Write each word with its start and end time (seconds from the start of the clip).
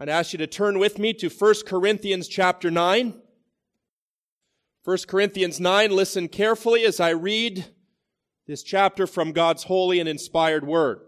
I'd 0.00 0.08
ask 0.08 0.32
you 0.32 0.38
to 0.38 0.46
turn 0.46 0.78
with 0.78 0.98
me 0.98 1.12
to 1.12 1.28
1 1.28 1.54
Corinthians 1.66 2.26
chapter 2.26 2.70
9. 2.70 3.20
1 4.82 4.98
Corinthians 5.06 5.60
9, 5.60 5.90
listen 5.90 6.26
carefully 6.26 6.84
as 6.84 7.00
I 7.00 7.10
read 7.10 7.66
this 8.46 8.62
chapter 8.62 9.06
from 9.06 9.32
God's 9.32 9.64
holy 9.64 10.00
and 10.00 10.08
inspired 10.08 10.66
word. 10.66 11.00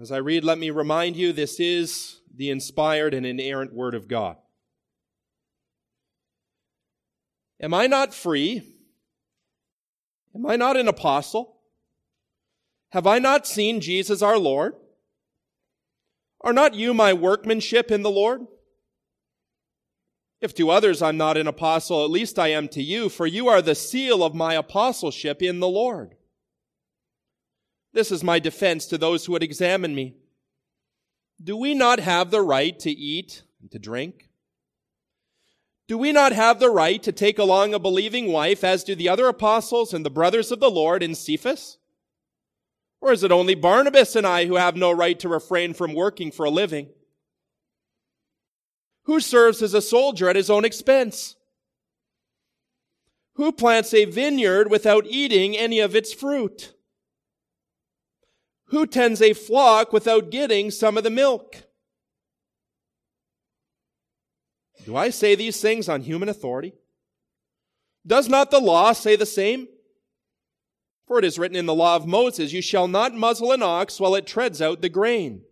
As 0.00 0.10
I 0.10 0.16
read, 0.16 0.42
let 0.42 0.56
me 0.56 0.70
remind 0.70 1.16
you 1.16 1.34
this 1.34 1.60
is 1.60 2.18
the 2.34 2.48
inspired 2.48 3.12
and 3.12 3.26
inerrant 3.26 3.74
word 3.74 3.94
of 3.94 4.08
God. 4.08 4.38
Am 7.60 7.74
I 7.74 7.88
not 7.88 8.14
free? 8.14 8.62
Am 10.34 10.46
I 10.46 10.56
not 10.56 10.78
an 10.78 10.88
apostle? 10.88 11.58
Have 12.92 13.06
I 13.06 13.18
not 13.18 13.46
seen 13.46 13.82
Jesus 13.82 14.22
our 14.22 14.38
Lord? 14.38 14.76
Are 16.44 16.52
not 16.52 16.74
you 16.74 16.92
my 16.92 17.14
workmanship 17.14 17.90
in 17.90 18.02
the 18.02 18.10
Lord? 18.10 18.46
If 20.42 20.54
to 20.56 20.68
others 20.68 21.00
I'm 21.00 21.16
not 21.16 21.38
an 21.38 21.46
apostle, 21.46 22.04
at 22.04 22.10
least 22.10 22.38
I 22.38 22.48
am 22.48 22.68
to 22.68 22.82
you, 22.82 23.08
for 23.08 23.26
you 23.26 23.48
are 23.48 23.62
the 23.62 23.74
seal 23.74 24.22
of 24.22 24.34
my 24.34 24.52
apostleship 24.52 25.40
in 25.42 25.60
the 25.60 25.68
Lord. 25.68 26.16
This 27.94 28.12
is 28.12 28.22
my 28.22 28.38
defense 28.38 28.84
to 28.86 28.98
those 28.98 29.24
who 29.24 29.32
would 29.32 29.42
examine 29.42 29.94
me. 29.94 30.16
Do 31.42 31.56
we 31.56 31.72
not 31.74 31.98
have 31.98 32.30
the 32.30 32.42
right 32.42 32.78
to 32.80 32.90
eat 32.90 33.42
and 33.62 33.70
to 33.70 33.78
drink? 33.78 34.28
Do 35.88 35.96
we 35.96 36.12
not 36.12 36.32
have 36.32 36.60
the 36.60 36.70
right 36.70 37.02
to 37.04 37.12
take 37.12 37.38
along 37.38 37.72
a 37.72 37.78
believing 37.78 38.30
wife, 38.30 38.62
as 38.62 38.84
do 38.84 38.94
the 38.94 39.08
other 39.08 39.28
apostles 39.28 39.94
and 39.94 40.04
the 40.04 40.10
brothers 40.10 40.52
of 40.52 40.60
the 40.60 40.70
Lord 40.70 41.02
in 41.02 41.14
Cephas? 41.14 41.78
Or 43.04 43.12
is 43.12 43.22
it 43.22 43.30
only 43.30 43.54
Barnabas 43.54 44.16
and 44.16 44.26
I 44.26 44.46
who 44.46 44.54
have 44.54 44.76
no 44.76 44.90
right 44.90 45.20
to 45.20 45.28
refrain 45.28 45.74
from 45.74 45.92
working 45.92 46.30
for 46.30 46.46
a 46.46 46.50
living? 46.50 46.88
Who 49.02 49.20
serves 49.20 49.60
as 49.60 49.74
a 49.74 49.82
soldier 49.82 50.30
at 50.30 50.36
his 50.36 50.48
own 50.48 50.64
expense? 50.64 51.36
Who 53.34 53.52
plants 53.52 53.92
a 53.92 54.06
vineyard 54.06 54.70
without 54.70 55.04
eating 55.06 55.54
any 55.54 55.80
of 55.80 55.94
its 55.94 56.14
fruit? 56.14 56.72
Who 58.68 58.86
tends 58.86 59.20
a 59.20 59.34
flock 59.34 59.92
without 59.92 60.30
getting 60.30 60.70
some 60.70 60.96
of 60.96 61.04
the 61.04 61.10
milk? 61.10 61.56
Do 64.86 64.96
I 64.96 65.10
say 65.10 65.34
these 65.34 65.60
things 65.60 65.90
on 65.90 66.00
human 66.00 66.30
authority? 66.30 66.72
Does 68.06 68.30
not 68.30 68.50
the 68.50 68.60
law 68.60 68.94
say 68.94 69.14
the 69.14 69.26
same? 69.26 69.68
For 71.06 71.18
it 71.18 71.24
is 71.24 71.38
written 71.38 71.56
in 71.56 71.66
the 71.66 71.74
law 71.74 71.96
of 71.96 72.06
Moses, 72.06 72.52
You 72.52 72.62
shall 72.62 72.88
not 72.88 73.14
muzzle 73.14 73.52
an 73.52 73.62
ox 73.62 74.00
while 74.00 74.14
it 74.14 74.26
treads 74.26 74.62
out 74.62 74.80
the 74.80 74.88
grain. 74.88 75.42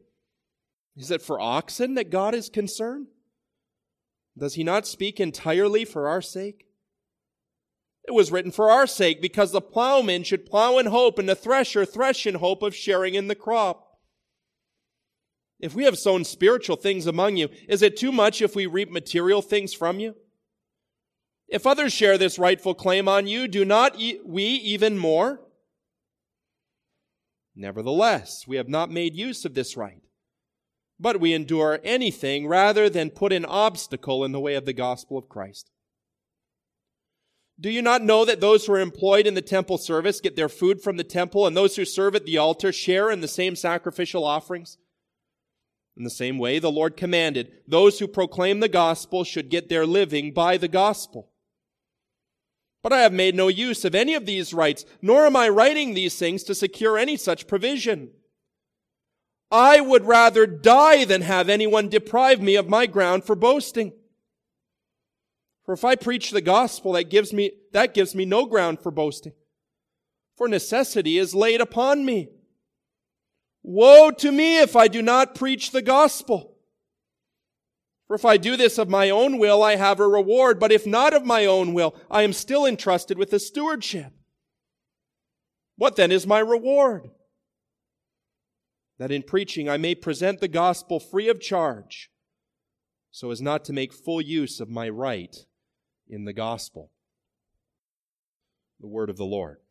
Is 0.96 1.10
it 1.10 1.22
for 1.22 1.40
oxen 1.40 1.94
that 1.94 2.10
God 2.10 2.34
is 2.34 2.48
concerned? 2.48 3.08
Does 4.36 4.54
he 4.54 4.64
not 4.64 4.86
speak 4.86 5.20
entirely 5.20 5.84
for 5.84 6.08
our 6.08 6.22
sake? 6.22 6.66
It 8.04 8.12
was 8.12 8.32
written 8.32 8.50
for 8.50 8.70
our 8.70 8.86
sake, 8.86 9.22
because 9.22 9.52
the 9.52 9.60
plowman 9.60 10.24
should 10.24 10.46
plow 10.46 10.78
in 10.78 10.86
hope 10.86 11.18
and 11.18 11.28
the 11.28 11.34
thresher 11.34 11.84
thresh 11.84 12.26
in 12.26 12.36
hope 12.36 12.62
of 12.62 12.74
sharing 12.74 13.14
in 13.14 13.28
the 13.28 13.34
crop. 13.34 13.98
If 15.60 15.74
we 15.74 15.84
have 15.84 15.96
sown 15.96 16.24
spiritual 16.24 16.76
things 16.76 17.06
among 17.06 17.36
you, 17.36 17.48
is 17.68 17.82
it 17.82 17.96
too 17.96 18.10
much 18.10 18.42
if 18.42 18.56
we 18.56 18.66
reap 18.66 18.90
material 18.90 19.40
things 19.40 19.72
from 19.72 20.00
you? 20.00 20.16
If 21.52 21.66
others 21.66 21.92
share 21.92 22.16
this 22.16 22.38
rightful 22.38 22.74
claim 22.74 23.06
on 23.08 23.26
you, 23.26 23.46
do 23.46 23.62
not 23.66 23.98
we 24.24 24.42
even 24.42 24.96
more? 24.96 25.38
Nevertheless, 27.54 28.46
we 28.48 28.56
have 28.56 28.70
not 28.70 28.90
made 28.90 29.14
use 29.14 29.44
of 29.44 29.52
this 29.52 29.76
right, 29.76 30.00
but 30.98 31.20
we 31.20 31.34
endure 31.34 31.78
anything 31.84 32.46
rather 32.46 32.88
than 32.88 33.10
put 33.10 33.34
an 33.34 33.44
obstacle 33.44 34.24
in 34.24 34.32
the 34.32 34.40
way 34.40 34.54
of 34.54 34.64
the 34.64 34.72
gospel 34.72 35.18
of 35.18 35.28
Christ. 35.28 35.70
Do 37.60 37.68
you 37.68 37.82
not 37.82 38.00
know 38.00 38.24
that 38.24 38.40
those 38.40 38.64
who 38.64 38.72
are 38.72 38.80
employed 38.80 39.26
in 39.26 39.34
the 39.34 39.42
temple 39.42 39.76
service 39.76 40.22
get 40.22 40.36
their 40.36 40.48
food 40.48 40.80
from 40.80 40.96
the 40.96 41.04
temple, 41.04 41.46
and 41.46 41.54
those 41.54 41.76
who 41.76 41.84
serve 41.84 42.14
at 42.14 42.24
the 42.24 42.38
altar 42.38 42.72
share 42.72 43.10
in 43.10 43.20
the 43.20 43.28
same 43.28 43.56
sacrificial 43.56 44.24
offerings? 44.24 44.78
In 45.98 46.04
the 46.04 46.08
same 46.08 46.38
way, 46.38 46.58
the 46.58 46.72
Lord 46.72 46.96
commanded 46.96 47.52
those 47.68 47.98
who 47.98 48.08
proclaim 48.08 48.60
the 48.60 48.70
gospel 48.70 49.22
should 49.22 49.50
get 49.50 49.68
their 49.68 49.84
living 49.84 50.32
by 50.32 50.56
the 50.56 50.66
gospel. 50.66 51.28
But 52.82 52.92
I 52.92 53.02
have 53.02 53.12
made 53.12 53.34
no 53.34 53.48
use 53.48 53.84
of 53.84 53.94
any 53.94 54.14
of 54.14 54.26
these 54.26 54.52
rights, 54.52 54.84
nor 55.00 55.24
am 55.26 55.36
I 55.36 55.48
writing 55.48 55.94
these 55.94 56.16
things 56.16 56.42
to 56.44 56.54
secure 56.54 56.98
any 56.98 57.16
such 57.16 57.46
provision. 57.46 58.10
I 59.50 59.80
would 59.80 60.04
rather 60.06 60.46
die 60.46 61.04
than 61.04 61.22
have 61.22 61.48
anyone 61.48 61.88
deprive 61.88 62.40
me 62.40 62.56
of 62.56 62.68
my 62.68 62.86
ground 62.86 63.24
for 63.24 63.36
boasting. 63.36 63.92
For 65.64 65.74
if 65.74 65.84
I 65.84 65.94
preach 65.94 66.30
the 66.30 66.40
gospel, 66.40 66.92
that 66.92 67.10
gives 67.10 67.32
me, 67.32 67.52
that 67.72 67.94
gives 67.94 68.14
me 68.14 68.24
no 68.24 68.46
ground 68.46 68.80
for 68.80 68.90
boasting. 68.90 69.34
For 70.36 70.48
necessity 70.48 71.18
is 71.18 71.34
laid 71.34 71.60
upon 71.60 72.04
me. 72.04 72.30
Woe 73.62 74.10
to 74.10 74.32
me 74.32 74.58
if 74.58 74.74
I 74.74 74.88
do 74.88 75.02
not 75.02 75.36
preach 75.36 75.70
the 75.70 75.82
gospel. 75.82 76.51
For 78.12 78.16
if 78.16 78.26
I 78.26 78.36
do 78.36 78.58
this 78.58 78.76
of 78.76 78.90
my 78.90 79.08
own 79.08 79.38
will, 79.38 79.62
I 79.62 79.76
have 79.76 79.98
a 79.98 80.06
reward, 80.06 80.60
but 80.60 80.70
if 80.70 80.86
not 80.86 81.14
of 81.14 81.24
my 81.24 81.46
own 81.46 81.72
will, 81.72 81.94
I 82.10 82.24
am 82.24 82.34
still 82.34 82.66
entrusted 82.66 83.16
with 83.16 83.30
the 83.30 83.38
stewardship. 83.38 84.12
What 85.76 85.96
then 85.96 86.12
is 86.12 86.26
my 86.26 86.40
reward? 86.40 87.08
That 88.98 89.12
in 89.12 89.22
preaching 89.22 89.66
I 89.66 89.78
may 89.78 89.94
present 89.94 90.40
the 90.40 90.48
gospel 90.48 91.00
free 91.00 91.30
of 91.30 91.40
charge, 91.40 92.10
so 93.10 93.30
as 93.30 93.40
not 93.40 93.64
to 93.64 93.72
make 93.72 93.94
full 93.94 94.20
use 94.20 94.60
of 94.60 94.68
my 94.68 94.90
right 94.90 95.34
in 96.06 96.26
the 96.26 96.34
gospel. 96.34 96.90
The 98.78 98.88
word 98.88 99.08
of 99.08 99.16
the 99.16 99.24
Lord. 99.24 99.61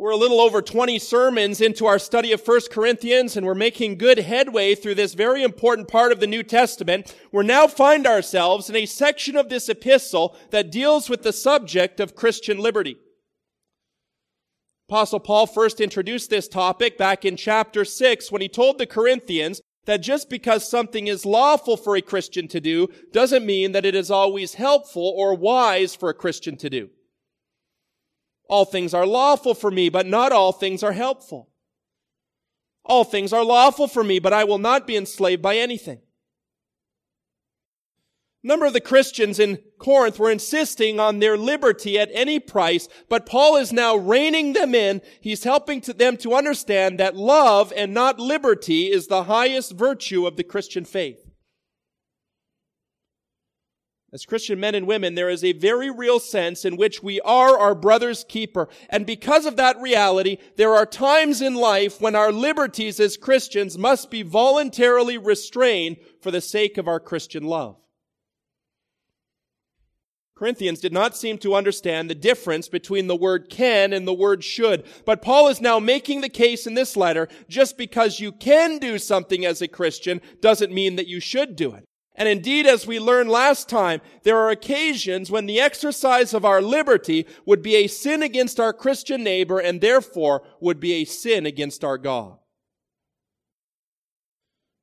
We're 0.00 0.10
a 0.10 0.16
little 0.16 0.40
over 0.40 0.62
20 0.62 1.00
sermons 1.00 1.60
into 1.60 1.86
our 1.86 1.98
study 1.98 2.30
of 2.30 2.46
1 2.46 2.60
Corinthians 2.70 3.36
and 3.36 3.44
we're 3.44 3.56
making 3.56 3.98
good 3.98 4.18
headway 4.18 4.76
through 4.76 4.94
this 4.94 5.14
very 5.14 5.42
important 5.42 5.88
part 5.88 6.12
of 6.12 6.20
the 6.20 6.26
New 6.28 6.44
Testament. 6.44 7.16
We 7.32 7.44
now 7.44 7.66
find 7.66 8.06
ourselves 8.06 8.70
in 8.70 8.76
a 8.76 8.86
section 8.86 9.34
of 9.34 9.48
this 9.48 9.68
epistle 9.68 10.36
that 10.50 10.70
deals 10.70 11.10
with 11.10 11.24
the 11.24 11.32
subject 11.32 11.98
of 11.98 12.14
Christian 12.14 12.58
liberty. 12.58 12.96
Apostle 14.88 15.18
Paul 15.18 15.48
first 15.48 15.80
introduced 15.80 16.30
this 16.30 16.46
topic 16.46 16.96
back 16.96 17.24
in 17.24 17.36
chapter 17.36 17.84
6 17.84 18.30
when 18.30 18.40
he 18.40 18.48
told 18.48 18.78
the 18.78 18.86
Corinthians 18.86 19.60
that 19.86 19.96
just 19.96 20.30
because 20.30 20.70
something 20.70 21.08
is 21.08 21.26
lawful 21.26 21.76
for 21.76 21.96
a 21.96 22.02
Christian 22.02 22.46
to 22.48 22.60
do 22.60 22.86
doesn't 23.12 23.44
mean 23.44 23.72
that 23.72 23.84
it 23.84 23.96
is 23.96 24.12
always 24.12 24.54
helpful 24.54 25.12
or 25.16 25.34
wise 25.34 25.96
for 25.96 26.08
a 26.08 26.14
Christian 26.14 26.56
to 26.58 26.70
do. 26.70 26.90
All 28.48 28.64
things 28.64 28.94
are 28.94 29.06
lawful 29.06 29.54
for 29.54 29.70
me, 29.70 29.90
but 29.90 30.06
not 30.06 30.32
all 30.32 30.52
things 30.52 30.82
are 30.82 30.92
helpful. 30.92 31.50
All 32.84 33.04
things 33.04 33.32
are 33.32 33.44
lawful 33.44 33.86
for 33.86 34.02
me, 34.02 34.18
but 34.18 34.32
I 34.32 34.44
will 34.44 34.58
not 34.58 34.86
be 34.86 34.96
enslaved 34.96 35.42
by 35.42 35.56
anything. 35.56 36.00
A 38.42 38.46
number 38.46 38.64
of 38.64 38.72
the 38.72 38.80
Christians 38.80 39.38
in 39.38 39.58
Corinth 39.78 40.18
were 40.18 40.30
insisting 40.30 40.98
on 40.98 41.18
their 41.18 41.36
liberty 41.36 41.98
at 41.98 42.08
any 42.12 42.40
price, 42.40 42.88
but 43.08 43.26
Paul 43.26 43.56
is 43.56 43.72
now 43.72 43.96
reining 43.96 44.54
them 44.54 44.74
in. 44.74 45.02
He's 45.20 45.44
helping 45.44 45.82
to 45.82 45.92
them 45.92 46.16
to 46.18 46.34
understand 46.34 46.98
that 46.98 47.16
love 47.16 47.72
and 47.76 47.92
not 47.92 48.18
liberty 48.18 48.90
is 48.90 49.08
the 49.08 49.24
highest 49.24 49.72
virtue 49.72 50.26
of 50.26 50.36
the 50.36 50.44
Christian 50.44 50.86
faith. 50.86 51.27
As 54.10 54.24
Christian 54.24 54.58
men 54.58 54.74
and 54.74 54.86
women, 54.86 55.14
there 55.14 55.28
is 55.28 55.44
a 55.44 55.52
very 55.52 55.90
real 55.90 56.18
sense 56.18 56.64
in 56.64 56.76
which 56.76 57.02
we 57.02 57.20
are 57.20 57.58
our 57.58 57.74
brother's 57.74 58.24
keeper. 58.24 58.68
And 58.88 59.04
because 59.04 59.44
of 59.44 59.56
that 59.56 59.78
reality, 59.80 60.38
there 60.56 60.74
are 60.74 60.86
times 60.86 61.42
in 61.42 61.54
life 61.54 62.00
when 62.00 62.14
our 62.14 62.32
liberties 62.32 63.00
as 63.00 63.18
Christians 63.18 63.76
must 63.76 64.10
be 64.10 64.22
voluntarily 64.22 65.18
restrained 65.18 65.98
for 66.22 66.30
the 66.30 66.40
sake 66.40 66.78
of 66.78 66.88
our 66.88 67.00
Christian 67.00 67.44
love. 67.44 67.76
Corinthians 70.34 70.80
did 70.80 70.92
not 70.92 71.16
seem 71.16 71.36
to 71.38 71.54
understand 71.54 72.08
the 72.08 72.14
difference 72.14 72.68
between 72.68 73.08
the 73.08 73.16
word 73.16 73.50
can 73.50 73.92
and 73.92 74.06
the 74.06 74.14
word 74.14 74.42
should. 74.42 74.84
But 75.04 75.20
Paul 75.20 75.48
is 75.48 75.60
now 75.60 75.80
making 75.80 76.20
the 76.22 76.28
case 76.28 76.66
in 76.66 76.74
this 76.74 76.96
letter, 76.96 77.28
just 77.48 77.76
because 77.76 78.20
you 78.20 78.32
can 78.32 78.78
do 78.78 78.98
something 78.98 79.44
as 79.44 79.60
a 79.60 79.68
Christian 79.68 80.22
doesn't 80.40 80.72
mean 80.72 80.96
that 80.96 81.08
you 81.08 81.20
should 81.20 81.56
do 81.56 81.74
it. 81.74 81.84
And 82.18 82.28
indeed, 82.28 82.66
as 82.66 82.84
we 82.84 82.98
learned 82.98 83.30
last 83.30 83.68
time, 83.68 84.00
there 84.24 84.36
are 84.36 84.50
occasions 84.50 85.30
when 85.30 85.46
the 85.46 85.60
exercise 85.60 86.34
of 86.34 86.44
our 86.44 86.60
liberty 86.60 87.26
would 87.46 87.62
be 87.62 87.76
a 87.76 87.86
sin 87.86 88.24
against 88.24 88.58
our 88.58 88.72
Christian 88.72 89.22
neighbor 89.22 89.60
and 89.60 89.80
therefore 89.80 90.42
would 90.60 90.80
be 90.80 90.94
a 90.94 91.04
sin 91.04 91.46
against 91.46 91.84
our 91.84 91.96
God. 91.96 92.38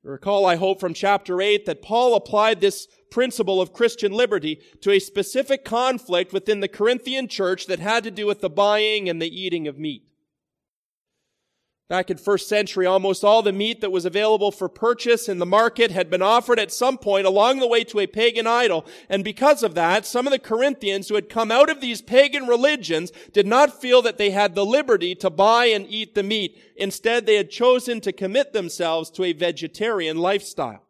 Recall, 0.02 0.46
I 0.46 0.56
hope, 0.56 0.80
from 0.80 0.94
chapter 0.94 1.42
8 1.42 1.66
that 1.66 1.82
Paul 1.82 2.14
applied 2.14 2.60
this 2.60 2.86
principle 3.10 3.60
of 3.60 3.74
Christian 3.74 4.12
liberty 4.12 4.60
to 4.80 4.92
a 4.92 4.98
specific 4.98 5.62
conflict 5.62 6.32
within 6.32 6.60
the 6.60 6.68
Corinthian 6.68 7.28
church 7.28 7.66
that 7.66 7.80
had 7.80 8.02
to 8.04 8.10
do 8.10 8.26
with 8.26 8.40
the 8.40 8.48
buying 8.48 9.10
and 9.10 9.20
the 9.20 9.28
eating 9.28 9.68
of 9.68 9.78
meat. 9.78 10.04
Back 11.88 12.10
in 12.10 12.16
first 12.16 12.48
century, 12.48 12.84
almost 12.84 13.22
all 13.22 13.42
the 13.42 13.52
meat 13.52 13.80
that 13.80 13.92
was 13.92 14.04
available 14.04 14.50
for 14.50 14.68
purchase 14.68 15.28
in 15.28 15.38
the 15.38 15.46
market 15.46 15.92
had 15.92 16.10
been 16.10 16.20
offered 16.20 16.58
at 16.58 16.72
some 16.72 16.98
point 16.98 17.28
along 17.28 17.60
the 17.60 17.68
way 17.68 17.84
to 17.84 18.00
a 18.00 18.08
pagan 18.08 18.44
idol. 18.44 18.84
And 19.08 19.22
because 19.22 19.62
of 19.62 19.76
that, 19.76 20.04
some 20.04 20.26
of 20.26 20.32
the 20.32 20.40
Corinthians 20.40 21.08
who 21.08 21.14
had 21.14 21.28
come 21.28 21.52
out 21.52 21.70
of 21.70 21.80
these 21.80 22.02
pagan 22.02 22.48
religions 22.48 23.12
did 23.32 23.46
not 23.46 23.80
feel 23.80 24.02
that 24.02 24.18
they 24.18 24.30
had 24.30 24.56
the 24.56 24.66
liberty 24.66 25.14
to 25.14 25.30
buy 25.30 25.66
and 25.66 25.86
eat 25.88 26.16
the 26.16 26.24
meat. 26.24 26.60
Instead, 26.74 27.24
they 27.24 27.36
had 27.36 27.50
chosen 27.50 28.00
to 28.00 28.12
commit 28.12 28.52
themselves 28.52 29.08
to 29.10 29.22
a 29.22 29.32
vegetarian 29.32 30.16
lifestyle. 30.16 30.85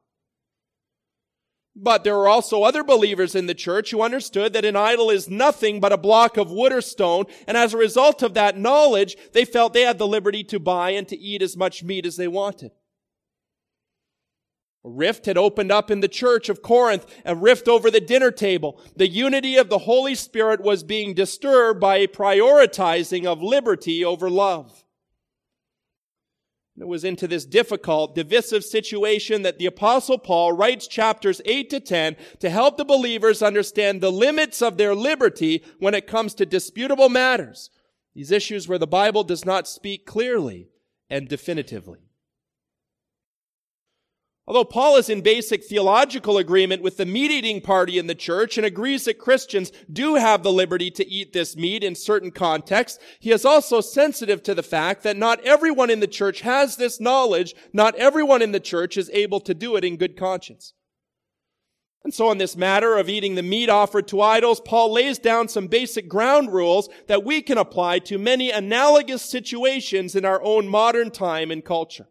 But 1.78 2.04
there 2.04 2.16
were 2.16 2.26
also 2.26 2.62
other 2.62 2.82
believers 2.82 3.34
in 3.34 3.46
the 3.46 3.54
church 3.54 3.90
who 3.90 4.00
understood 4.00 4.54
that 4.54 4.64
an 4.64 4.76
idol 4.76 5.10
is 5.10 5.28
nothing 5.28 5.78
but 5.78 5.92
a 5.92 5.98
block 5.98 6.38
of 6.38 6.50
wood 6.50 6.72
or 6.72 6.80
stone, 6.80 7.26
and 7.46 7.54
as 7.54 7.74
a 7.74 7.78
result 7.78 8.22
of 8.22 8.32
that 8.32 8.58
knowledge, 8.58 9.14
they 9.32 9.44
felt 9.44 9.74
they 9.74 9.82
had 9.82 9.98
the 9.98 10.06
liberty 10.06 10.42
to 10.44 10.58
buy 10.58 10.90
and 10.90 11.06
to 11.08 11.18
eat 11.18 11.42
as 11.42 11.54
much 11.54 11.84
meat 11.84 12.06
as 12.06 12.16
they 12.16 12.28
wanted. 12.28 12.70
A 14.86 14.88
rift 14.88 15.26
had 15.26 15.36
opened 15.36 15.70
up 15.70 15.90
in 15.90 16.00
the 16.00 16.08
church 16.08 16.48
of 16.48 16.62
Corinth, 16.62 17.04
a 17.26 17.34
rift 17.34 17.68
over 17.68 17.90
the 17.90 18.00
dinner 18.00 18.30
table. 18.30 18.80
The 18.96 19.08
unity 19.08 19.56
of 19.56 19.68
the 19.68 19.78
Holy 19.78 20.14
Spirit 20.14 20.62
was 20.62 20.82
being 20.82 21.12
disturbed 21.12 21.78
by 21.78 21.96
a 21.96 22.06
prioritizing 22.06 23.26
of 23.26 23.42
liberty 23.42 24.02
over 24.02 24.30
love. 24.30 24.85
It 26.78 26.86
was 26.86 27.04
into 27.04 27.26
this 27.26 27.46
difficult, 27.46 28.14
divisive 28.14 28.62
situation 28.62 29.42
that 29.42 29.58
the 29.58 29.66
apostle 29.66 30.18
Paul 30.18 30.52
writes 30.52 30.86
chapters 30.86 31.40
8 31.46 31.70
to 31.70 31.80
10 31.80 32.16
to 32.40 32.50
help 32.50 32.76
the 32.76 32.84
believers 32.84 33.42
understand 33.42 34.00
the 34.00 34.12
limits 34.12 34.60
of 34.60 34.76
their 34.76 34.94
liberty 34.94 35.64
when 35.78 35.94
it 35.94 36.06
comes 36.06 36.34
to 36.34 36.44
disputable 36.44 37.08
matters. 37.08 37.70
These 38.14 38.30
issues 38.30 38.68
where 38.68 38.78
the 38.78 38.86
Bible 38.86 39.24
does 39.24 39.44
not 39.44 39.66
speak 39.66 40.04
clearly 40.04 40.68
and 41.08 41.28
definitively. 41.28 42.00
Although 44.48 44.64
Paul 44.64 44.96
is 44.96 45.08
in 45.08 45.22
basic 45.22 45.64
theological 45.64 46.38
agreement 46.38 46.80
with 46.80 46.98
the 46.98 47.04
meat 47.04 47.32
eating 47.32 47.60
party 47.60 47.98
in 47.98 48.06
the 48.06 48.14
church 48.14 48.56
and 48.56 48.64
agrees 48.64 49.04
that 49.04 49.18
Christians 49.18 49.72
do 49.92 50.14
have 50.14 50.44
the 50.44 50.52
liberty 50.52 50.88
to 50.92 51.08
eat 51.08 51.32
this 51.32 51.56
meat 51.56 51.82
in 51.82 51.96
certain 51.96 52.30
contexts, 52.30 53.00
he 53.18 53.32
is 53.32 53.44
also 53.44 53.80
sensitive 53.80 54.44
to 54.44 54.54
the 54.54 54.62
fact 54.62 55.02
that 55.02 55.16
not 55.16 55.44
everyone 55.44 55.90
in 55.90 55.98
the 55.98 56.06
church 56.06 56.42
has 56.42 56.76
this 56.76 57.00
knowledge. 57.00 57.56
Not 57.72 57.96
everyone 57.96 58.40
in 58.40 58.52
the 58.52 58.60
church 58.60 58.96
is 58.96 59.10
able 59.12 59.40
to 59.40 59.52
do 59.52 59.74
it 59.74 59.84
in 59.84 59.96
good 59.96 60.16
conscience. 60.16 60.74
And 62.04 62.14
so 62.14 62.28
on 62.28 62.38
this 62.38 62.56
matter 62.56 62.96
of 62.96 63.08
eating 63.08 63.34
the 63.34 63.42
meat 63.42 63.68
offered 63.68 64.06
to 64.08 64.20
idols, 64.20 64.60
Paul 64.60 64.92
lays 64.92 65.18
down 65.18 65.48
some 65.48 65.66
basic 65.66 66.08
ground 66.08 66.52
rules 66.52 66.88
that 67.08 67.24
we 67.24 67.42
can 67.42 67.58
apply 67.58 67.98
to 67.98 68.16
many 68.16 68.52
analogous 68.52 69.22
situations 69.22 70.14
in 70.14 70.24
our 70.24 70.40
own 70.40 70.68
modern 70.68 71.10
time 71.10 71.50
and 71.50 71.64
culture. 71.64 72.06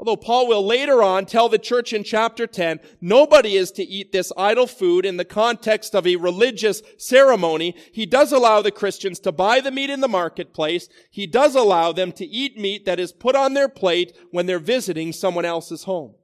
Although 0.00 0.16
Paul 0.16 0.48
will 0.48 0.64
later 0.64 1.02
on 1.02 1.26
tell 1.26 1.50
the 1.50 1.58
church 1.58 1.92
in 1.92 2.04
chapter 2.04 2.46
10, 2.46 2.80
nobody 3.02 3.56
is 3.56 3.70
to 3.72 3.82
eat 3.82 4.12
this 4.12 4.32
idol 4.34 4.66
food 4.66 5.04
in 5.04 5.18
the 5.18 5.26
context 5.26 5.94
of 5.94 6.06
a 6.06 6.16
religious 6.16 6.80
ceremony. 6.96 7.76
He 7.92 8.06
does 8.06 8.32
allow 8.32 8.62
the 8.62 8.70
Christians 8.70 9.18
to 9.20 9.30
buy 9.30 9.60
the 9.60 9.70
meat 9.70 9.90
in 9.90 10.00
the 10.00 10.08
marketplace. 10.08 10.88
He 11.10 11.26
does 11.26 11.54
allow 11.54 11.92
them 11.92 12.12
to 12.12 12.24
eat 12.24 12.56
meat 12.56 12.86
that 12.86 12.98
is 12.98 13.12
put 13.12 13.36
on 13.36 13.52
their 13.52 13.68
plate 13.68 14.16
when 14.30 14.46
they're 14.46 14.58
visiting 14.58 15.12
someone 15.12 15.44
else's 15.44 15.84
home. 15.84 16.14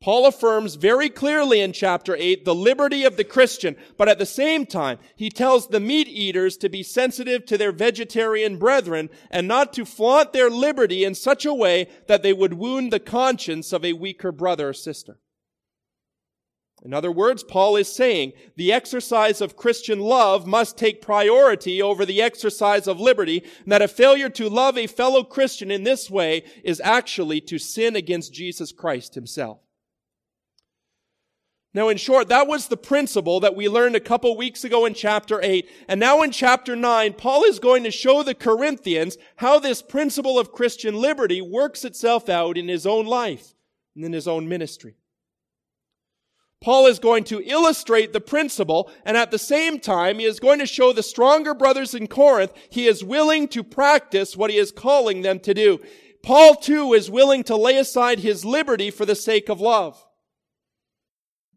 Paul 0.00 0.24
affirms 0.24 0.76
very 0.76 1.10
clearly 1.10 1.60
in 1.60 1.72
chapter 1.72 2.16
8 2.16 2.46
the 2.46 2.54
liberty 2.54 3.04
of 3.04 3.18
the 3.18 3.24
Christian, 3.24 3.76
but 3.98 4.08
at 4.08 4.18
the 4.18 4.24
same 4.24 4.64
time, 4.64 4.98
he 5.14 5.28
tells 5.28 5.68
the 5.68 5.78
meat 5.78 6.08
eaters 6.08 6.56
to 6.58 6.70
be 6.70 6.82
sensitive 6.82 7.44
to 7.46 7.58
their 7.58 7.70
vegetarian 7.70 8.56
brethren 8.56 9.10
and 9.30 9.46
not 9.46 9.74
to 9.74 9.84
flaunt 9.84 10.32
their 10.32 10.48
liberty 10.48 11.04
in 11.04 11.14
such 11.14 11.44
a 11.44 11.52
way 11.52 11.86
that 12.06 12.22
they 12.22 12.32
would 12.32 12.54
wound 12.54 12.90
the 12.90 12.98
conscience 12.98 13.74
of 13.74 13.84
a 13.84 13.92
weaker 13.92 14.32
brother 14.32 14.70
or 14.70 14.72
sister. 14.72 15.18
In 16.82 16.94
other 16.94 17.12
words, 17.12 17.42
Paul 17.42 17.76
is 17.76 17.92
saying 17.92 18.32
the 18.56 18.72
exercise 18.72 19.42
of 19.42 19.54
Christian 19.54 20.00
love 20.00 20.46
must 20.46 20.78
take 20.78 21.02
priority 21.02 21.82
over 21.82 22.06
the 22.06 22.22
exercise 22.22 22.86
of 22.86 22.98
liberty, 22.98 23.44
and 23.64 23.70
that 23.70 23.82
a 23.82 23.88
failure 23.88 24.30
to 24.30 24.48
love 24.48 24.78
a 24.78 24.86
fellow 24.86 25.22
Christian 25.22 25.70
in 25.70 25.84
this 25.84 26.08
way 26.08 26.42
is 26.64 26.80
actually 26.82 27.42
to 27.42 27.58
sin 27.58 27.96
against 27.96 28.32
Jesus 28.32 28.72
Christ 28.72 29.14
himself. 29.14 29.58
Now, 31.72 31.88
in 31.88 31.98
short, 31.98 32.28
that 32.28 32.48
was 32.48 32.66
the 32.66 32.76
principle 32.76 33.38
that 33.40 33.54
we 33.54 33.68
learned 33.68 33.94
a 33.94 34.00
couple 34.00 34.36
weeks 34.36 34.64
ago 34.64 34.86
in 34.86 34.94
chapter 34.94 35.40
8. 35.40 35.68
And 35.86 36.00
now 36.00 36.22
in 36.22 36.32
chapter 36.32 36.74
9, 36.74 37.12
Paul 37.12 37.44
is 37.44 37.60
going 37.60 37.84
to 37.84 37.92
show 37.92 38.22
the 38.22 38.34
Corinthians 38.34 39.16
how 39.36 39.60
this 39.60 39.80
principle 39.80 40.36
of 40.36 40.50
Christian 40.50 40.96
liberty 40.96 41.40
works 41.40 41.84
itself 41.84 42.28
out 42.28 42.58
in 42.58 42.66
his 42.66 42.86
own 42.86 43.06
life 43.06 43.54
and 43.94 44.04
in 44.04 44.12
his 44.12 44.26
own 44.26 44.48
ministry. 44.48 44.96
Paul 46.60 46.88
is 46.88 46.98
going 46.98 47.24
to 47.24 47.42
illustrate 47.48 48.12
the 48.12 48.20
principle, 48.20 48.90
and 49.06 49.16
at 49.16 49.30
the 49.30 49.38
same 49.38 49.78
time, 49.78 50.18
he 50.18 50.26
is 50.26 50.40
going 50.40 50.58
to 50.58 50.66
show 50.66 50.92
the 50.92 51.02
stronger 51.02 51.54
brothers 51.54 51.94
in 51.94 52.06
Corinth 52.06 52.52
he 52.68 52.86
is 52.86 53.02
willing 53.02 53.48
to 53.48 53.62
practice 53.62 54.36
what 54.36 54.50
he 54.50 54.58
is 54.58 54.72
calling 54.72 55.22
them 55.22 55.38
to 55.40 55.54
do. 55.54 55.80
Paul 56.22 56.56
too 56.56 56.92
is 56.92 57.10
willing 57.10 57.44
to 57.44 57.56
lay 57.56 57.76
aside 57.76 58.18
his 58.18 58.44
liberty 58.44 58.90
for 58.90 59.06
the 59.06 59.14
sake 59.14 59.48
of 59.48 59.60
love. 59.60 60.04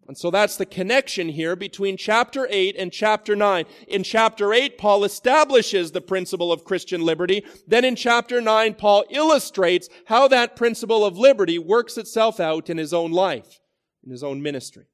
And 0.07 0.17
so 0.17 0.29
that's 0.29 0.57
the 0.57 0.65
connection 0.65 1.29
here 1.29 1.55
between 1.55 1.95
chapter 1.97 2.47
8 2.49 2.75
and 2.77 2.91
chapter 2.91 3.35
9. 3.35 3.65
In 3.87 4.03
chapter 4.03 4.53
8, 4.53 4.77
Paul 4.77 5.03
establishes 5.03 5.91
the 5.91 6.01
principle 6.01 6.51
of 6.51 6.65
Christian 6.65 7.01
liberty. 7.01 7.45
Then 7.67 7.85
in 7.85 7.95
chapter 7.95 8.41
9, 8.41 8.73
Paul 8.75 9.05
illustrates 9.09 9.87
how 10.07 10.27
that 10.27 10.55
principle 10.55 11.05
of 11.05 11.17
liberty 11.17 11.57
works 11.57 11.97
itself 11.97 12.39
out 12.39 12.69
in 12.69 12.77
his 12.77 12.93
own 12.93 13.11
life, 13.11 13.61
in 14.03 14.11
his 14.11 14.23
own 14.23 14.41
ministry. 14.41 14.85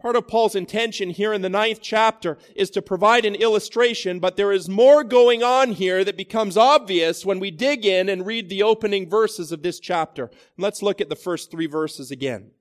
Part 0.00 0.16
of 0.16 0.26
Paul's 0.26 0.54
intention 0.54 1.10
here 1.10 1.34
in 1.34 1.42
the 1.42 1.50
ninth 1.50 1.80
chapter 1.82 2.38
is 2.56 2.70
to 2.70 2.80
provide 2.80 3.26
an 3.26 3.34
illustration, 3.34 4.18
but 4.18 4.36
there 4.36 4.50
is 4.50 4.66
more 4.66 5.04
going 5.04 5.42
on 5.42 5.72
here 5.72 6.04
that 6.04 6.16
becomes 6.16 6.56
obvious 6.56 7.26
when 7.26 7.38
we 7.38 7.50
dig 7.50 7.84
in 7.84 8.08
and 8.08 8.24
read 8.24 8.48
the 8.48 8.62
opening 8.62 9.10
verses 9.10 9.52
of 9.52 9.62
this 9.62 9.78
chapter. 9.78 10.30
Let's 10.56 10.80
look 10.82 11.02
at 11.02 11.10
the 11.10 11.16
first 11.16 11.50
three 11.50 11.66
verses 11.66 12.10
again. 12.10 12.52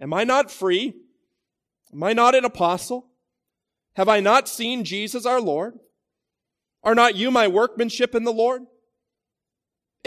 Am 0.00 0.12
I 0.12 0.24
not 0.24 0.50
free? 0.50 0.94
Am 1.92 2.02
I 2.02 2.12
not 2.12 2.34
an 2.34 2.44
apostle? 2.44 3.06
Have 3.94 4.08
I 4.08 4.18
not 4.18 4.48
seen 4.48 4.82
Jesus 4.82 5.24
our 5.24 5.40
Lord? 5.40 5.78
Are 6.82 6.96
not 6.96 7.14
you 7.14 7.30
my 7.30 7.46
workmanship 7.46 8.12
in 8.12 8.24
the 8.24 8.32
Lord? 8.32 8.62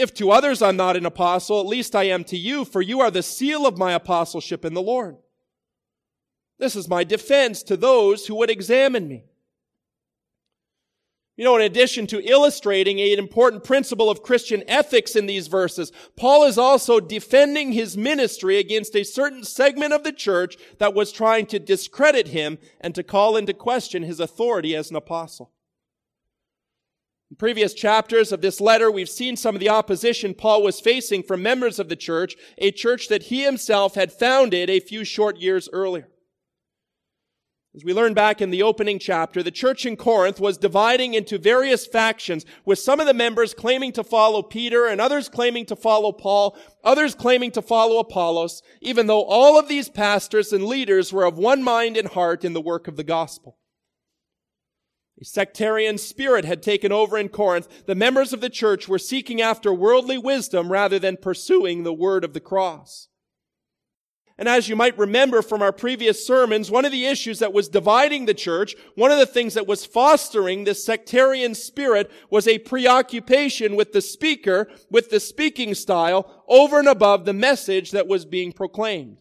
If 0.00 0.14
to 0.14 0.30
others 0.30 0.62
I'm 0.62 0.78
not 0.78 0.96
an 0.96 1.04
apostle, 1.04 1.60
at 1.60 1.66
least 1.66 1.94
I 1.94 2.04
am 2.04 2.24
to 2.24 2.36
you, 2.38 2.64
for 2.64 2.80
you 2.80 3.00
are 3.00 3.10
the 3.10 3.22
seal 3.22 3.66
of 3.66 3.76
my 3.76 3.92
apostleship 3.92 4.64
in 4.64 4.72
the 4.72 4.80
Lord. 4.80 5.18
This 6.58 6.74
is 6.74 6.88
my 6.88 7.04
defense 7.04 7.62
to 7.64 7.76
those 7.76 8.26
who 8.26 8.34
would 8.36 8.48
examine 8.48 9.06
me. 9.06 9.24
You 11.36 11.44
know, 11.44 11.54
in 11.56 11.60
addition 11.60 12.06
to 12.06 12.26
illustrating 12.26 12.98
an 12.98 13.18
important 13.18 13.62
principle 13.62 14.08
of 14.08 14.22
Christian 14.22 14.64
ethics 14.66 15.16
in 15.16 15.26
these 15.26 15.48
verses, 15.48 15.92
Paul 16.16 16.44
is 16.44 16.56
also 16.56 16.98
defending 16.98 17.72
his 17.72 17.94
ministry 17.94 18.56
against 18.56 18.96
a 18.96 19.04
certain 19.04 19.44
segment 19.44 19.92
of 19.92 20.02
the 20.02 20.12
church 20.12 20.56
that 20.78 20.94
was 20.94 21.12
trying 21.12 21.44
to 21.46 21.58
discredit 21.58 22.28
him 22.28 22.56
and 22.80 22.94
to 22.94 23.02
call 23.02 23.36
into 23.36 23.52
question 23.52 24.02
his 24.02 24.18
authority 24.18 24.74
as 24.74 24.88
an 24.88 24.96
apostle. 24.96 25.52
In 27.30 27.36
previous 27.36 27.74
chapters 27.74 28.32
of 28.32 28.40
this 28.40 28.60
letter, 28.60 28.90
we've 28.90 29.08
seen 29.08 29.36
some 29.36 29.54
of 29.54 29.60
the 29.60 29.68
opposition 29.68 30.34
Paul 30.34 30.64
was 30.64 30.80
facing 30.80 31.22
from 31.22 31.42
members 31.42 31.78
of 31.78 31.88
the 31.88 31.94
church, 31.94 32.34
a 32.58 32.72
church 32.72 33.06
that 33.06 33.24
he 33.24 33.44
himself 33.44 33.94
had 33.94 34.12
founded 34.12 34.68
a 34.68 34.80
few 34.80 35.04
short 35.04 35.38
years 35.38 35.68
earlier. 35.72 36.08
As 37.72 37.84
we 37.84 37.94
learn 37.94 38.14
back 38.14 38.40
in 38.40 38.50
the 38.50 38.64
opening 38.64 38.98
chapter, 38.98 39.44
the 39.44 39.52
church 39.52 39.86
in 39.86 39.96
Corinth 39.96 40.40
was 40.40 40.58
dividing 40.58 41.14
into 41.14 41.38
various 41.38 41.86
factions, 41.86 42.44
with 42.64 42.80
some 42.80 42.98
of 42.98 43.06
the 43.06 43.14
members 43.14 43.54
claiming 43.54 43.92
to 43.92 44.02
follow 44.02 44.42
Peter 44.42 44.88
and 44.88 45.00
others 45.00 45.28
claiming 45.28 45.66
to 45.66 45.76
follow 45.76 46.10
Paul, 46.10 46.58
others 46.82 47.14
claiming 47.14 47.52
to 47.52 47.62
follow 47.62 48.00
Apollos, 48.00 48.60
even 48.80 49.06
though 49.06 49.22
all 49.22 49.56
of 49.56 49.68
these 49.68 49.88
pastors 49.88 50.52
and 50.52 50.64
leaders 50.64 51.12
were 51.12 51.24
of 51.24 51.38
one 51.38 51.62
mind 51.62 51.96
and 51.96 52.08
heart 52.08 52.44
in 52.44 52.54
the 52.54 52.60
work 52.60 52.88
of 52.88 52.96
the 52.96 53.04
gospel. 53.04 53.59
A 55.20 55.24
sectarian 55.24 55.98
spirit 55.98 56.46
had 56.46 56.62
taken 56.62 56.92
over 56.92 57.18
in 57.18 57.28
Corinth. 57.28 57.84
The 57.86 57.94
members 57.94 58.32
of 58.32 58.40
the 58.40 58.48
church 58.48 58.88
were 58.88 58.98
seeking 58.98 59.42
after 59.42 59.72
worldly 59.72 60.16
wisdom 60.16 60.72
rather 60.72 60.98
than 60.98 61.18
pursuing 61.18 61.82
the 61.82 61.92
word 61.92 62.24
of 62.24 62.32
the 62.32 62.40
cross. 62.40 63.08
And 64.38 64.48
as 64.48 64.70
you 64.70 64.76
might 64.76 64.96
remember 64.96 65.42
from 65.42 65.60
our 65.60 65.72
previous 65.72 66.26
sermons, 66.26 66.70
one 66.70 66.86
of 66.86 66.92
the 66.92 67.04
issues 67.04 67.40
that 67.40 67.52
was 67.52 67.68
dividing 67.68 68.24
the 68.24 68.32
church, 68.32 68.74
one 68.94 69.10
of 69.10 69.18
the 69.18 69.26
things 69.26 69.52
that 69.52 69.66
was 69.66 69.84
fostering 69.84 70.64
this 70.64 70.82
sectarian 70.82 71.54
spirit 71.54 72.10
was 72.30 72.48
a 72.48 72.58
preoccupation 72.60 73.76
with 73.76 73.92
the 73.92 74.00
speaker, 74.00 74.70
with 74.90 75.10
the 75.10 75.20
speaking 75.20 75.74
style, 75.74 76.42
over 76.48 76.78
and 76.78 76.88
above 76.88 77.26
the 77.26 77.34
message 77.34 77.90
that 77.90 78.08
was 78.08 78.24
being 78.24 78.50
proclaimed. 78.50 79.18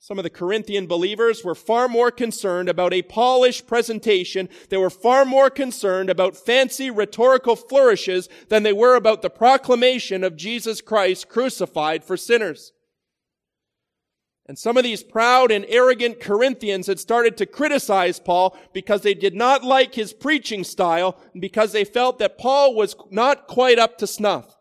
Some 0.00 0.18
of 0.18 0.22
the 0.22 0.30
Corinthian 0.30 0.86
believers 0.86 1.44
were 1.44 1.56
far 1.56 1.88
more 1.88 2.10
concerned 2.10 2.68
about 2.68 2.94
a 2.94 3.02
polished 3.02 3.66
presentation. 3.66 4.48
They 4.68 4.76
were 4.76 4.90
far 4.90 5.24
more 5.24 5.50
concerned 5.50 6.08
about 6.08 6.36
fancy 6.36 6.88
rhetorical 6.90 7.56
flourishes 7.56 8.28
than 8.48 8.62
they 8.62 8.72
were 8.72 8.94
about 8.94 9.22
the 9.22 9.30
proclamation 9.30 10.22
of 10.22 10.36
Jesus 10.36 10.80
Christ 10.80 11.28
crucified 11.28 12.04
for 12.04 12.16
sinners. 12.16 12.72
And 14.46 14.58
some 14.58 14.78
of 14.78 14.84
these 14.84 15.02
proud 15.02 15.50
and 15.50 15.66
arrogant 15.68 16.20
Corinthians 16.20 16.86
had 16.86 16.98
started 16.98 17.36
to 17.36 17.44
criticize 17.44 18.18
Paul 18.18 18.56
because 18.72 19.02
they 19.02 19.12
did 19.12 19.34
not 19.34 19.62
like 19.62 19.94
his 19.94 20.14
preaching 20.14 20.64
style 20.64 21.18
and 21.34 21.42
because 21.42 21.72
they 21.72 21.84
felt 21.84 22.18
that 22.18 22.38
Paul 22.38 22.74
was 22.74 22.96
not 23.10 23.46
quite 23.46 23.78
up 23.78 23.98
to 23.98 24.06
snuff. 24.06 24.57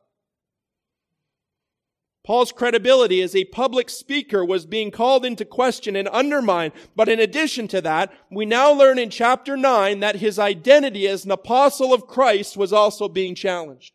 Paul's 2.27 2.51
credibility 2.51 3.21
as 3.21 3.33
a 3.33 3.45
public 3.45 3.89
speaker 3.89 4.43
was 4.43 4.65
being 4.65 4.91
called 4.91 5.23
into 5.23 5.45
question 5.45 5.95
and 5.95 6.09
undermined. 6.09 6.73
But 6.93 7.07
in 7.07 7.21
addition 7.21 7.69
to 7.69 7.79
that, 7.79 8.11
we 8.29 8.45
now 8.45 8.69
learn 8.73 8.99
in 8.99 9.09
chapter 9.09 9.55
9 9.55 10.01
that 10.01 10.17
his 10.17 10.37
identity 10.37 11.07
as 11.07 11.23
an 11.23 11.31
apostle 11.31 11.93
of 11.93 12.05
Christ 12.05 12.57
was 12.57 12.73
also 12.73 13.07
being 13.07 13.33
challenged. 13.33 13.93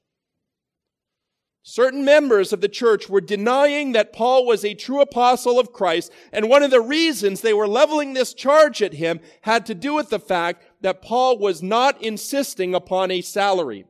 Certain 1.63 2.07
members 2.07 2.55
of 2.55 2.63
the 2.63 2.71
church 2.71 3.07
were 3.07 3.21
denying 3.21 3.93
that 3.93 4.15
Paul 4.15 4.47
was 4.47 4.65
a 4.65 4.73
true 4.73 5.03
apostle 5.03 5.61
of 5.61 5.75
Christ, 5.75 6.11
and 6.33 6.49
one 6.49 6.63
of 6.63 6.71
the 6.71 6.81
reasons 6.81 7.43
they 7.43 7.53
were 7.53 7.69
leveling 7.69 8.15
this 8.15 8.33
charge 8.33 8.81
at 8.81 8.95
him 8.95 9.21
had 9.43 9.67
to 9.67 9.75
do 9.75 9.93
with 9.93 10.09
the 10.09 10.19
fact 10.19 10.65
that 10.81 11.03
Paul 11.03 11.37
was 11.37 11.63
not 11.63 12.03
insisting 12.03 12.75
upon 12.75 13.11
a 13.11 13.21
salary. 13.21 13.85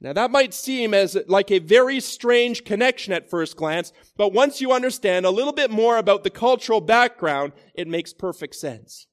Now 0.00 0.14
that 0.14 0.30
might 0.30 0.54
seem 0.54 0.94
as 0.94 1.16
like 1.28 1.50
a 1.50 1.58
very 1.58 2.00
strange 2.00 2.64
connection 2.64 3.12
at 3.12 3.28
first 3.28 3.56
glance, 3.56 3.92
but 4.16 4.32
once 4.32 4.60
you 4.60 4.72
understand 4.72 5.26
a 5.26 5.30
little 5.30 5.52
bit 5.52 5.70
more 5.70 5.98
about 5.98 6.24
the 6.24 6.30
cultural 6.30 6.80
background, 6.80 7.52
it 7.74 7.86
makes 7.86 8.14
perfect 8.14 8.54
sense. 8.54 9.06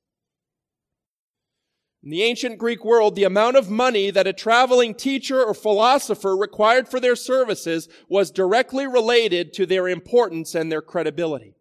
In 2.01 2.09
the 2.09 2.23
ancient 2.23 2.57
Greek 2.57 2.85
world, 2.85 3.15
the 3.15 3.25
amount 3.25 3.57
of 3.57 3.69
money 3.69 4.11
that 4.11 4.27
a 4.27 4.33
traveling 4.33 4.93
teacher 4.93 5.43
or 5.43 5.53
philosopher 5.53 6.37
required 6.37 6.87
for 6.87 7.01
their 7.01 7.17
services 7.17 7.89
was 8.07 8.31
directly 8.31 8.87
related 8.87 9.51
to 9.53 9.65
their 9.65 9.89
importance 9.89 10.55
and 10.55 10.71
their 10.71 10.81
credibility. 10.81 11.56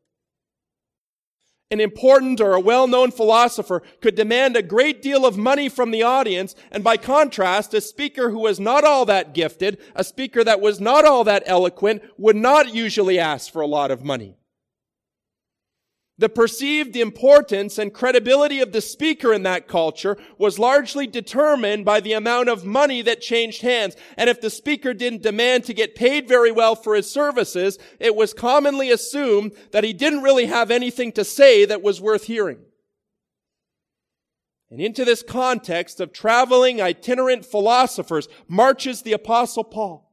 An 1.68 1.80
important 1.80 2.40
or 2.40 2.54
a 2.54 2.60
well-known 2.60 3.10
philosopher 3.10 3.82
could 4.00 4.14
demand 4.14 4.56
a 4.56 4.62
great 4.62 5.02
deal 5.02 5.26
of 5.26 5.36
money 5.36 5.68
from 5.68 5.90
the 5.90 6.02
audience, 6.02 6.54
and 6.70 6.84
by 6.84 6.96
contrast, 6.96 7.74
a 7.74 7.80
speaker 7.80 8.30
who 8.30 8.38
was 8.38 8.60
not 8.60 8.84
all 8.84 9.04
that 9.06 9.34
gifted, 9.34 9.78
a 9.96 10.04
speaker 10.04 10.44
that 10.44 10.60
was 10.60 10.80
not 10.80 11.04
all 11.04 11.24
that 11.24 11.42
eloquent, 11.44 12.02
would 12.16 12.36
not 12.36 12.72
usually 12.72 13.18
ask 13.18 13.52
for 13.52 13.62
a 13.62 13.66
lot 13.66 13.90
of 13.90 14.04
money. 14.04 14.36
The 16.18 16.28
perceived 16.30 16.96
importance 16.96 17.76
and 17.76 17.92
credibility 17.92 18.60
of 18.60 18.72
the 18.72 18.80
speaker 18.80 19.34
in 19.34 19.42
that 19.42 19.68
culture 19.68 20.16
was 20.38 20.58
largely 20.58 21.06
determined 21.06 21.84
by 21.84 22.00
the 22.00 22.14
amount 22.14 22.48
of 22.48 22.64
money 22.64 23.02
that 23.02 23.20
changed 23.20 23.60
hands. 23.60 23.96
And 24.16 24.30
if 24.30 24.40
the 24.40 24.48
speaker 24.48 24.94
didn't 24.94 25.22
demand 25.22 25.64
to 25.64 25.74
get 25.74 25.94
paid 25.94 26.26
very 26.26 26.50
well 26.50 26.74
for 26.74 26.94
his 26.94 27.10
services, 27.10 27.78
it 28.00 28.16
was 28.16 28.32
commonly 28.32 28.90
assumed 28.90 29.52
that 29.72 29.84
he 29.84 29.92
didn't 29.92 30.22
really 30.22 30.46
have 30.46 30.70
anything 30.70 31.12
to 31.12 31.24
say 31.24 31.66
that 31.66 31.82
was 31.82 32.00
worth 32.00 32.24
hearing. 32.24 32.60
And 34.70 34.80
into 34.80 35.04
this 35.04 35.22
context 35.22 36.00
of 36.00 36.14
traveling 36.14 36.80
itinerant 36.80 37.44
philosophers 37.44 38.26
marches 38.48 39.02
the 39.02 39.12
apostle 39.12 39.64
Paul. 39.64 40.05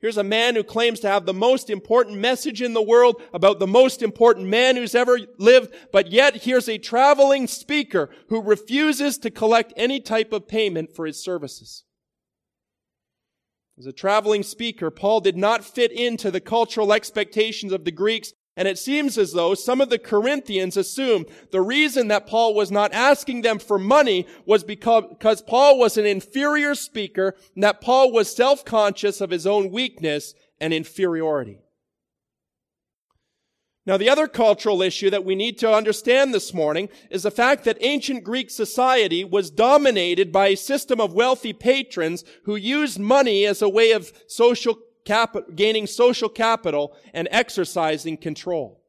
Here's 0.00 0.16
a 0.16 0.24
man 0.24 0.54
who 0.54 0.64
claims 0.64 1.00
to 1.00 1.08
have 1.08 1.26
the 1.26 1.34
most 1.34 1.68
important 1.68 2.16
message 2.16 2.62
in 2.62 2.72
the 2.72 2.82
world 2.82 3.20
about 3.34 3.58
the 3.58 3.66
most 3.66 4.02
important 4.02 4.46
man 4.46 4.76
who's 4.76 4.94
ever 4.94 5.18
lived, 5.38 5.74
but 5.92 6.10
yet 6.10 6.44
here's 6.44 6.70
a 6.70 6.78
traveling 6.78 7.46
speaker 7.46 8.08
who 8.28 8.40
refuses 8.40 9.18
to 9.18 9.30
collect 9.30 9.74
any 9.76 10.00
type 10.00 10.32
of 10.32 10.48
payment 10.48 10.96
for 10.96 11.04
his 11.04 11.22
services. 11.22 11.84
As 13.78 13.84
a 13.84 13.92
traveling 13.92 14.42
speaker, 14.42 14.90
Paul 14.90 15.20
did 15.20 15.36
not 15.36 15.64
fit 15.64 15.92
into 15.92 16.30
the 16.30 16.40
cultural 16.40 16.94
expectations 16.94 17.72
of 17.72 17.84
the 17.84 17.92
Greeks 17.92 18.32
and 18.56 18.66
it 18.66 18.78
seems 18.78 19.16
as 19.16 19.32
though 19.32 19.54
some 19.54 19.80
of 19.80 19.90
the 19.90 19.98
Corinthians 19.98 20.76
assumed 20.76 21.26
the 21.52 21.60
reason 21.60 22.08
that 22.08 22.26
Paul 22.26 22.54
was 22.54 22.70
not 22.70 22.92
asking 22.92 23.42
them 23.42 23.58
for 23.58 23.78
money 23.78 24.26
was 24.44 24.64
because, 24.64 25.04
because 25.08 25.40
Paul 25.40 25.78
was 25.78 25.96
an 25.96 26.04
inferior 26.04 26.74
speaker 26.74 27.36
and 27.54 27.62
that 27.64 27.80
Paul 27.80 28.12
was 28.12 28.34
self-conscious 28.34 29.20
of 29.20 29.30
his 29.30 29.46
own 29.46 29.70
weakness 29.70 30.34
and 30.60 30.74
inferiority. 30.74 31.58
Now, 33.86 33.96
the 33.96 34.10
other 34.10 34.28
cultural 34.28 34.82
issue 34.82 35.10
that 35.10 35.24
we 35.24 35.34
need 35.34 35.58
to 35.60 35.72
understand 35.72 36.34
this 36.34 36.52
morning 36.52 36.90
is 37.10 37.22
the 37.22 37.30
fact 37.30 37.64
that 37.64 37.78
ancient 37.80 38.24
Greek 38.24 38.50
society 38.50 39.24
was 39.24 39.50
dominated 39.50 40.30
by 40.30 40.48
a 40.48 40.56
system 40.56 41.00
of 41.00 41.14
wealthy 41.14 41.52
patrons 41.52 42.24
who 42.44 42.56
used 42.56 42.98
money 42.98 43.46
as 43.46 43.62
a 43.62 43.68
way 43.68 43.92
of 43.92 44.12
social 44.28 44.76
gaining 45.04 45.86
social 45.86 46.28
capital 46.28 46.96
and 47.14 47.28
exercising 47.30 48.16
control. 48.16 48.80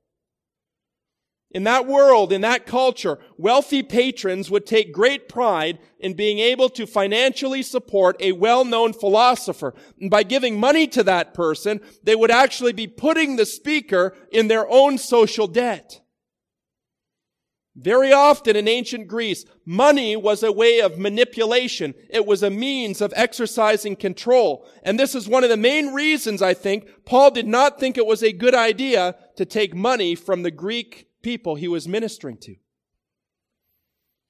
In 1.54 1.64
that 1.66 1.86
world, 1.86 2.32
in 2.32 2.42
that 2.42 2.66
culture, 2.66 3.20
wealthy 3.38 3.84
patrons 3.84 4.50
would 4.50 4.66
take 4.66 4.94
great 4.94 5.28
pride 5.28 5.80
in 6.00 6.14
being 6.14 6.40
able 6.40 6.70
to 6.70 6.88
financially 6.88 7.62
support 7.62 8.16
a 8.22 8.32
well-known 8.32 8.94
philosopher. 8.94 9.74
And 10.00 10.10
by 10.10 10.24
giving 10.24 10.60
money 10.60 10.88
to 10.88 11.04
that 11.04 11.34
person, 11.34 11.82
they 12.04 12.16
would 12.16 12.32
actually 12.32 12.72
be 12.72 12.88
putting 12.88 13.36
the 13.36 13.46
speaker 13.46 14.16
in 14.32 14.48
their 14.48 14.70
own 14.70 14.98
social 14.98 15.48
debt. 15.48 16.01
Very 17.76 18.12
often 18.12 18.58
in 18.58 18.68
ancient 18.68 19.08
Greece, 19.08 19.46
money 19.66 20.18
was 20.18 20.44
a 20.44 20.52
way 20.52 20.82
of 20.82 21.00
manipulation. 21.00 21.94
It 22.10 22.26
was 22.26 22.44
a 22.44 22.50
means 22.50 23.00
of 23.00 23.14
exercising 23.16 23.96
control. 23.96 24.68
And 24.84 25.00
this 25.00 25.16
is 25.16 25.30
one 25.30 25.46
of 25.46 25.50
the 25.50 25.58
main 25.58 25.94
reasons, 25.94 26.42
I 26.42 26.54
think, 26.54 27.06
Paul 27.06 27.32
did 27.32 27.48
not 27.48 27.80
think 27.80 27.98
it 27.98 28.06
was 28.06 28.24
a 28.24 28.34
good 28.34 28.56
idea 28.56 29.16
to 29.38 29.46
take 29.46 29.74
money 29.74 30.16
from 30.16 30.44
the 30.44 30.52
Greek 30.52 31.08
people 31.22 31.56
he 31.56 31.70
was 31.70 31.88
ministering 31.88 32.38
to. 32.40 32.56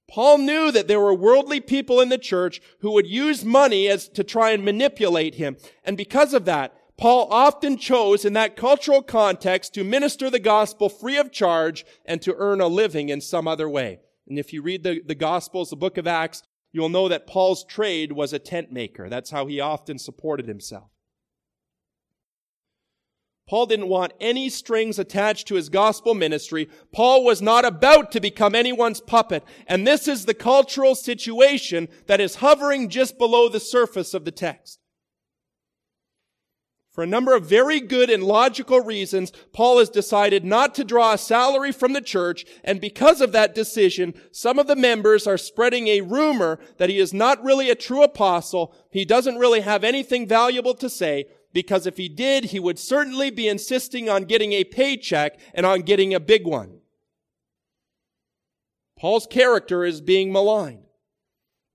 Paul 0.08 0.40
knew 0.40 0.72
that 0.72 0.88
there 0.88 1.00
were 1.00 1.14
worldly 1.14 1.62
people 1.62 2.02
in 2.02 2.10
the 2.10 2.18
church 2.18 2.62
who 2.82 2.92
would 2.92 3.08
use 3.08 3.46
money 3.46 3.88
as 3.88 4.10
to 4.10 4.26
try 4.26 4.52
and 4.52 4.64
manipulate 4.64 5.36
him. 5.36 5.56
And 5.86 5.96
because 5.96 6.34
of 6.34 6.46
that, 6.46 6.76
Paul 7.02 7.30
often 7.32 7.78
chose 7.78 8.26
in 8.26 8.34
that 8.34 8.56
cultural 8.56 9.02
context 9.02 9.74
to 9.74 9.84
minister 9.84 10.30
the 10.30 10.38
gospel 10.38 10.88
free 10.88 11.18
of 11.18 11.32
charge 11.32 11.84
and 12.06 12.22
to 12.22 12.36
earn 12.38 12.62
a 12.62 12.68
living 12.68 13.10
in 13.10 13.22
some 13.22 13.48
other 13.48 13.68
way. 13.68 14.02
And 14.28 14.38
if 14.38 14.54
you 14.54 14.62
read 14.62 14.84
the, 14.84 15.02
the 15.04 15.16
gospels, 15.16 15.72
the 15.72 15.76
book 15.76 15.98
of 15.98 16.06
Acts, 16.06 16.44
you'll 16.72 16.90
know 16.90 17.10
that 17.10 17.26
Paul's 17.26 17.64
trade 17.64 18.12
was 18.12 18.34
a 18.34 18.40
tent 18.40 18.72
maker. 18.72 19.10
That's 19.10 19.32
how 19.32 19.48
he 19.48 19.60
often 19.60 19.98
supported 19.98 20.48
himself. 20.48 20.92
Paul 23.50 23.66
didn't 23.66 23.88
want 23.88 24.14
any 24.22 24.48
strings 24.48 25.00
attached 25.00 25.48
to 25.48 25.56
his 25.56 25.70
gospel 25.70 26.14
ministry. 26.14 26.70
Paul 26.94 27.26
was 27.26 27.42
not 27.42 27.66
about 27.66 28.12
to 28.12 28.20
become 28.20 28.54
anyone's 28.54 29.02
puppet. 29.02 29.44
And 29.66 29.88
this 29.88 30.08
is 30.08 30.26
the 30.26 30.36
cultural 30.36 30.94
situation 30.94 31.90
that 32.06 32.22
is 32.22 32.36
hovering 32.36 32.90
just 32.90 33.18
below 33.18 33.50
the 33.50 33.60
surface 33.60 34.14
of 34.14 34.24
the 34.24 34.32
text. 34.32 34.81
For 36.92 37.04
a 37.04 37.08
number 37.08 37.34
of 37.34 37.46
very 37.46 37.80
good 37.80 38.10
and 38.10 38.22
logical 38.22 38.82
reasons, 38.82 39.32
Paul 39.54 39.80
has 39.80 39.90
decided 39.90 40.44
not 40.44 40.76
to 40.76 40.84
draw 40.84 41.14
a 41.14 41.18
salary 41.18 41.72
from 41.72 41.94
the 41.94 42.02
church, 42.02 42.46
and 42.66 42.82
because 42.82 43.22
of 43.22 43.32
that 43.32 43.56
decision, 43.56 44.14
some 44.34 44.60
of 44.60 44.68
the 44.68 44.76
members 44.76 45.26
are 45.26 45.38
spreading 45.38 45.88
a 45.88 46.02
rumor 46.02 46.60
that 46.78 46.90
he 46.90 47.00
is 47.00 47.14
not 47.14 47.42
really 47.44 47.70
a 47.70 47.76
true 47.76 48.04
apostle, 48.04 48.76
he 48.92 49.06
doesn't 49.06 49.38
really 49.38 49.62
have 49.62 49.86
anything 49.86 50.28
valuable 50.28 50.74
to 50.74 50.90
say, 50.90 51.28
because 51.54 51.88
if 51.88 51.96
he 51.96 52.10
did, 52.10 52.46
he 52.46 52.60
would 52.60 52.78
certainly 52.78 53.32
be 53.32 53.48
insisting 53.48 54.10
on 54.10 54.26
getting 54.26 54.52
a 54.52 54.66
paycheck 54.66 55.40
and 55.54 55.66
on 55.66 55.82
getting 55.84 56.14
a 56.14 56.20
big 56.20 56.46
one. 56.46 56.80
Paul's 58.98 59.28
character 59.28 59.86
is 59.86 60.02
being 60.02 60.32
maligned. 60.32 60.84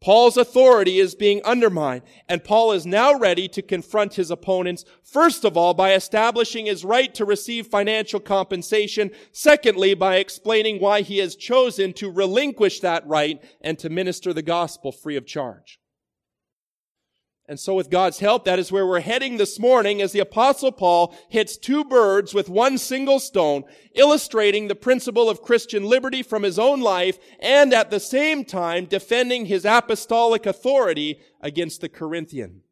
Paul's 0.01 0.37
authority 0.37 0.99
is 0.99 1.15
being 1.15 1.43
undermined, 1.43 2.03
and 2.29 2.45
Paul 2.45 2.73
is 2.73 2.87
now 2.87 3.19
ready 3.19 3.49
to 3.49 3.63
confront 3.63 4.15
his 4.15 4.31
opponents, 4.31 4.85
first 5.03 5.45
of 5.45 5.57
all, 5.57 5.75
by 5.75 5.95
establishing 5.95 6.67
his 6.67 6.85
right 6.85 7.13
to 7.15 7.25
receive 7.25 7.67
financial 7.67 8.21
compensation, 8.21 9.11
secondly, 9.33 9.95
by 9.95 10.17
explaining 10.17 10.81
why 10.81 11.01
he 11.01 11.19
has 11.19 11.35
chosen 11.35 11.93
to 11.95 12.11
relinquish 12.11 12.81
that 12.81 13.07
right 13.07 13.43
and 13.63 13.79
to 13.79 13.89
minister 13.89 14.33
the 14.33 14.43
gospel 14.43 14.93
free 14.93 15.17
of 15.17 15.27
charge. 15.27 15.81
And 17.49 17.61
so 17.61 17.75
with 17.75 17.91
God's 17.91 18.19
help, 18.19 18.45
that 18.45 18.59
is 18.59 18.73
where 18.73 18.87
we're 18.87 18.99
heading 19.01 19.37
this 19.37 19.59
morning 19.61 20.03
as 20.03 20.11
the 20.11 20.19
apostle 20.19 20.73
Paul 20.73 21.15
hits 21.29 21.57
two 21.57 21.85
birds 21.85 22.35
with 22.35 22.49
one 22.49 22.77
single 22.77 23.21
stone, 23.21 23.63
illustrating 23.95 24.67
the 24.67 24.75
principle 24.75 25.31
of 25.31 25.43
Christian 25.43 25.85
liberty 25.85 26.25
from 26.25 26.43
his 26.43 26.59
own 26.59 26.81
life 26.81 27.19
and 27.39 27.73
at 27.73 27.91
the 27.91 28.01
same 28.01 28.45
time 28.45 28.87
defending 28.87 29.47
his 29.47 29.65
apostolic 29.65 30.45
authority 30.45 31.21
against 31.41 31.81
the 31.81 31.89
Corinthian. 31.89 32.63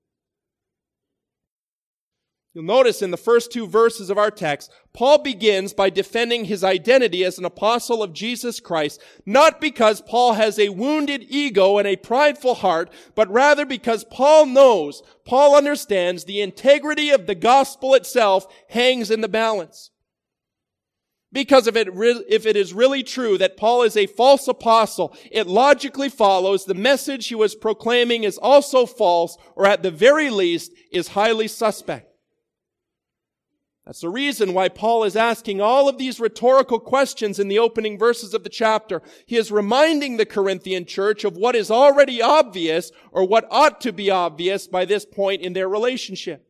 You'll 2.54 2.62
notice 2.62 3.02
in 3.02 3.10
the 3.10 3.16
first 3.16 3.50
two 3.50 3.66
verses 3.66 4.10
of 4.10 4.18
our 4.18 4.30
text, 4.30 4.70
Paul 4.92 5.18
begins 5.18 5.72
by 5.72 5.90
defending 5.90 6.44
his 6.44 6.62
identity 6.62 7.24
as 7.24 7.36
an 7.36 7.44
apostle 7.44 8.00
of 8.00 8.12
Jesus 8.12 8.60
Christ, 8.60 9.02
not 9.26 9.60
because 9.60 10.00
Paul 10.00 10.34
has 10.34 10.56
a 10.56 10.68
wounded 10.68 11.26
ego 11.28 11.78
and 11.78 11.88
a 11.88 11.96
prideful 11.96 12.54
heart, 12.54 12.92
but 13.16 13.28
rather 13.28 13.66
because 13.66 14.04
Paul 14.04 14.46
knows, 14.46 15.02
Paul 15.24 15.56
understands 15.56 16.24
the 16.24 16.40
integrity 16.40 17.10
of 17.10 17.26
the 17.26 17.34
gospel 17.34 17.92
itself 17.92 18.46
hangs 18.68 19.10
in 19.10 19.20
the 19.20 19.28
balance. 19.28 19.90
Because 21.32 21.66
if 21.66 21.74
it, 21.74 21.92
re- 21.92 22.24
if 22.28 22.46
it 22.46 22.54
is 22.54 22.72
really 22.72 23.02
true 23.02 23.36
that 23.38 23.56
Paul 23.56 23.82
is 23.82 23.96
a 23.96 24.06
false 24.06 24.46
apostle, 24.46 25.16
it 25.32 25.48
logically 25.48 26.08
follows 26.08 26.64
the 26.64 26.74
message 26.74 27.26
he 27.26 27.34
was 27.34 27.56
proclaiming 27.56 28.22
is 28.22 28.38
also 28.38 28.86
false, 28.86 29.36
or 29.56 29.66
at 29.66 29.82
the 29.82 29.90
very 29.90 30.30
least, 30.30 30.70
is 30.92 31.08
highly 31.08 31.48
suspect. 31.48 32.13
That's 33.86 34.00
the 34.00 34.08
reason 34.08 34.54
why 34.54 34.70
Paul 34.70 35.04
is 35.04 35.14
asking 35.14 35.60
all 35.60 35.88
of 35.88 35.98
these 35.98 36.18
rhetorical 36.18 36.80
questions 36.80 37.38
in 37.38 37.48
the 37.48 37.58
opening 37.58 37.98
verses 37.98 38.32
of 38.32 38.42
the 38.42 38.48
chapter. 38.48 39.02
He 39.26 39.36
is 39.36 39.52
reminding 39.52 40.16
the 40.16 40.24
Corinthian 40.24 40.86
church 40.86 41.22
of 41.22 41.36
what 41.36 41.54
is 41.54 41.70
already 41.70 42.22
obvious 42.22 42.90
or 43.12 43.26
what 43.26 43.46
ought 43.50 43.82
to 43.82 43.92
be 43.92 44.10
obvious 44.10 44.66
by 44.66 44.86
this 44.86 45.04
point 45.04 45.42
in 45.42 45.52
their 45.52 45.68
relationship. 45.68 46.48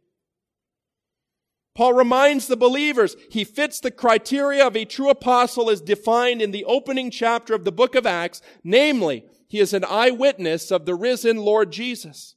Paul 1.74 1.94
reminds 1.94 2.46
the 2.46 2.56
believers 2.56 3.16
he 3.30 3.42
fits 3.42 3.80
the 3.80 3.90
criteria 3.90 4.64
of 4.64 4.76
a 4.76 4.84
true 4.84 5.10
apostle 5.10 5.68
as 5.68 5.80
defined 5.80 6.40
in 6.40 6.52
the 6.52 6.64
opening 6.64 7.10
chapter 7.10 7.52
of 7.52 7.64
the 7.64 7.72
book 7.72 7.96
of 7.96 8.06
Acts, 8.06 8.40
namely, 8.62 9.24
he 9.48 9.58
is 9.58 9.72
an 9.72 9.84
eyewitness 9.84 10.70
of 10.70 10.86
the 10.86 10.94
risen 10.94 11.38
Lord 11.38 11.72
Jesus. 11.72 12.36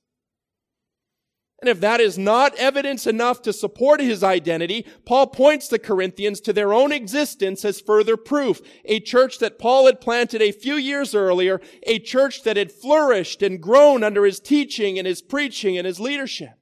And 1.60 1.70
if 1.70 1.80
that 1.80 2.00
is 2.00 2.20
not 2.20 2.54
evidence 2.56 3.08
enough 3.08 3.42
to 3.42 3.52
support 3.52 4.00
his 4.00 4.24
identity, 4.24 4.86
Paul 5.06 5.28
points 5.28 5.68
the 5.68 5.80
Corinthians 5.80 6.40
to 6.42 6.54
their 6.54 6.72
own 6.72 6.92
existence 6.92 7.66
as 7.66 7.82
further 7.82 8.16
proof. 8.16 8.62
A 8.86 9.00
church 9.00 9.40
that 9.40 9.58
Paul 9.58 9.88
had 9.88 10.00
planted 10.00 10.42
a 10.42 10.52
few 10.52 10.76
years 10.76 11.16
earlier, 11.16 11.60
a 11.84 11.98
church 11.98 12.44
that 12.44 12.58
had 12.58 12.72
flourished 12.72 13.42
and 13.42 13.60
grown 13.62 14.04
under 14.04 14.24
his 14.24 14.40
teaching 14.40 15.00
and 15.00 15.08
his 15.08 15.24
preaching 15.24 15.78
and 15.78 15.88
his 15.88 16.00
leadership. 16.00 16.57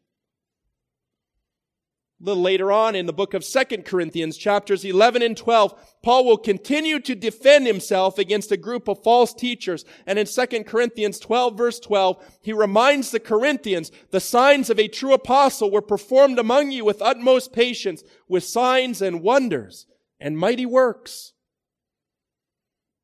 A 2.21 2.23
little 2.23 2.43
later 2.43 2.71
on 2.71 2.95
in 2.95 3.07
the 3.07 3.13
book 3.13 3.33
of 3.33 3.43
Second 3.43 3.83
Corinthians, 3.83 4.37
chapters 4.37 4.85
11 4.85 5.21
and 5.21 5.35
12, 5.35 5.97
Paul 6.01 6.23
will 6.23 6.37
continue 6.37 6.97
to 7.01 7.13
defend 7.13 7.67
himself 7.67 8.17
against 8.17 8.53
a 8.53 8.57
group 8.57 8.87
of 8.87 9.03
false 9.03 9.33
teachers. 9.33 9.83
And 10.07 10.17
in 10.17 10.25
Second 10.25 10.63
Corinthians 10.63 11.19
12 11.19 11.57
verse 11.57 11.77
12, 11.81 12.37
he 12.41 12.53
reminds 12.53 13.11
the 13.11 13.19
Corinthians, 13.19 13.91
the 14.11 14.21
signs 14.21 14.69
of 14.69 14.79
a 14.79 14.87
true 14.87 15.13
apostle 15.13 15.69
were 15.69 15.81
performed 15.81 16.39
among 16.39 16.71
you 16.71 16.85
with 16.85 17.01
utmost 17.01 17.51
patience, 17.51 18.01
with 18.29 18.45
signs 18.45 19.01
and 19.01 19.21
wonders 19.21 19.85
and 20.17 20.37
mighty 20.37 20.65
works. 20.65 21.33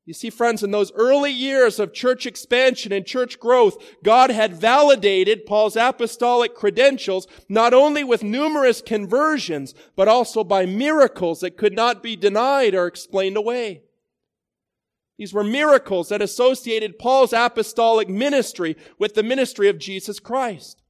You 0.06 0.16
see, 0.16 0.32
friends, 0.32 0.64
in 0.64 0.72
those 0.72 0.92
early 0.94 1.32
years 1.32 1.80
of 1.80 1.94
church 1.94 2.26
expansion 2.26 2.92
and 2.92 3.06
church 3.06 3.40
growth, 3.40 3.78
God 4.04 4.32
had 4.32 4.56
validated 4.56 5.46
Paul's 5.46 5.76
apostolic 5.76 6.56
credentials 6.56 7.28
not 7.48 7.74
only 7.74 8.04
with 8.04 8.24
numerous 8.24 8.82
conversions, 8.82 9.76
but 9.96 10.08
also 10.08 10.44
by 10.44 10.66
miracles 10.66 11.42
that 11.42 11.56
could 11.56 11.74
not 11.74 12.02
be 12.02 12.16
denied 12.16 12.74
or 12.74 12.88
explained 12.88 13.38
away. 13.38 13.84
These 15.20 15.36
were 15.36 15.44
miracles 15.44 16.10
that 16.10 16.22
associated 16.22 16.98
Paul's 16.98 17.32
apostolic 17.32 18.10
ministry 18.10 18.76
with 18.98 19.14
the 19.14 19.22
ministry 19.22 19.70
of 19.70 19.78
Jesus 19.78 20.20
Christ. 20.20 20.82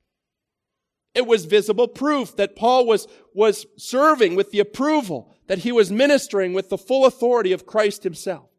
It 1.14 1.28
was 1.28 1.44
visible 1.44 1.90
proof 1.90 2.38
that 2.38 2.56
Paul 2.56 2.86
was, 2.86 3.10
was 3.34 3.66
serving 3.76 4.36
with 4.36 4.52
the 4.52 4.62
approval, 4.62 5.36
that 5.48 5.60
he 5.60 5.74
was 5.74 5.92
ministering 5.92 6.54
with 6.54 6.70
the 6.70 6.78
full 6.78 7.06
authority 7.06 7.52
of 7.52 7.66
Christ 7.66 8.04
himself. 8.04 8.51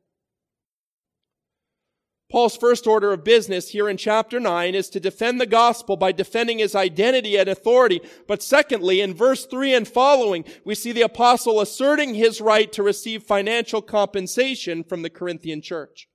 Paul's 2.33 2.57
first 2.57 2.87
order 2.87 3.13
of 3.13 3.25
business 3.25 3.69
here 3.69 3.91
in 3.91 3.99
chapter 3.99 4.41
9 4.41 4.75
is 4.75 4.89
to 4.89 4.99
defend 4.99 5.39
the 5.39 5.45
gospel 5.45 5.99
by 5.99 6.13
defending 6.13 6.61
his 6.61 6.75
identity 6.75 7.37
and 7.37 7.47
authority. 7.47 8.01
But 8.27 8.43
secondly, 8.43 9.03
in 9.03 9.13
verse 9.13 9.45
3 9.45 9.75
and 9.75 9.87
following, 9.87 10.47
we 10.65 10.75
see 10.75 10.93
the 10.93 11.03
apostle 11.03 11.61
asserting 11.61 12.15
his 12.15 12.41
right 12.41 12.73
to 12.73 12.83
receive 12.83 13.23
financial 13.23 13.83
compensation 13.83 14.83
from 14.83 15.03
the 15.03 15.11
Corinthian 15.11 15.61
church. 15.61 16.09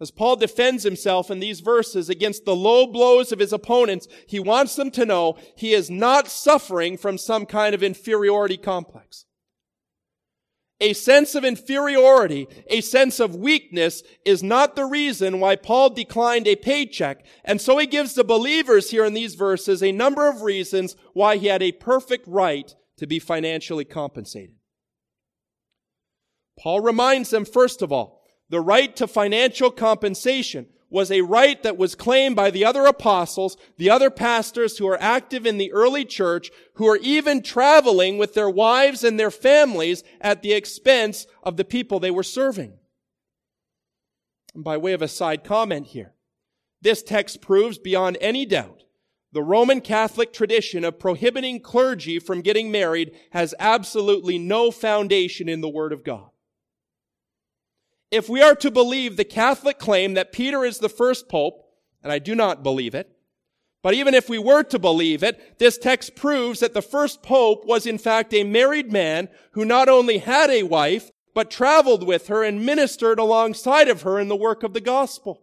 As 0.00 0.10
Paul 0.10 0.34
defends 0.34 0.82
himself 0.82 1.30
in 1.30 1.38
these 1.38 1.60
verses 1.60 2.10
against 2.10 2.44
the 2.44 2.56
low 2.56 2.88
blows 2.88 3.30
of 3.30 3.38
his 3.38 3.52
opponents, 3.52 4.08
he 4.26 4.40
wants 4.40 4.74
them 4.74 4.90
to 4.90 5.06
know 5.06 5.38
he 5.56 5.74
is 5.74 5.88
not 5.88 6.26
suffering 6.26 6.96
from 6.96 7.18
some 7.18 7.46
kind 7.46 7.72
of 7.72 7.84
inferiority 7.84 8.56
complex. 8.56 9.26
A 10.80 10.92
sense 10.92 11.34
of 11.34 11.44
inferiority, 11.44 12.48
a 12.68 12.80
sense 12.80 13.20
of 13.20 13.36
weakness 13.36 14.02
is 14.26 14.42
not 14.42 14.74
the 14.74 14.84
reason 14.84 15.38
why 15.38 15.56
Paul 15.56 15.90
declined 15.90 16.48
a 16.48 16.56
paycheck. 16.56 17.24
And 17.44 17.60
so 17.60 17.78
he 17.78 17.86
gives 17.86 18.14
the 18.14 18.24
believers 18.24 18.90
here 18.90 19.04
in 19.04 19.14
these 19.14 19.34
verses 19.34 19.82
a 19.82 19.92
number 19.92 20.28
of 20.28 20.42
reasons 20.42 20.96
why 21.12 21.36
he 21.36 21.46
had 21.46 21.62
a 21.62 21.72
perfect 21.72 22.26
right 22.26 22.74
to 22.96 23.06
be 23.06 23.18
financially 23.18 23.84
compensated. 23.84 24.56
Paul 26.58 26.80
reminds 26.80 27.30
them, 27.30 27.44
first 27.44 27.82
of 27.82 27.92
all, 27.92 28.22
the 28.50 28.60
right 28.60 28.94
to 28.96 29.06
financial 29.06 29.70
compensation 29.70 30.66
was 30.90 31.10
a 31.10 31.22
right 31.22 31.62
that 31.62 31.76
was 31.76 31.94
claimed 31.94 32.36
by 32.36 32.50
the 32.50 32.64
other 32.64 32.84
apostles, 32.84 33.56
the 33.76 33.90
other 33.90 34.10
pastors 34.10 34.78
who 34.78 34.86
are 34.86 35.00
active 35.00 35.46
in 35.46 35.58
the 35.58 35.72
early 35.72 36.04
church, 36.04 36.50
who 36.74 36.86
are 36.88 36.98
even 36.98 37.42
traveling 37.42 38.18
with 38.18 38.34
their 38.34 38.50
wives 38.50 39.02
and 39.02 39.18
their 39.18 39.30
families 39.30 40.04
at 40.20 40.42
the 40.42 40.52
expense 40.52 41.26
of 41.42 41.56
the 41.56 41.64
people 41.64 41.98
they 41.98 42.10
were 42.10 42.22
serving. 42.22 42.74
And 44.54 44.62
by 44.62 44.76
way 44.76 44.92
of 44.92 45.02
a 45.02 45.08
side 45.08 45.42
comment 45.42 45.88
here, 45.88 46.14
this 46.80 47.02
text 47.02 47.40
proves 47.40 47.78
beyond 47.78 48.18
any 48.20 48.46
doubt 48.46 48.84
the 49.34 49.42
Roman 49.42 49.80
Catholic 49.80 50.32
tradition 50.32 50.84
of 50.84 51.00
prohibiting 51.00 51.58
clergy 51.58 52.20
from 52.20 52.40
getting 52.40 52.70
married 52.70 53.10
has 53.32 53.52
absolutely 53.58 54.38
no 54.38 54.70
foundation 54.70 55.48
in 55.48 55.60
the 55.60 55.68
Word 55.68 55.92
of 55.92 56.04
God 56.04 56.30
if 58.10 58.28
we 58.28 58.42
are 58.42 58.54
to 58.56 58.70
believe 58.70 59.16
the 59.16 59.24
Catholic 59.24 59.78
claim 59.78 60.14
that 60.14 60.32
Peter 60.32 60.64
is 60.64 60.78
the 60.78 60.88
first 60.88 61.28
pope, 61.28 61.64
and 62.02 62.12
I 62.12 62.18
do 62.18 62.34
not 62.34 62.62
believe 62.62 62.94
it, 62.94 63.10
but 63.82 63.94
even 63.94 64.14
if 64.14 64.30
we 64.30 64.38
were 64.38 64.62
to 64.62 64.78
believe 64.78 65.22
it, 65.22 65.58
this 65.58 65.76
text 65.76 66.16
proves 66.16 66.60
that 66.60 66.72
the 66.72 66.80
first 66.80 67.22
pope 67.22 67.66
was 67.66 67.86
in 67.86 67.98
fact 67.98 68.32
a 68.32 68.42
married 68.42 68.90
man 68.90 69.28
who 69.52 69.64
not 69.64 69.90
only 69.90 70.18
had 70.18 70.48
a 70.48 70.62
wife, 70.62 71.10
but 71.34 71.50
traveled 71.50 72.06
with 72.06 72.28
her 72.28 72.42
and 72.42 72.64
ministered 72.64 73.18
alongside 73.18 73.88
of 73.88 74.02
her 74.02 74.18
in 74.18 74.28
the 74.28 74.36
work 74.36 74.62
of 74.62 74.72
the 74.72 74.80
gospel. 74.80 75.42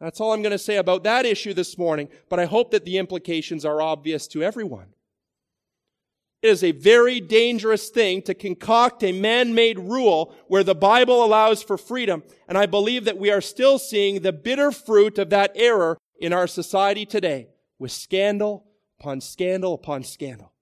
That's 0.00 0.20
all 0.20 0.32
I'm 0.32 0.42
going 0.42 0.52
to 0.52 0.58
say 0.58 0.76
about 0.76 1.04
that 1.04 1.26
issue 1.26 1.52
this 1.52 1.76
morning, 1.76 2.08
but 2.28 2.38
I 2.38 2.44
hope 2.44 2.70
that 2.70 2.84
the 2.84 2.98
implications 2.98 3.64
are 3.64 3.82
obvious 3.82 4.26
to 4.28 4.42
everyone. 4.42 4.94
It 6.42 6.48
is 6.48 6.62
a 6.62 6.72
very 6.72 7.20
dangerous 7.20 7.88
thing 7.88 8.22
to 8.22 8.34
concoct 8.34 9.02
a 9.02 9.12
man-made 9.12 9.78
rule 9.78 10.34
where 10.48 10.62
the 10.64 10.74
Bible 10.74 11.24
allows 11.24 11.62
for 11.62 11.78
freedom. 11.78 12.22
And 12.48 12.56
I 12.58 12.66
believe 12.66 13.04
that 13.04 13.18
we 13.18 13.30
are 13.30 13.40
still 13.40 13.78
seeing 13.78 14.20
the 14.20 14.32
bitter 14.32 14.70
fruit 14.70 15.18
of 15.18 15.30
that 15.30 15.52
error 15.54 15.98
in 16.20 16.32
our 16.32 16.46
society 16.46 17.06
today 17.06 17.48
with 17.78 17.92
scandal 17.92 18.66
upon 19.00 19.20
scandal 19.20 19.74
upon 19.74 20.04
scandal. 20.04 20.52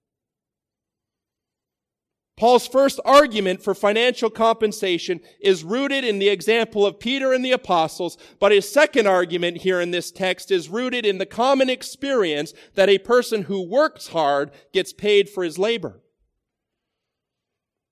Paul's 2.37 2.67
first 2.67 2.99
argument 3.05 3.63
for 3.63 3.73
financial 3.73 4.29
compensation 4.29 5.21
is 5.39 5.63
rooted 5.63 6.03
in 6.03 6.19
the 6.19 6.27
example 6.27 6.85
of 6.85 6.99
Peter 6.99 7.31
and 7.31 7.45
the 7.45 7.53
apostles, 7.53 8.17
but 8.39 8.51
his 8.51 8.69
second 8.69 9.07
argument 9.07 9.61
here 9.61 9.79
in 9.79 9.91
this 9.91 10.11
text 10.11 10.51
is 10.51 10.67
rooted 10.67 11.05
in 11.05 11.17
the 11.17 11.25
common 11.25 11.69
experience 11.69 12.53
that 12.73 12.89
a 12.89 12.97
person 12.97 13.43
who 13.43 13.61
works 13.61 14.07
hard 14.07 14.51
gets 14.73 14.91
paid 14.91 15.29
for 15.29 15.45
his 15.45 15.57
labor. 15.57 16.01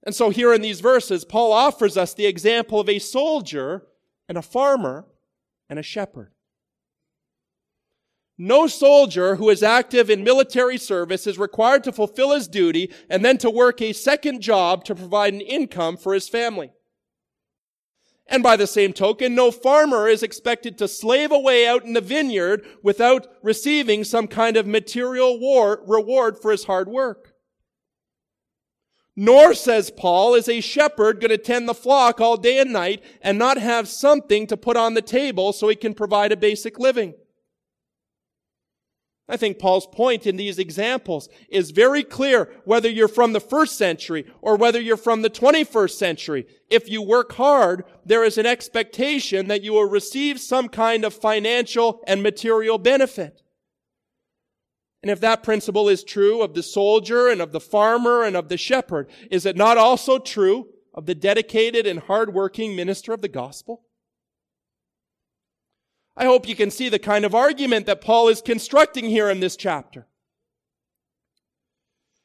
And 0.05 0.13
so 0.13 0.29
here 0.29 0.53
in 0.53 0.61
these 0.61 0.81
verses, 0.81 1.23
Paul 1.23 1.53
offers 1.53 1.95
us 1.95 2.13
the 2.13 2.25
example 2.25 2.81
of 2.81 2.89
a 2.89 2.99
soldier 2.99 3.87
and 4.27 4.37
a 4.37 4.41
farmer 4.41 5.05
and 5.69 5.79
a 5.79 5.83
shepherd. 5.83 6.32
No 8.45 8.67
soldier 8.67 9.37
who 9.37 9.49
is 9.49 9.63
active 9.63 10.09
in 10.09 10.21
military 10.21 10.77
service 10.77 11.25
is 11.27 11.37
required 11.37 11.81
to 11.85 11.93
fulfill 11.93 12.33
his 12.33 12.49
duty 12.49 12.91
and 13.09 13.23
then 13.23 13.37
to 13.37 13.49
work 13.49 13.81
a 13.81 13.93
second 13.93 14.41
job 14.41 14.83
to 14.83 14.93
provide 14.93 15.33
an 15.33 15.39
income 15.39 15.95
for 15.95 16.13
his 16.13 16.27
family. 16.27 16.73
And 18.27 18.43
by 18.43 18.57
the 18.57 18.67
same 18.67 18.91
token, 18.91 19.33
no 19.33 19.49
farmer 19.49 20.09
is 20.09 20.23
expected 20.23 20.77
to 20.77 20.89
slave 20.89 21.31
away 21.31 21.65
out 21.65 21.85
in 21.85 21.93
the 21.93 22.01
vineyard 22.01 22.65
without 22.83 23.27
receiving 23.41 24.03
some 24.03 24.27
kind 24.27 24.57
of 24.57 24.67
material 24.67 25.39
war, 25.39 25.81
reward 25.87 26.37
for 26.37 26.51
his 26.51 26.65
hard 26.65 26.89
work. 26.89 27.35
Nor, 29.15 29.53
says 29.53 29.89
Paul, 29.89 30.35
is 30.35 30.49
a 30.49 30.59
shepherd 30.59 31.21
going 31.21 31.29
to 31.29 31.37
tend 31.37 31.69
the 31.69 31.73
flock 31.73 32.19
all 32.19 32.35
day 32.35 32.59
and 32.59 32.73
night 32.73 33.05
and 33.21 33.39
not 33.39 33.57
have 33.57 33.87
something 33.87 34.47
to 34.47 34.57
put 34.57 34.75
on 34.75 34.95
the 34.95 35.01
table 35.01 35.53
so 35.53 35.69
he 35.69 35.77
can 35.77 35.93
provide 35.93 36.33
a 36.33 36.35
basic 36.35 36.77
living. 36.77 37.13
I 39.29 39.37
think 39.37 39.57
Paul's 39.57 39.87
point 39.87 40.27
in 40.27 40.35
these 40.35 40.59
examples 40.59 41.29
is 41.47 41.71
very 41.71 42.03
clear 42.03 42.51
whether 42.65 42.89
you're 42.89 43.07
from 43.07 43.31
the 43.31 43.39
first 43.39 43.77
century 43.77 44.25
or 44.41 44.57
whether 44.57 44.81
you're 44.81 44.97
from 44.97 45.21
the 45.21 45.29
21st 45.29 45.91
century. 45.91 46.45
If 46.69 46.89
you 46.89 47.01
work 47.01 47.33
hard, 47.33 47.85
there 48.05 48.25
is 48.25 48.37
an 48.37 48.45
expectation 48.45 49.47
that 49.47 49.63
you 49.63 49.73
will 49.73 49.89
receive 49.89 50.41
some 50.41 50.67
kind 50.67 51.05
of 51.05 51.13
financial 51.13 52.01
and 52.05 52.21
material 52.21 52.77
benefit. 52.77 53.41
And 55.01 55.09
if 55.09 55.21
that 55.21 55.43
principle 55.43 55.87
is 55.87 56.03
true 56.03 56.41
of 56.41 56.53
the 56.53 56.63
soldier 56.63 57.29
and 57.29 57.41
of 57.41 57.53
the 57.53 57.59
farmer 57.61 58.23
and 58.23 58.35
of 58.35 58.49
the 58.49 58.57
shepherd, 58.57 59.09
is 59.31 59.45
it 59.45 59.55
not 59.55 59.77
also 59.77 60.19
true 60.19 60.67
of 60.93 61.05
the 61.05 61.15
dedicated 61.15 61.87
and 61.87 61.99
hardworking 61.99 62.75
minister 62.75 63.13
of 63.13 63.21
the 63.21 63.29
gospel? 63.29 63.83
I 66.15 66.25
hope 66.25 66.47
you 66.47 66.55
can 66.55 66.69
see 66.69 66.89
the 66.89 66.99
kind 66.99 67.25
of 67.25 67.33
argument 67.33 67.85
that 67.87 68.01
Paul 68.01 68.27
is 68.27 68.41
constructing 68.41 69.05
here 69.05 69.29
in 69.29 69.39
this 69.39 69.55
chapter. 69.55 70.07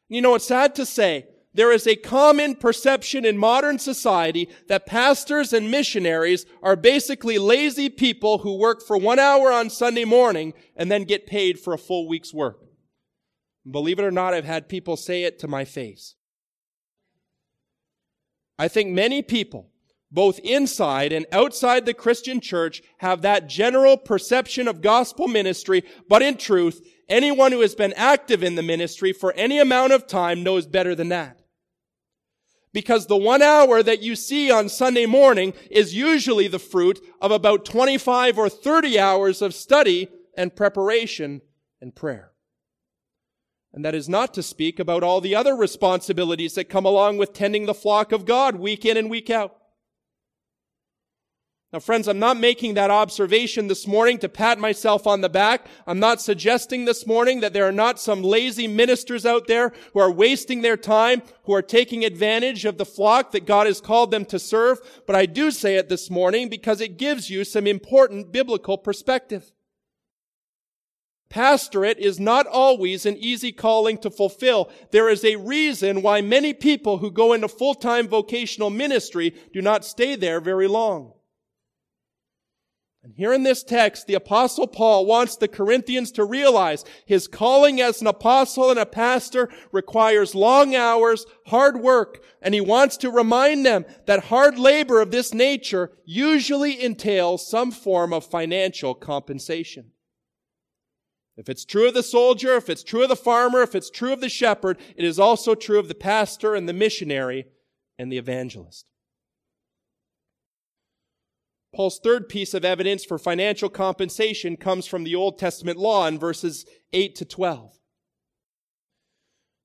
You 0.09 0.21
know, 0.23 0.35
it's 0.35 0.47
sad 0.47 0.75
to 0.77 0.87
say, 0.87 1.27
there 1.55 1.73
is 1.73 1.87
a 1.87 1.97
common 1.97 2.55
perception 2.55 3.25
in 3.25 3.37
modern 3.39 3.79
society 3.79 4.49
that 4.69 4.87
pastors 4.87 5.53
and 5.53 5.71
missionaries 5.71 6.47
are 6.63 6.77
basically 6.77 7.39
lazy 7.39 7.89
people 7.89 8.39
who 8.39 8.59
work 8.59 8.87
for 8.87 8.97
one 8.97 9.19
hour 9.19 9.51
on 9.51 9.71
Sunday 9.71 10.05
morning 10.05 10.53
and 10.77 10.91
then 10.91 11.05
get 11.05 11.27
paid 11.27 11.59
for 11.59 11.73
a 11.73 11.79
full 11.79 12.07
week's 12.07 12.33
work. 12.33 12.61
Believe 13.69 13.99
it 13.99 14.05
or 14.05 14.11
not, 14.11 14.35
I've 14.35 14.45
had 14.45 14.69
people 14.69 14.97
say 14.97 15.25
it 15.25 15.39
to 15.41 15.49
my 15.49 15.65
face. 15.65 16.15
I 18.59 18.69
think 18.69 18.91
many 18.91 19.23
people 19.23 19.71
both 20.11 20.39
inside 20.41 21.13
and 21.13 21.27
outside 21.33 21.85
the 21.85 21.95
Christian 21.95 22.41
church 22.41 22.83
have 22.99 23.23
that 23.23 23.49
general 23.49 23.97
perception 23.97 24.67
of 24.67 24.81
gospel 24.81 25.29
ministry, 25.29 25.85
but 26.09 26.23
in 26.23 26.37
truth, 26.37 26.81
anyone 27.09 27.53
who 27.53 27.61
has 27.61 27.75
been 27.75 27.93
active 27.95 28.43
in 28.43 28.55
the 28.55 28.63
ministry 28.63 29.13
for 29.13 29.33
any 29.35 29.59
amount 29.59 29.93
of 29.93 30.07
time 30.07 30.43
knows 30.43 30.67
better 30.67 30.95
than 30.95 31.11
that. 31.11 31.43
Because 32.73 33.07
the 33.07 33.17
one 33.17 33.43
hour 33.43 33.83
that 33.83 34.03
you 34.03 34.15
see 34.15 34.51
on 34.51 34.69
Sunday 34.69 35.07
morning 35.07 35.53
is 35.71 35.95
usually 35.95 36.49
the 36.49 36.59
fruit 36.59 37.01
of 37.21 37.31
about 37.31 37.65
25 37.65 38.39
or 38.39 38.49
30 38.49 38.99
hours 38.99 39.43
of 39.43 39.55
study 39.55 40.09
and 40.37 40.55
preparation 40.55 41.41
and 41.81 41.95
prayer. 41.95 42.33
And 43.73 43.85
that 43.85 43.95
is 43.95 44.09
not 44.09 44.33
to 44.35 44.43
speak 44.43 44.79
about 44.79 45.03
all 45.03 45.21
the 45.21 45.35
other 45.35 45.55
responsibilities 45.55 46.55
that 46.55 46.71
come 46.71 46.87
along 46.87 47.19
with 47.19 47.33
tending 47.33 47.67
the 47.67 47.75
flock 47.75 48.13
of 48.13 48.25
God 48.25 48.57
week 48.57 48.85
in 48.85 48.97
and 48.97 49.11
week 49.11 49.31
out. 49.31 49.58
Now, 51.71 51.81
friends, 51.81 52.09
I'm 52.09 52.19
not 52.19 52.39
making 52.39 52.75
that 52.75 52.91
observation 52.91 53.69
this 53.69 53.87
morning 53.87 54.17
to 54.21 54.29
pat 54.31 54.59
myself 54.59 55.07
on 55.07 55.21
the 55.21 55.29
back. 55.29 55.67
I'm 55.87 56.01
not 56.01 56.23
suggesting 56.23 56.87
this 56.87 57.07
morning 57.07 57.41
that 57.41 57.53
there 57.53 57.69
are 57.69 57.73
not 57.73 58.01
some 58.01 58.23
lazy 58.23 58.67
ministers 58.67 59.27
out 59.27 59.47
there 59.49 59.75
who 59.93 60.01
are 60.01 60.11
wasting 60.11 60.63
their 60.63 60.79
time, 60.79 61.21
who 61.45 61.53
are 61.53 61.61
taking 61.61 62.07
advantage 62.07 62.65
of 62.65 62.79
the 62.79 62.87
flock 62.87 63.33
that 63.33 63.45
God 63.45 63.67
has 63.67 63.83
called 63.83 64.11
them 64.11 64.25
to 64.27 64.39
serve. 64.39 64.79
But 65.07 65.15
I 65.15 65.27
do 65.27 65.51
say 65.51 65.77
it 65.77 65.91
this 65.91 66.09
morning 66.09 66.49
because 66.49 66.81
it 66.81 66.97
gives 66.97 67.29
you 67.29 67.45
some 67.45 67.67
important 67.67 68.33
biblical 68.33 68.79
perspective. 68.79 69.53
Pastorate 71.29 71.99
is 71.99 72.19
not 72.19 72.47
always 72.47 73.05
an 73.05 73.19
easy 73.19 73.53
calling 73.53 73.99
to 73.99 74.11
fulfill. 74.11 74.71
There 74.91 75.11
is 75.11 75.23
a 75.23 75.37
reason 75.37 76.01
why 76.01 76.23
many 76.23 76.55
people 76.55 76.97
who 76.97 77.11
go 77.11 77.35
into 77.35 77.47
full-time 77.47 78.09
vocational 78.09 78.71
ministry 78.71 79.35
do 79.53 79.61
not 79.61 79.85
stay 79.85 80.17
there 80.17 80.41
very 80.41 80.67
long. 80.67 81.13
And 83.09 83.17
here 83.17 83.33
in 83.33 83.43
this 83.43 83.63
text, 83.63 84.07
the 84.07 84.13
apostle 84.13 84.67
Paul 84.67 85.07
wants 85.07 85.35
the 85.35 85.49
Corinthians 85.49 86.13
to 86.13 86.27
realize 86.27 86.85
his 87.07 87.27
calling 87.27 87.81
as 87.81 88.03
an 88.03 88.07
apostle 88.07 88.69
and 88.69 88.79
a 88.79 88.85
pastor 88.85 89.49
requires 89.73 90.35
long 90.35 90.75
hours, 90.75 91.25
hard 91.47 91.81
work, 91.81 92.23
and 92.43 92.53
he 92.53 92.61
wants 92.61 92.99
to 92.99 93.11
remind 93.11 93.65
them 93.65 93.87
that 94.05 94.25
hard 94.25 94.59
labor 94.59 95.01
of 95.01 95.11
this 95.11 95.33
nature 95.33 95.91
usually 96.05 96.85
entails 96.85 97.49
some 97.49 97.71
form 97.71 98.13
of 98.13 98.27
financial 98.27 98.95
compensation. 98.95 99.93
If 101.39 101.49
it's 101.49 101.65
true 101.65 101.89
of 101.89 101.95
the 101.95 102.03
soldier, 102.03 102.57
if 102.57 102.69
it's 102.69 102.85
true 102.85 103.05
of 103.05 103.09
the 103.09 103.17
farmer, 103.17 103.63
if 103.63 103.75
it's 103.75 103.89
true 103.89 104.13
of 104.13 104.21
the 104.21 104.29
shepherd, 104.29 104.77
it 104.97 105.07
is 105.07 105.19
also 105.19 105.55
true 105.55 105.79
of 105.79 105.89
the 105.89 105.95
pastor 105.95 106.55
and 106.55 106.69
the 106.69 106.75
missionary 106.75 107.47
and 107.99 108.13
the 108.13 108.19
evangelist. 108.19 108.85
Paul's 111.75 112.01
third 112.03 112.29
piece 112.29 112.55
of 112.55 112.65
evidence 112.65 113.05
for 113.05 113.19
financial 113.19 113.69
compensation 113.69 114.57
comes 114.57 114.87
from 114.87 115.05
the 115.05 115.15
Old 115.15 115.39
Testament 115.39 115.79
law 115.79 116.07
in 116.07 116.19
verses 116.19 116.65
8 116.93 117.15
to 117.17 117.25
12. 117.25 117.79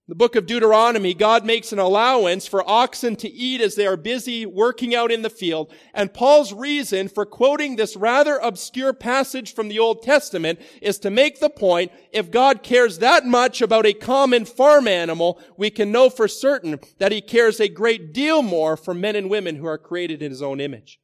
The 0.10 0.16
book 0.16 0.36
of 0.36 0.46
Deuteronomy, 0.46 1.14
God 1.14 1.46
makes 1.46 1.72
an 1.72 1.80
allowance 1.80 2.46
for 2.46 2.70
oxen 2.70 3.16
to 3.16 3.32
eat 3.32 3.62
as 3.62 3.76
they 3.76 3.88
are 3.88 3.96
busy 3.96 4.46
working 4.46 4.94
out 4.94 5.14
in 5.14 5.22
the 5.22 5.30
field. 5.30 5.74
And 5.94 6.14
Paul's 6.14 6.52
reason 6.52 7.08
for 7.08 7.26
quoting 7.26 7.78
this 7.78 7.96
rather 7.96 8.38
obscure 8.40 8.92
passage 8.92 9.54
from 9.54 9.70
the 9.70 9.80
Old 9.80 10.04
Testament 10.04 10.60
is 10.82 11.00
to 11.00 11.10
make 11.10 11.40
the 11.40 11.50
point, 11.50 11.94
if 12.12 12.30
God 12.30 12.64
cares 12.64 13.00
that 13.00 13.26
much 13.26 13.62
about 13.62 13.86
a 13.86 13.94
common 13.94 14.44
farm 14.44 14.90
animal, 14.90 15.40
we 15.56 15.70
can 15.70 15.90
know 15.90 16.10
for 16.10 16.28
certain 16.28 16.82
that 16.98 17.14
he 17.14 17.22
cares 17.22 17.62
a 17.62 17.70
great 17.70 18.14
deal 18.14 18.42
more 18.42 18.76
for 18.76 18.94
men 18.94 19.16
and 19.16 19.30
women 19.30 19.56
who 19.56 19.68
are 19.68 19.78
created 19.78 20.22
in 20.22 20.32
his 20.32 20.42
own 20.42 20.60
image. 20.60 21.00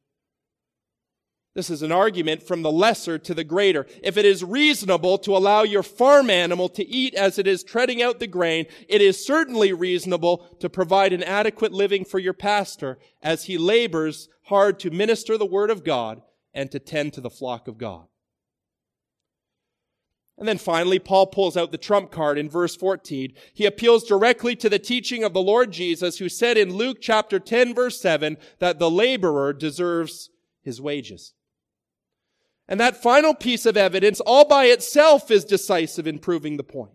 This 1.52 1.68
is 1.68 1.82
an 1.82 1.90
argument 1.90 2.44
from 2.44 2.62
the 2.62 2.70
lesser 2.70 3.18
to 3.18 3.34
the 3.34 3.42
greater. 3.42 3.86
If 4.04 4.16
it 4.16 4.24
is 4.24 4.44
reasonable 4.44 5.18
to 5.18 5.36
allow 5.36 5.62
your 5.62 5.82
farm 5.82 6.30
animal 6.30 6.68
to 6.70 6.86
eat 6.86 7.14
as 7.14 7.38
it 7.38 7.46
is 7.48 7.64
treading 7.64 8.00
out 8.00 8.20
the 8.20 8.28
grain, 8.28 8.66
it 8.88 9.00
is 9.00 9.26
certainly 9.26 9.72
reasonable 9.72 10.46
to 10.60 10.70
provide 10.70 11.12
an 11.12 11.24
adequate 11.24 11.72
living 11.72 12.04
for 12.04 12.20
your 12.20 12.34
pastor 12.34 12.98
as 13.20 13.44
he 13.44 13.58
labors 13.58 14.28
hard 14.44 14.78
to 14.80 14.90
minister 14.90 15.36
the 15.36 15.46
word 15.46 15.70
of 15.70 15.82
God 15.82 16.22
and 16.54 16.70
to 16.70 16.78
tend 16.78 17.14
to 17.14 17.20
the 17.20 17.30
flock 17.30 17.66
of 17.66 17.78
God. 17.78 18.06
And 20.38 20.48
then 20.48 20.58
finally, 20.58 21.00
Paul 21.00 21.26
pulls 21.26 21.56
out 21.56 21.72
the 21.72 21.78
trump 21.78 22.12
card 22.12 22.38
in 22.38 22.48
verse 22.48 22.76
14. 22.76 23.34
He 23.52 23.66
appeals 23.66 24.04
directly 24.04 24.54
to 24.56 24.68
the 24.68 24.78
teaching 24.78 25.24
of 25.24 25.34
the 25.34 25.42
Lord 25.42 25.72
Jesus, 25.72 26.18
who 26.18 26.28
said 26.28 26.56
in 26.56 26.74
Luke 26.74 26.98
chapter 27.00 27.40
10 27.40 27.74
verse 27.74 28.00
7 28.00 28.38
that 28.60 28.78
the 28.78 28.90
laborer 28.90 29.52
deserves 29.52 30.30
his 30.62 30.80
wages. 30.80 31.34
And 32.70 32.78
that 32.78 33.02
final 33.02 33.34
piece 33.34 33.66
of 33.66 33.76
evidence 33.76 34.20
all 34.20 34.46
by 34.46 34.66
itself 34.66 35.32
is 35.32 35.44
decisive 35.44 36.06
in 36.06 36.20
proving 36.20 36.56
the 36.56 36.62
point. 36.62 36.92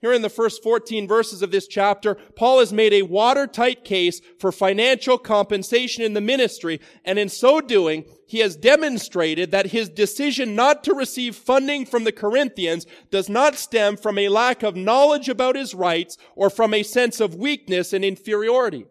Here 0.00 0.12
in 0.12 0.22
the 0.22 0.30
first 0.30 0.62
14 0.62 1.06
verses 1.06 1.42
of 1.42 1.50
this 1.50 1.66
chapter, 1.66 2.14
Paul 2.36 2.60
has 2.60 2.72
made 2.72 2.94
a 2.94 3.02
watertight 3.02 3.84
case 3.84 4.20
for 4.38 4.52
financial 4.52 5.18
compensation 5.18 6.02
in 6.02 6.14
the 6.14 6.20
ministry, 6.20 6.80
and 7.04 7.18
in 7.18 7.28
so 7.28 7.60
doing, 7.60 8.04
he 8.26 8.38
has 8.38 8.56
demonstrated 8.56 9.50
that 9.50 9.66
his 9.66 9.88
decision 9.88 10.54
not 10.54 10.82
to 10.84 10.94
receive 10.94 11.36
funding 11.36 11.84
from 11.84 12.04
the 12.04 12.12
Corinthians 12.12 12.86
does 13.10 13.28
not 13.28 13.56
stem 13.56 13.96
from 13.96 14.18
a 14.18 14.28
lack 14.28 14.62
of 14.62 14.76
knowledge 14.76 15.28
about 15.28 15.56
his 15.56 15.74
rights 15.74 16.16
or 16.36 16.48
from 16.50 16.72
a 16.72 16.82
sense 16.82 17.20
of 17.20 17.34
weakness 17.34 17.92
and 17.92 18.04
inferiority. 18.04 18.86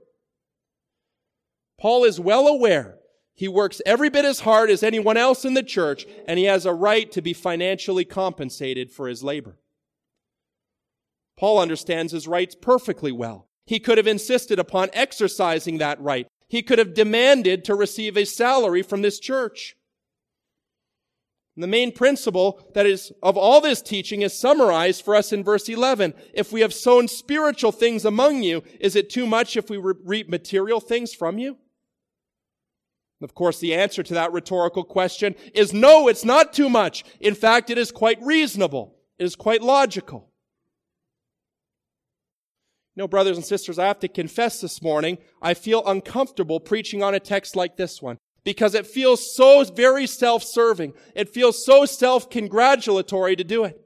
Paul 1.80 2.04
is 2.04 2.20
well 2.20 2.48
aware 2.48 3.00
he 3.36 3.48
works 3.50 3.82
every 3.86 4.10
bit 4.10 4.24
as 4.24 4.42
hard 4.42 4.70
as 4.70 4.82
anyone 4.82 5.18
else 5.18 5.44
in 5.44 5.54
the 5.54 5.64
church, 5.64 6.06
and 6.28 6.40
he 6.40 6.46
has 6.46 6.66
a 6.66 6.74
right 6.74 7.12
to 7.12 7.22
be 7.22 7.34
financially 7.34 8.06
compensated 8.06 8.92
for 8.92 9.08
his 9.08 9.24
labor. 9.24 9.58
Paul 11.38 11.60
understands 11.60 12.14
his 12.14 12.30
rights 12.30 12.56
perfectly 12.56 13.12
well. 13.12 13.50
He 13.66 13.80
could 13.80 13.98
have 13.98 14.08
insisted 14.08 14.58
upon 14.58 14.90
exercising 14.94 15.80
that 15.80 16.00
right. 16.00 16.28
He 16.48 16.62
could 16.62 16.80
have 16.80 16.94
demanded 16.94 17.66
to 17.66 17.76
receive 17.76 18.16
a 18.16 18.26
salary 18.26 18.82
from 18.82 19.02
this 19.02 19.20
church. 19.20 19.76
The 21.58 21.68
main 21.68 21.92
principle 21.92 22.62
that 22.74 22.86
is 22.86 23.12
of 23.24 23.38
all 23.38 23.60
this 23.60 23.82
teaching 23.82 24.22
is 24.22 24.38
summarized 24.38 25.04
for 25.04 25.16
us 25.16 25.34
in 25.34 25.44
verse 25.44 25.68
11. 25.68 26.14
If 26.34 26.52
we 26.52 26.62
have 26.62 26.74
sown 26.74 27.08
spiritual 27.08 27.72
things 27.72 28.06
among 28.06 28.44
you, 28.44 28.64
is 28.80 28.96
it 28.96 29.10
too 29.10 29.26
much 29.26 29.58
if 29.58 29.70
we 29.70 29.78
reap 29.78 30.30
material 30.30 30.80
things 30.80 31.14
from 31.14 31.38
you? 31.38 31.58
Of 33.26 33.34
course, 33.34 33.60
the 33.60 33.74
answer 33.74 34.04
to 34.04 34.14
that 34.14 34.32
rhetorical 34.32 34.84
question 34.84 35.34
is 35.56 35.74
no, 35.74 36.08
it's 36.08 36.24
not 36.24 36.54
too 36.54 36.70
much. 36.70 37.04
In 37.20 37.34
fact, 37.34 37.72
it 37.72 37.78
is 37.80 37.92
quite 37.92 38.22
reasonable. 38.22 38.96
It 39.18 39.26
is 39.26 39.36
quite 39.36 39.64
logical. 39.64 40.30
You 42.96 43.02
know, 43.02 43.08
brothers 43.08 43.36
and 43.36 43.46
sisters, 43.46 43.80
I 43.80 43.88
have 43.88 44.00
to 44.02 44.08
confess 44.08 44.62
this 44.62 44.80
morning, 44.84 45.18
I 45.42 45.56
feel 45.56 45.82
uncomfortable 45.88 46.60
preaching 46.60 47.02
on 47.02 47.16
a 47.16 47.20
text 47.20 47.56
like 47.56 47.78
this 47.78 48.00
one 48.00 48.20
because 48.44 48.76
it 48.76 48.86
feels 48.86 49.36
so 49.36 49.64
very 49.64 50.06
self-serving. 50.06 50.94
It 51.16 51.34
feels 51.34 51.66
so 51.66 51.86
self-congratulatory 51.86 53.36
to 53.38 53.44
do 53.44 53.64
it. 53.64 53.82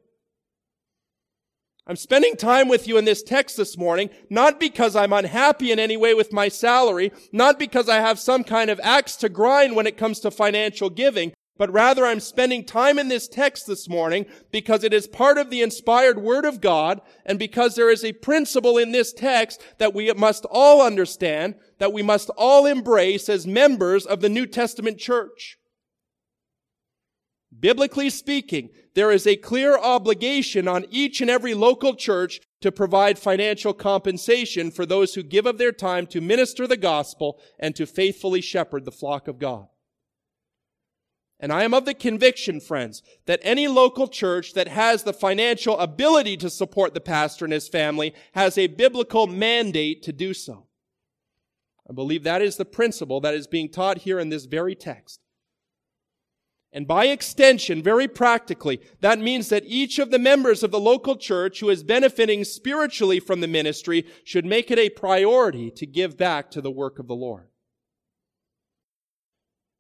I'm 1.89 1.95
spending 1.95 2.35
time 2.35 2.67
with 2.67 2.87
you 2.87 2.99
in 2.99 3.05
this 3.05 3.23
text 3.23 3.57
this 3.57 3.75
morning, 3.75 4.11
not 4.29 4.59
because 4.59 4.95
I'm 4.95 5.11
unhappy 5.11 5.71
in 5.71 5.79
any 5.79 5.97
way 5.97 6.13
with 6.13 6.31
my 6.31 6.47
salary, 6.47 7.11
not 7.31 7.57
because 7.57 7.89
I 7.89 7.95
have 7.95 8.19
some 8.19 8.43
kind 8.43 8.69
of 8.69 8.79
axe 8.83 9.15
to 9.15 9.27
grind 9.27 9.75
when 9.75 9.87
it 9.87 9.97
comes 9.97 10.19
to 10.19 10.29
financial 10.29 10.91
giving, 10.91 11.33
but 11.57 11.73
rather 11.73 12.05
I'm 12.05 12.19
spending 12.19 12.63
time 12.63 12.99
in 12.99 13.07
this 13.07 13.27
text 13.27 13.65
this 13.65 13.89
morning 13.89 14.27
because 14.51 14.83
it 14.83 14.93
is 14.93 15.07
part 15.07 15.39
of 15.39 15.49
the 15.49 15.63
inspired 15.63 16.19
Word 16.19 16.45
of 16.45 16.61
God 16.61 17.01
and 17.25 17.39
because 17.39 17.73
there 17.73 17.89
is 17.89 18.05
a 18.05 18.13
principle 18.13 18.77
in 18.77 18.91
this 18.91 19.11
text 19.11 19.59
that 19.79 19.95
we 19.95 20.13
must 20.13 20.45
all 20.51 20.85
understand, 20.85 21.55
that 21.79 21.91
we 21.91 22.03
must 22.03 22.29
all 22.37 22.67
embrace 22.67 23.27
as 23.29 23.47
members 23.47 24.05
of 24.05 24.21
the 24.21 24.29
New 24.29 24.45
Testament 24.45 24.99
church. 24.99 25.57
Biblically 27.59 28.11
speaking, 28.11 28.69
there 28.99 29.11
is 29.11 29.25
a 29.25 29.37
clear 29.37 29.77
obligation 29.77 30.67
on 30.67 30.85
each 30.89 31.21
and 31.21 31.29
every 31.29 31.53
local 31.53 31.95
church 31.95 32.41
to 32.59 32.69
provide 32.69 33.17
financial 33.17 33.73
compensation 33.73 34.69
for 34.69 34.85
those 34.85 35.13
who 35.13 35.23
give 35.23 35.45
of 35.45 35.57
their 35.57 35.71
time 35.71 36.05
to 36.05 36.19
minister 36.19 36.67
the 36.67 36.75
gospel 36.75 37.39
and 37.57 37.77
to 37.77 37.85
faithfully 37.85 38.41
shepherd 38.41 38.83
the 38.83 38.91
flock 38.91 39.29
of 39.29 39.39
God. 39.39 39.67
And 41.39 41.53
I 41.53 41.63
am 41.63 41.73
of 41.73 41.85
the 41.85 41.93
conviction, 41.93 42.59
friends, 42.59 43.01
that 43.25 43.39
any 43.41 43.69
local 43.69 44.09
church 44.09 44.51
that 44.55 44.67
has 44.67 45.03
the 45.03 45.13
financial 45.13 45.79
ability 45.79 46.35
to 46.35 46.49
support 46.49 46.93
the 46.93 46.99
pastor 46.99 47.45
and 47.45 47.53
his 47.53 47.69
family 47.69 48.13
has 48.33 48.57
a 48.57 48.67
biblical 48.67 49.27
mandate 49.27 50.03
to 50.03 50.11
do 50.11 50.33
so. 50.33 50.67
I 51.89 51.93
believe 51.93 52.23
that 52.23 52.41
is 52.41 52.57
the 52.57 52.65
principle 52.65 53.21
that 53.21 53.33
is 53.33 53.47
being 53.47 53.69
taught 53.69 53.99
here 53.99 54.19
in 54.19 54.27
this 54.27 54.43
very 54.43 54.75
text. 54.75 55.21
And 56.71 56.87
by 56.87 57.05
extension, 57.05 57.81
very 57.81 58.07
practically, 58.07 58.79
that 59.01 59.17
means 59.17 59.49
that 59.49 59.65
each 59.65 59.97
of 59.97 60.11
the 60.11 60.19
members 60.19 60.61
of 60.61 60.69
the 60.69 60.79
local 60.79 61.15
church 61.15 61.59
who 61.59 61.69
is 61.69 61.83
benefiting 61.83 62.43
spiritually 62.43 63.19
from 63.19 63.41
the 63.41 63.47
ministry 63.47 64.05
should 64.23 64.45
make 64.45 64.69
it 64.69 64.77
a 64.77 64.89
priority 64.89 65.71
to 65.71 65.87
give 65.87 66.15
back 66.15 66.51
to 66.51 66.61
the 66.61 66.69
work 66.69 66.99
of 66.99 67.07
the 67.07 67.15
Lord. 67.15 67.47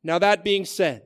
Now 0.03 0.17
that 0.17 0.43
being 0.43 0.65
said, 0.65 1.03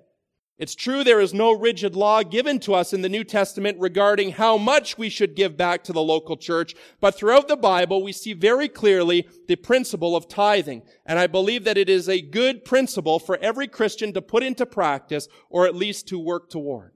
it's 0.63 0.75
true 0.75 1.03
there 1.03 1.19
is 1.19 1.33
no 1.33 1.51
rigid 1.51 1.93
law 1.93 2.23
given 2.23 2.57
to 2.57 2.73
us 2.73 2.93
in 2.93 3.01
the 3.01 3.09
New 3.09 3.25
Testament 3.25 3.77
regarding 3.81 4.31
how 4.31 4.57
much 4.57 4.97
we 4.97 5.09
should 5.09 5.35
give 5.35 5.57
back 5.57 5.83
to 5.83 5.91
the 5.91 6.01
local 6.01 6.37
church, 6.37 6.73
but 7.01 7.17
throughout 7.17 7.49
the 7.49 7.57
Bible 7.57 8.01
we 8.01 8.13
see 8.13 8.31
very 8.31 8.69
clearly 8.69 9.27
the 9.49 9.57
principle 9.57 10.15
of 10.15 10.29
tithing. 10.29 10.83
And 11.05 11.19
I 11.19 11.27
believe 11.27 11.65
that 11.65 11.77
it 11.77 11.89
is 11.89 12.07
a 12.07 12.21
good 12.21 12.63
principle 12.63 13.19
for 13.19 13.37
every 13.39 13.67
Christian 13.67 14.13
to 14.13 14.21
put 14.21 14.41
into 14.41 14.65
practice 14.65 15.27
or 15.49 15.67
at 15.67 15.75
least 15.75 16.07
to 16.07 16.17
work 16.17 16.49
toward. 16.49 16.93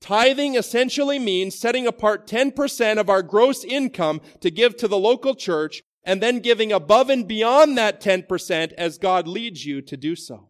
Tithing 0.00 0.54
essentially 0.54 1.18
means 1.18 1.54
setting 1.54 1.86
apart 1.86 2.26
10% 2.26 2.98
of 2.98 3.10
our 3.10 3.22
gross 3.22 3.62
income 3.62 4.22
to 4.40 4.50
give 4.50 4.74
to 4.78 4.88
the 4.88 4.96
local 4.96 5.34
church 5.34 5.82
and 6.02 6.22
then 6.22 6.40
giving 6.40 6.72
above 6.72 7.10
and 7.10 7.28
beyond 7.28 7.76
that 7.76 8.00
10% 8.00 8.72
as 8.72 8.96
God 8.96 9.28
leads 9.28 9.66
you 9.66 9.82
to 9.82 9.98
do 9.98 10.16
so. 10.16 10.47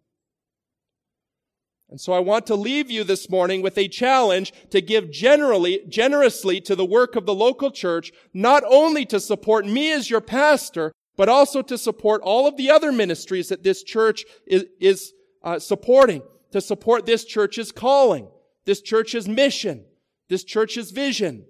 And 1.91 2.01
so 2.01 2.13
I 2.13 2.19
want 2.19 2.47
to 2.47 2.55
leave 2.55 2.91
you 2.91 3.03
this 3.03 3.31
morning 3.31 3.63
with 3.63 3.79
a 3.79 3.89
challenge 3.89 4.53
to 4.71 4.83
give 4.83 5.11
generally, 5.11 5.81
generously 5.89 6.61
to 6.63 6.77
the 6.77 6.85
work 6.85 7.17
of 7.17 7.25
the 7.25 7.35
local 7.35 7.71
church, 7.71 8.13
not 8.35 8.63
only 8.67 9.07
to 9.07 9.19
support 9.19 9.65
me 9.65 9.93
as 9.93 10.11
your 10.11 10.21
pastor, 10.21 10.93
but 11.17 11.29
also 11.31 11.63
to 11.63 11.79
support 11.79 12.21
all 12.23 12.47
of 12.47 12.57
the 12.57 12.71
other 12.71 12.93
ministries 12.93 13.49
that 13.49 13.63
this 13.63 13.83
church 13.83 14.25
is, 14.47 14.67
is 14.81 15.13
uh, 15.43 15.59
supporting, 15.59 16.23
to 16.53 16.61
support 16.61 17.07
this 17.07 17.25
church's 17.25 17.73
calling, 17.73 18.29
this 18.67 18.83
church's 18.83 19.27
mission, 19.27 19.85
this 20.29 20.45
church's 20.45 20.91
vision. 20.91 21.47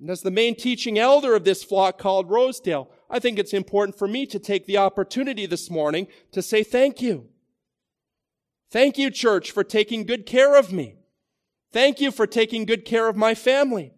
And 0.00 0.10
as 0.10 0.22
the 0.22 0.30
main 0.30 0.54
teaching 0.54 0.98
elder 0.98 1.34
of 1.34 1.44
this 1.44 1.62
flock 1.62 1.98
called 1.98 2.30
Rosedale, 2.30 2.90
I 3.10 3.18
think 3.18 3.38
it's 3.38 3.54
important 3.54 3.98
for 3.98 4.08
me 4.08 4.26
to 4.26 4.38
take 4.38 4.66
the 4.66 4.78
opportunity 4.78 5.46
this 5.46 5.70
morning 5.70 6.06
to 6.32 6.42
say 6.42 6.62
thank 6.62 7.00
you. 7.00 7.28
Thank 8.70 8.98
you, 8.98 9.10
church, 9.10 9.50
for 9.50 9.64
taking 9.64 10.04
good 10.04 10.26
care 10.26 10.56
of 10.56 10.72
me. 10.72 10.96
Thank 11.72 12.00
you 12.00 12.10
for 12.10 12.26
taking 12.26 12.64
good 12.64 12.84
care 12.84 13.08
of 13.08 13.16
my 13.16 13.34
family. 13.34 13.92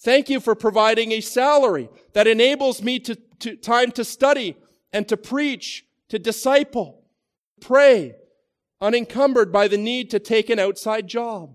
Thank 0.00 0.30
you 0.30 0.40
for 0.40 0.54
providing 0.54 1.12
a 1.12 1.20
salary 1.20 1.90
that 2.14 2.26
enables 2.26 2.82
me 2.82 2.98
to, 3.00 3.16
to 3.40 3.56
time 3.56 3.90
to 3.92 4.04
study 4.04 4.56
and 4.92 5.06
to 5.08 5.16
preach, 5.16 5.84
to 6.08 6.18
disciple, 6.18 7.04
pray, 7.60 8.14
unencumbered 8.80 9.52
by 9.52 9.68
the 9.68 9.76
need 9.76 10.10
to 10.10 10.18
take 10.18 10.48
an 10.48 10.58
outside 10.58 11.06
job. 11.06 11.54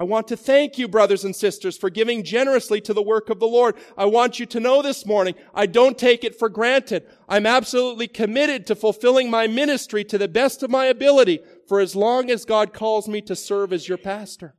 I 0.00 0.04
want 0.04 0.28
to 0.28 0.36
thank 0.36 0.78
you, 0.78 0.86
brothers 0.86 1.24
and 1.24 1.34
sisters, 1.34 1.76
for 1.76 1.90
giving 1.90 2.22
generously 2.22 2.80
to 2.82 2.94
the 2.94 3.02
work 3.02 3.30
of 3.30 3.40
the 3.40 3.48
Lord. 3.48 3.74
I 3.96 4.04
want 4.04 4.38
you 4.38 4.46
to 4.46 4.60
know 4.60 4.80
this 4.80 5.04
morning, 5.04 5.34
I 5.52 5.66
don't 5.66 5.98
take 5.98 6.22
it 6.22 6.38
for 6.38 6.48
granted. 6.48 7.04
I'm 7.28 7.46
absolutely 7.46 8.06
committed 8.06 8.64
to 8.68 8.76
fulfilling 8.76 9.28
my 9.28 9.48
ministry 9.48 10.04
to 10.04 10.16
the 10.16 10.28
best 10.28 10.62
of 10.62 10.70
my 10.70 10.86
ability 10.86 11.40
for 11.66 11.80
as 11.80 11.96
long 11.96 12.30
as 12.30 12.44
God 12.44 12.72
calls 12.72 13.08
me 13.08 13.20
to 13.22 13.34
serve 13.34 13.72
as 13.72 13.88
your 13.88 13.98
pastor. 13.98 14.54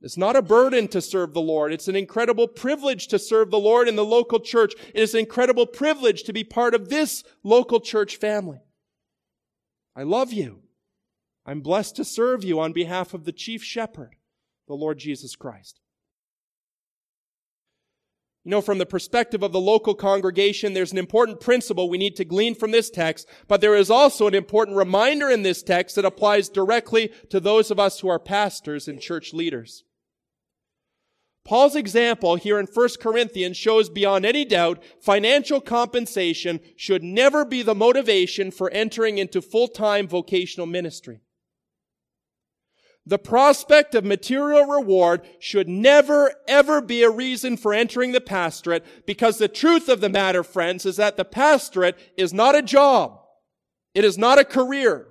It's 0.00 0.16
not 0.16 0.36
a 0.36 0.42
burden 0.42 0.86
to 0.88 1.00
serve 1.00 1.34
the 1.34 1.40
Lord. 1.40 1.72
It's 1.72 1.88
an 1.88 1.96
incredible 1.96 2.46
privilege 2.46 3.08
to 3.08 3.18
serve 3.18 3.50
the 3.50 3.58
Lord 3.58 3.88
in 3.88 3.96
the 3.96 4.04
local 4.04 4.38
church. 4.38 4.74
It 4.94 5.02
is 5.02 5.14
an 5.14 5.20
incredible 5.20 5.66
privilege 5.66 6.22
to 6.24 6.32
be 6.32 6.44
part 6.44 6.76
of 6.76 6.88
this 6.88 7.24
local 7.42 7.80
church 7.80 8.18
family. 8.18 8.60
I 9.96 10.04
love 10.04 10.32
you. 10.32 10.62
I'm 11.48 11.62
blessed 11.62 11.96
to 11.96 12.04
serve 12.04 12.44
you 12.44 12.60
on 12.60 12.74
behalf 12.74 13.14
of 13.14 13.24
the 13.24 13.32
chief 13.32 13.64
shepherd, 13.64 14.16
the 14.66 14.74
Lord 14.74 14.98
Jesus 14.98 15.34
Christ. 15.34 15.80
You 18.44 18.50
know, 18.50 18.60
from 18.60 18.76
the 18.76 18.84
perspective 18.84 19.42
of 19.42 19.52
the 19.52 19.58
local 19.58 19.94
congregation, 19.94 20.74
there's 20.74 20.92
an 20.92 20.98
important 20.98 21.40
principle 21.40 21.88
we 21.88 21.96
need 21.96 22.16
to 22.16 22.24
glean 22.26 22.54
from 22.54 22.70
this 22.70 22.90
text, 22.90 23.26
but 23.46 23.62
there 23.62 23.74
is 23.74 23.90
also 23.90 24.26
an 24.26 24.34
important 24.34 24.76
reminder 24.76 25.30
in 25.30 25.40
this 25.40 25.62
text 25.62 25.96
that 25.96 26.04
applies 26.04 26.50
directly 26.50 27.10
to 27.30 27.40
those 27.40 27.70
of 27.70 27.80
us 27.80 28.00
who 28.00 28.08
are 28.08 28.18
pastors 28.18 28.86
and 28.86 29.00
church 29.00 29.32
leaders. 29.32 29.84
Paul's 31.46 31.76
example 31.76 32.36
here 32.36 32.60
in 32.60 32.66
1 32.66 32.88
Corinthians 33.00 33.56
shows 33.56 33.88
beyond 33.88 34.26
any 34.26 34.44
doubt 34.44 34.82
financial 35.00 35.62
compensation 35.62 36.60
should 36.76 37.02
never 37.02 37.46
be 37.46 37.62
the 37.62 37.74
motivation 37.74 38.50
for 38.50 38.70
entering 38.70 39.16
into 39.16 39.40
full-time 39.40 40.06
vocational 40.06 40.66
ministry. 40.66 41.22
The 43.08 43.18
prospect 43.18 43.94
of 43.94 44.04
material 44.04 44.66
reward 44.66 45.22
should 45.38 45.66
never, 45.66 46.34
ever 46.46 46.82
be 46.82 47.02
a 47.02 47.10
reason 47.10 47.56
for 47.56 47.72
entering 47.72 48.12
the 48.12 48.20
pastorate 48.20 48.84
because 49.06 49.38
the 49.38 49.48
truth 49.48 49.88
of 49.88 50.02
the 50.02 50.10
matter, 50.10 50.42
friends, 50.44 50.84
is 50.84 50.96
that 50.96 51.16
the 51.16 51.24
pastorate 51.24 51.98
is 52.18 52.34
not 52.34 52.54
a 52.54 52.60
job. 52.60 53.18
It 53.94 54.04
is 54.04 54.18
not 54.18 54.38
a 54.38 54.44
career. 54.44 55.06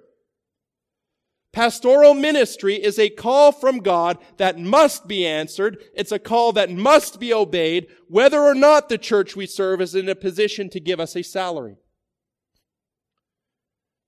Pastoral 1.52 2.14
ministry 2.14 2.76
is 2.76 3.00
a 3.00 3.10
call 3.10 3.52
from 3.52 3.80
God 3.80 4.20
that 4.38 4.60
must 4.60 5.08
be 5.08 5.26
answered. 5.26 5.84
It's 5.96 6.12
a 6.12 6.20
call 6.20 6.54
that 6.54 6.70
must 6.70 7.20
be 7.20 7.34
obeyed, 7.34 7.88
whether 8.08 8.40
or 8.40 8.54
not 8.54 8.90
the 8.90 9.00
church 9.00 9.36
we 9.36 9.48
serve 9.48 9.82
is 9.82 9.96
in 9.96 10.08
a 10.08 10.14
position 10.14 10.70
to 10.70 10.80
give 10.80 11.00
us 11.00 11.16
a 11.16 11.24
salary. 11.24 11.78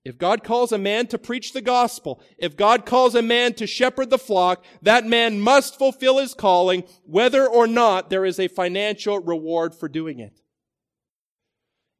If 0.04 0.16
God 0.16 0.42
calls 0.42 0.72
a 0.72 0.78
man 0.78 1.08
to 1.08 1.18
preach 1.18 1.52
the 1.52 1.60
gospel, 1.60 2.22
if 2.38 2.56
God 2.56 2.86
calls 2.86 3.14
a 3.14 3.22
man 3.22 3.52
to 3.54 3.66
shepherd 3.66 4.08
the 4.08 4.18
flock, 4.18 4.64
that 4.80 5.04
man 5.04 5.40
must 5.40 5.76
fulfill 5.76 6.18
his 6.18 6.32
calling, 6.32 6.84
whether 7.04 7.46
or 7.46 7.66
not 7.66 8.08
there 8.08 8.24
is 8.24 8.40
a 8.40 8.48
financial 8.48 9.18
reward 9.18 9.74
for 9.74 9.88
doing 9.88 10.18
it. 10.18 10.40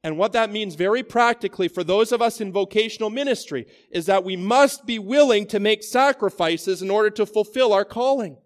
And 0.03 0.17
what 0.17 0.31
that 0.33 0.51
means 0.51 0.73
very 0.73 1.03
practically 1.03 1.67
for 1.67 1.83
those 1.83 2.11
of 2.11 2.23
us 2.23 2.41
in 2.41 2.51
vocational 2.51 3.11
ministry 3.11 3.67
is 3.91 4.07
that 4.07 4.23
we 4.23 4.35
must 4.35 4.87
be 4.87 4.97
willing 4.97 5.45
to 5.47 5.59
make 5.59 5.83
sacrifices 5.83 6.81
in 6.81 6.89
order 6.89 7.11
to 7.11 7.25
fulfill 7.27 7.71
our 7.71 7.85
calling. 7.85 8.37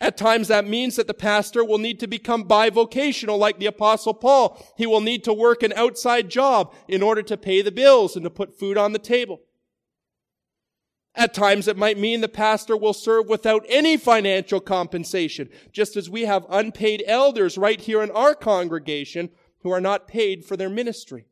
At 0.00 0.16
times 0.16 0.48
that 0.48 0.66
means 0.68 0.96
that 0.96 1.06
the 1.06 1.14
pastor 1.14 1.64
will 1.64 1.78
need 1.78 2.00
to 2.00 2.06
become 2.06 2.44
bivocational 2.44 3.38
like 3.38 3.58
the 3.58 3.66
apostle 3.66 4.12
Paul. 4.12 4.62
He 4.76 4.86
will 4.86 5.00
need 5.00 5.24
to 5.24 5.32
work 5.32 5.62
an 5.62 5.72
outside 5.74 6.28
job 6.28 6.74
in 6.86 7.02
order 7.02 7.22
to 7.22 7.36
pay 7.36 7.62
the 7.62 7.72
bills 7.72 8.14
and 8.14 8.24
to 8.24 8.30
put 8.30 8.58
food 8.58 8.76
on 8.76 8.92
the 8.92 8.98
table. 8.98 9.40
At 11.14 11.32
times 11.32 11.66
it 11.66 11.78
might 11.78 11.96
mean 11.96 12.20
the 12.20 12.28
pastor 12.28 12.76
will 12.76 12.92
serve 12.92 13.26
without 13.26 13.64
any 13.70 13.96
financial 13.96 14.60
compensation, 14.60 15.48
just 15.72 15.96
as 15.96 16.10
we 16.10 16.26
have 16.26 16.44
unpaid 16.50 17.02
elders 17.06 17.56
right 17.56 17.80
here 17.80 18.02
in 18.02 18.10
our 18.10 18.34
congregation 18.34 19.30
who 19.60 19.70
are 19.70 19.80
not 19.80 20.06
paid 20.06 20.44
for 20.44 20.58
their 20.58 20.68
ministry. 20.68 21.26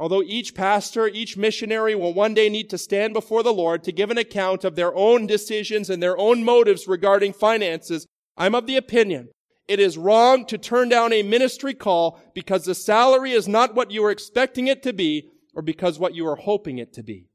Although 0.00 0.22
each 0.22 0.54
pastor, 0.54 1.06
each 1.08 1.36
missionary 1.36 1.94
will 1.94 2.14
one 2.14 2.32
day 2.32 2.48
need 2.48 2.70
to 2.70 2.78
stand 2.78 3.12
before 3.12 3.42
the 3.42 3.52
Lord 3.52 3.84
to 3.84 3.92
give 3.92 4.10
an 4.10 4.16
account 4.16 4.64
of 4.64 4.74
their 4.74 4.94
own 4.96 5.26
decisions 5.26 5.90
and 5.90 6.02
their 6.02 6.16
own 6.16 6.42
motives 6.42 6.88
regarding 6.88 7.34
finances, 7.34 8.06
I'm 8.34 8.54
of 8.54 8.66
the 8.66 8.76
opinion 8.76 9.28
it 9.68 9.78
is 9.78 9.96
wrong 9.96 10.46
to 10.46 10.58
turn 10.58 10.88
down 10.88 11.12
a 11.12 11.22
ministry 11.22 11.74
call 11.74 12.18
because 12.34 12.64
the 12.64 12.74
salary 12.74 13.30
is 13.30 13.46
not 13.46 13.76
what 13.76 13.92
you 13.92 14.02
were 14.02 14.10
expecting 14.10 14.66
it 14.66 14.82
to 14.82 14.92
be 14.92 15.28
or 15.54 15.62
because 15.62 15.96
what 15.96 16.12
you 16.12 16.26
are 16.26 16.34
hoping 16.34 16.78
it 16.78 16.92
to 16.94 17.04
be. 17.04 17.26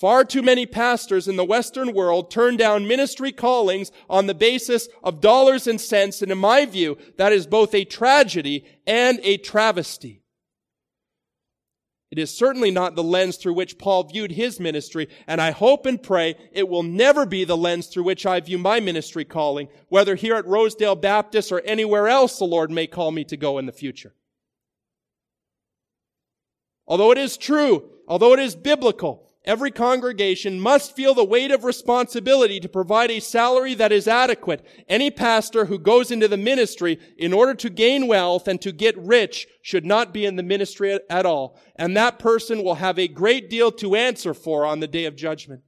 Far 0.00 0.24
too 0.24 0.40
many 0.40 0.64
pastors 0.64 1.28
in 1.28 1.36
the 1.36 1.44
Western 1.44 1.92
world 1.92 2.30
turn 2.30 2.56
down 2.56 2.88
ministry 2.88 3.32
callings 3.32 3.92
on 4.08 4.26
the 4.26 4.34
basis 4.34 4.88
of 5.02 5.20
dollars 5.20 5.66
and 5.66 5.78
cents, 5.78 6.22
and 6.22 6.32
in 6.32 6.38
my 6.38 6.64
view, 6.64 6.96
that 7.18 7.32
is 7.32 7.46
both 7.46 7.74
a 7.74 7.84
tragedy 7.84 8.64
and 8.86 9.20
a 9.24 9.36
travesty. 9.36 10.23
It 12.14 12.20
is 12.20 12.32
certainly 12.32 12.70
not 12.70 12.94
the 12.94 13.02
lens 13.02 13.36
through 13.36 13.54
which 13.54 13.76
Paul 13.76 14.04
viewed 14.04 14.30
his 14.30 14.60
ministry, 14.60 15.08
and 15.26 15.40
I 15.40 15.50
hope 15.50 15.84
and 15.84 16.00
pray 16.00 16.36
it 16.52 16.68
will 16.68 16.84
never 16.84 17.26
be 17.26 17.42
the 17.42 17.56
lens 17.56 17.88
through 17.88 18.04
which 18.04 18.24
I 18.24 18.38
view 18.38 18.56
my 18.56 18.78
ministry 18.78 19.24
calling, 19.24 19.66
whether 19.88 20.14
here 20.14 20.36
at 20.36 20.46
Rosedale 20.46 20.94
Baptist 20.94 21.50
or 21.50 21.60
anywhere 21.62 22.06
else 22.06 22.38
the 22.38 22.44
Lord 22.44 22.70
may 22.70 22.86
call 22.86 23.10
me 23.10 23.24
to 23.24 23.36
go 23.36 23.58
in 23.58 23.66
the 23.66 23.72
future. 23.72 24.14
Although 26.86 27.10
it 27.10 27.18
is 27.18 27.36
true, 27.36 27.90
although 28.06 28.32
it 28.32 28.38
is 28.38 28.54
biblical, 28.54 29.28
Every 29.46 29.70
congregation 29.70 30.58
must 30.58 30.96
feel 30.96 31.12
the 31.12 31.22
weight 31.22 31.50
of 31.50 31.64
responsibility 31.64 32.60
to 32.60 32.68
provide 32.68 33.10
a 33.10 33.20
salary 33.20 33.74
that 33.74 33.92
is 33.92 34.08
adequate. 34.08 34.64
Any 34.88 35.10
pastor 35.10 35.66
who 35.66 35.78
goes 35.78 36.10
into 36.10 36.28
the 36.28 36.38
ministry 36.38 36.98
in 37.18 37.34
order 37.34 37.52
to 37.56 37.68
gain 37.68 38.06
wealth 38.06 38.48
and 38.48 38.60
to 38.62 38.72
get 38.72 38.96
rich 38.96 39.46
should 39.60 39.84
not 39.84 40.14
be 40.14 40.24
in 40.24 40.36
the 40.36 40.42
ministry 40.42 40.98
at 41.10 41.26
all. 41.26 41.60
And 41.76 41.94
that 41.94 42.18
person 42.18 42.64
will 42.64 42.76
have 42.76 42.98
a 42.98 43.06
great 43.06 43.50
deal 43.50 43.70
to 43.72 43.94
answer 43.94 44.32
for 44.32 44.64
on 44.64 44.80
the 44.80 44.88
day 44.88 45.04
of 45.04 45.14
judgment. 45.14 45.60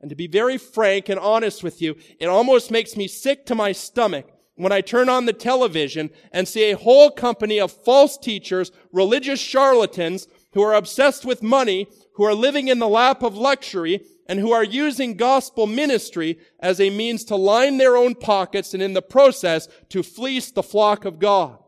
And 0.00 0.10
to 0.10 0.16
be 0.16 0.26
very 0.26 0.58
frank 0.58 1.08
and 1.08 1.20
honest 1.20 1.62
with 1.62 1.80
you, 1.80 1.96
it 2.18 2.26
almost 2.26 2.72
makes 2.72 2.96
me 2.96 3.06
sick 3.06 3.46
to 3.46 3.54
my 3.54 3.70
stomach 3.70 4.26
when 4.56 4.72
I 4.72 4.80
turn 4.80 5.08
on 5.08 5.26
the 5.26 5.32
television 5.32 6.10
and 6.32 6.48
see 6.48 6.70
a 6.70 6.76
whole 6.76 7.12
company 7.12 7.60
of 7.60 7.70
false 7.70 8.18
teachers, 8.18 8.72
religious 8.92 9.38
charlatans, 9.38 10.26
who 10.52 10.62
are 10.62 10.74
obsessed 10.74 11.24
with 11.24 11.42
money, 11.42 11.86
who 12.18 12.24
are 12.24 12.34
living 12.34 12.66
in 12.66 12.80
the 12.80 12.88
lap 12.88 13.22
of 13.22 13.36
luxury 13.36 14.00
and 14.26 14.40
who 14.40 14.50
are 14.52 14.64
using 14.64 15.16
gospel 15.16 15.68
ministry 15.68 16.36
as 16.58 16.80
a 16.80 16.90
means 16.90 17.24
to 17.24 17.36
line 17.36 17.78
their 17.78 17.96
own 17.96 18.14
pockets 18.16 18.74
and 18.74 18.82
in 18.82 18.92
the 18.92 19.00
process 19.00 19.68
to 19.88 20.02
fleece 20.02 20.50
the 20.50 20.62
flock 20.62 21.04
of 21.04 21.20
God. 21.20 21.58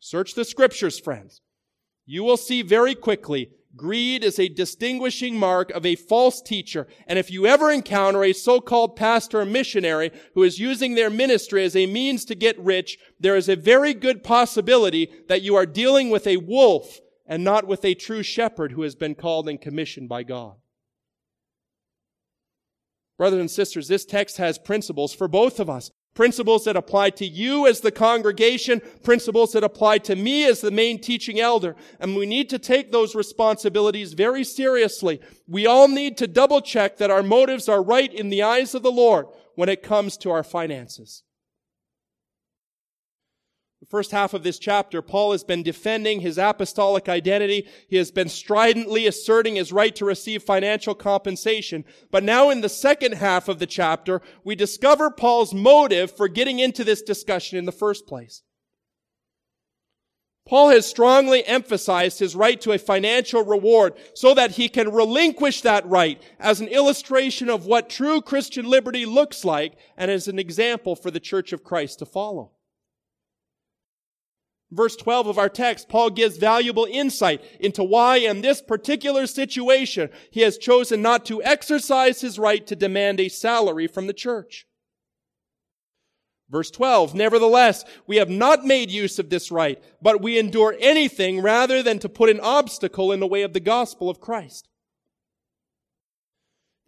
Search 0.00 0.34
the 0.34 0.46
scriptures, 0.46 0.98
friends. 0.98 1.42
You 2.06 2.24
will 2.24 2.38
see 2.38 2.62
very 2.62 2.94
quickly 2.94 3.50
greed 3.76 4.24
is 4.24 4.38
a 4.38 4.48
distinguishing 4.48 5.38
mark 5.38 5.70
of 5.70 5.84
a 5.84 5.94
false 5.94 6.40
teacher. 6.40 6.88
And 7.06 7.18
if 7.18 7.30
you 7.30 7.46
ever 7.46 7.70
encounter 7.70 8.24
a 8.24 8.32
so-called 8.32 8.96
pastor 8.96 9.40
or 9.42 9.44
missionary 9.44 10.10
who 10.34 10.42
is 10.42 10.58
using 10.58 10.94
their 10.94 11.10
ministry 11.10 11.62
as 11.64 11.76
a 11.76 11.86
means 11.86 12.24
to 12.24 12.34
get 12.34 12.58
rich, 12.58 12.98
there 13.20 13.36
is 13.36 13.48
a 13.48 13.56
very 13.56 13.92
good 13.92 14.24
possibility 14.24 15.12
that 15.28 15.42
you 15.42 15.54
are 15.54 15.66
dealing 15.66 16.08
with 16.08 16.26
a 16.26 16.38
wolf 16.38 16.98
and 17.30 17.44
not 17.44 17.64
with 17.64 17.84
a 17.84 17.94
true 17.94 18.24
shepherd 18.24 18.72
who 18.72 18.82
has 18.82 18.96
been 18.96 19.14
called 19.14 19.48
and 19.48 19.60
commissioned 19.60 20.08
by 20.08 20.24
God. 20.24 20.56
Brothers 23.16 23.38
and 23.38 23.50
sisters, 23.50 23.86
this 23.86 24.04
text 24.04 24.38
has 24.38 24.58
principles 24.58 25.14
for 25.14 25.28
both 25.28 25.60
of 25.60 25.70
us. 25.70 25.92
Principles 26.12 26.64
that 26.64 26.76
apply 26.76 27.10
to 27.10 27.24
you 27.24 27.68
as 27.68 27.82
the 27.82 27.92
congregation, 27.92 28.82
principles 29.04 29.52
that 29.52 29.62
apply 29.62 29.98
to 29.98 30.16
me 30.16 30.44
as 30.44 30.60
the 30.60 30.72
main 30.72 31.00
teaching 31.00 31.38
elder. 31.38 31.76
And 32.00 32.16
we 32.16 32.26
need 32.26 32.50
to 32.50 32.58
take 32.58 32.90
those 32.90 33.14
responsibilities 33.14 34.14
very 34.14 34.42
seriously. 34.42 35.20
We 35.46 35.66
all 35.66 35.86
need 35.86 36.18
to 36.18 36.26
double 36.26 36.60
check 36.60 36.96
that 36.96 37.12
our 37.12 37.22
motives 37.22 37.68
are 37.68 37.80
right 37.80 38.12
in 38.12 38.30
the 38.30 38.42
eyes 38.42 38.74
of 38.74 38.82
the 38.82 38.90
Lord 38.90 39.26
when 39.54 39.68
it 39.68 39.84
comes 39.84 40.16
to 40.18 40.32
our 40.32 40.42
finances 40.42 41.22
first 43.86 44.10
half 44.10 44.34
of 44.34 44.42
this 44.42 44.58
chapter, 44.58 45.00
Paul 45.00 45.32
has 45.32 45.42
been 45.42 45.62
defending 45.62 46.20
his 46.20 46.36
apostolic 46.36 47.08
identity. 47.08 47.66
He 47.88 47.96
has 47.96 48.10
been 48.10 48.28
stridently 48.28 49.06
asserting 49.06 49.56
his 49.56 49.72
right 49.72 49.96
to 49.96 50.04
receive 50.04 50.42
financial 50.42 50.94
compensation. 50.94 51.86
But 52.10 52.22
now 52.22 52.50
in 52.50 52.60
the 52.60 52.68
second 52.68 53.12
half 53.14 53.48
of 53.48 53.58
the 53.58 53.66
chapter, 53.66 54.20
we 54.44 54.54
discover 54.54 55.10
Paul's 55.10 55.54
motive 55.54 56.14
for 56.14 56.28
getting 56.28 56.58
into 56.58 56.84
this 56.84 57.00
discussion 57.00 57.58
in 57.58 57.64
the 57.64 57.72
first 57.72 58.06
place. 58.06 58.42
Paul 60.46 60.70
has 60.70 60.84
strongly 60.84 61.46
emphasized 61.46 62.18
his 62.18 62.36
right 62.36 62.60
to 62.60 62.72
a 62.72 62.78
financial 62.78 63.44
reward 63.44 63.94
so 64.14 64.34
that 64.34 64.52
he 64.52 64.68
can 64.68 64.92
relinquish 64.92 65.62
that 65.62 65.86
right 65.86 66.20
as 66.38 66.60
an 66.60 66.68
illustration 66.68 67.48
of 67.48 67.66
what 67.66 67.88
true 67.88 68.20
Christian 68.20 68.68
liberty 68.68 69.06
looks 69.06 69.44
like 69.44 69.78
and 69.96 70.10
as 70.10 70.28
an 70.28 70.38
example 70.38 70.96
for 70.96 71.10
the 71.10 71.20
church 71.20 71.52
of 71.52 71.64
Christ 71.64 72.00
to 72.00 72.06
follow 72.06 72.50
verse 74.72 74.96
12 74.96 75.26
of 75.26 75.38
our 75.38 75.48
text, 75.48 75.88
Paul 75.88 76.10
gives 76.10 76.36
valuable 76.36 76.86
insight 76.90 77.42
into 77.58 77.82
why 77.82 78.16
in 78.16 78.40
this 78.40 78.62
particular 78.62 79.26
situation 79.26 80.10
he 80.30 80.40
has 80.40 80.58
chosen 80.58 81.02
not 81.02 81.24
to 81.26 81.42
exercise 81.42 82.20
his 82.20 82.38
right 82.38 82.66
to 82.66 82.76
demand 82.76 83.20
a 83.20 83.28
salary 83.28 83.86
from 83.86 84.06
the 84.06 84.12
church. 84.12 84.66
Verse 86.48 86.70
12, 86.70 87.14
nevertheless, 87.14 87.84
we 88.08 88.16
have 88.16 88.28
not 88.28 88.64
made 88.64 88.90
use 88.90 89.20
of 89.20 89.30
this 89.30 89.52
right, 89.52 89.80
but 90.02 90.20
we 90.20 90.36
endure 90.36 90.74
anything 90.80 91.40
rather 91.40 91.80
than 91.80 92.00
to 92.00 92.08
put 92.08 92.28
an 92.28 92.40
obstacle 92.40 93.12
in 93.12 93.20
the 93.20 93.26
way 93.26 93.42
of 93.42 93.52
the 93.52 93.60
gospel 93.60 94.10
of 94.10 94.20
Christ. 94.20 94.68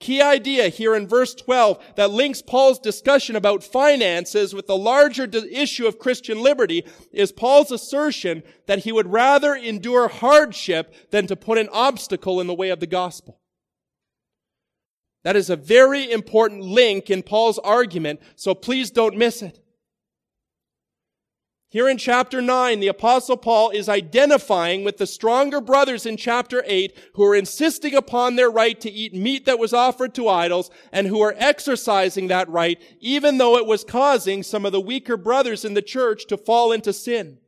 Key 0.03 0.21
idea 0.21 0.69
here 0.69 0.97
in 0.97 1.07
verse 1.07 1.33
12 1.33 1.95
that 1.95 2.11
links 2.11 2.43
Paul's 2.43 2.81
discussion 2.81 3.37
about 3.37 3.63
finances 3.63 4.53
with 4.53 4.67
the 4.67 4.77
larger 4.77 5.29
issue 5.49 5.87
of 5.87 6.01
Christian 6.01 6.43
liberty 6.43 6.85
is 7.13 7.31
Paul's 7.31 7.71
assertion 7.71 8.43
that 8.67 8.81
he 8.81 8.91
would 8.91 9.13
rather 9.13 9.55
endure 9.55 10.09
hardship 10.09 10.93
than 11.13 11.29
to 11.29 11.37
put 11.37 11.57
an 11.57 11.69
obstacle 11.73 12.41
in 12.41 12.49
the 12.49 12.55
way 12.55 12.71
of 12.71 12.81
the 12.81 12.87
gospel. 12.89 13.39
That 15.23 15.37
is 15.37 15.49
a 15.49 15.55
very 15.55 16.11
important 16.11 16.63
link 16.63 17.09
in 17.09 17.23
Paul's 17.23 17.61
argument, 17.61 18.19
so 18.35 18.57
please 18.57 18.91
don't 18.91 19.17
miss 19.17 19.41
it. 19.41 19.61
Here 21.73 21.89
in 21.89 21.97
chapter 21.97 22.43
9, 22.43 22.81
the 22.81 22.89
apostle 22.89 23.39
Paul 23.39 23.71
is 23.71 23.89
identifying 23.89 24.85
with 24.85 24.99
the 24.99 25.07
stronger 25.07 25.59
brothers 25.59 26.05
in 26.05 26.19
chapter 26.19 26.63
8 26.67 26.95
who 27.15 27.25
are 27.25 27.35
insisting 27.35 27.95
upon 27.95 28.37
their 28.37 28.51
right 28.51 28.79
to 28.79 28.91
eat 28.91 29.15
meat 29.15 29.47
that 29.47 29.59
was 29.59 29.73
offered 29.73 30.15
to 30.17 30.29
idols 30.29 30.71
and 30.93 31.07
who 31.07 31.23
are 31.23 31.35
exercising 31.39 32.29
that 32.29 32.47
right 32.51 32.79
even 33.01 33.39
though 33.39 33.57
it 33.57 33.65
was 33.65 33.85
causing 33.85 34.43
some 34.43 34.67
of 34.67 34.73
the 34.73 34.83
weaker 34.83 35.17
brothers 35.17 35.65
in 35.65 35.73
the 35.73 35.81
church 35.81 36.27
to 36.27 36.37
fall 36.37 36.73
into 36.73 36.93
sin. 36.93 37.39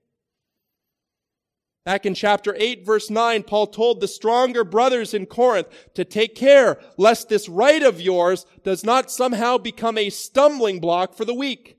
Back 1.85 2.07
in 2.07 2.15
chapter 2.15 2.57
8 2.59 2.87
verse 2.87 3.11
9, 3.11 3.43
Paul 3.43 3.67
told 3.67 4.01
the 4.01 4.09
stronger 4.09 4.65
brothers 4.65 5.13
in 5.13 5.27
Corinth 5.27 5.69
to 5.93 6.03
take 6.03 6.35
care 6.35 6.79
lest 6.97 7.29
this 7.29 7.47
right 7.47 7.83
of 7.83 8.01
yours 8.01 8.47
does 8.63 8.85
not 8.85 9.11
somehow 9.11 9.59
become 9.59 9.99
a 9.99 10.09
stumbling 10.09 10.81
block 10.81 11.13
for 11.13 11.27
the 11.27 11.35
weak. 11.35 11.77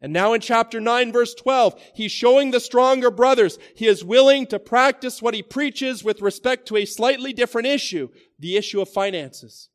And 0.00 0.12
now 0.12 0.32
in 0.32 0.40
chapter 0.40 0.80
9 0.80 1.12
verse 1.12 1.34
12, 1.34 1.78
he's 1.94 2.12
showing 2.12 2.50
the 2.50 2.60
stronger 2.60 3.10
brothers 3.10 3.58
he 3.74 3.86
is 3.86 4.02
willing 4.02 4.46
to 4.46 4.58
practice 4.58 5.20
what 5.20 5.34
he 5.34 5.42
preaches 5.42 6.02
with 6.02 6.22
respect 6.22 6.66
to 6.68 6.76
a 6.76 6.86
slightly 6.86 7.32
different 7.32 7.66
issue, 7.66 8.08
the 8.38 8.56
issue 8.56 8.80
of 8.80 8.88
finances. 8.88 9.68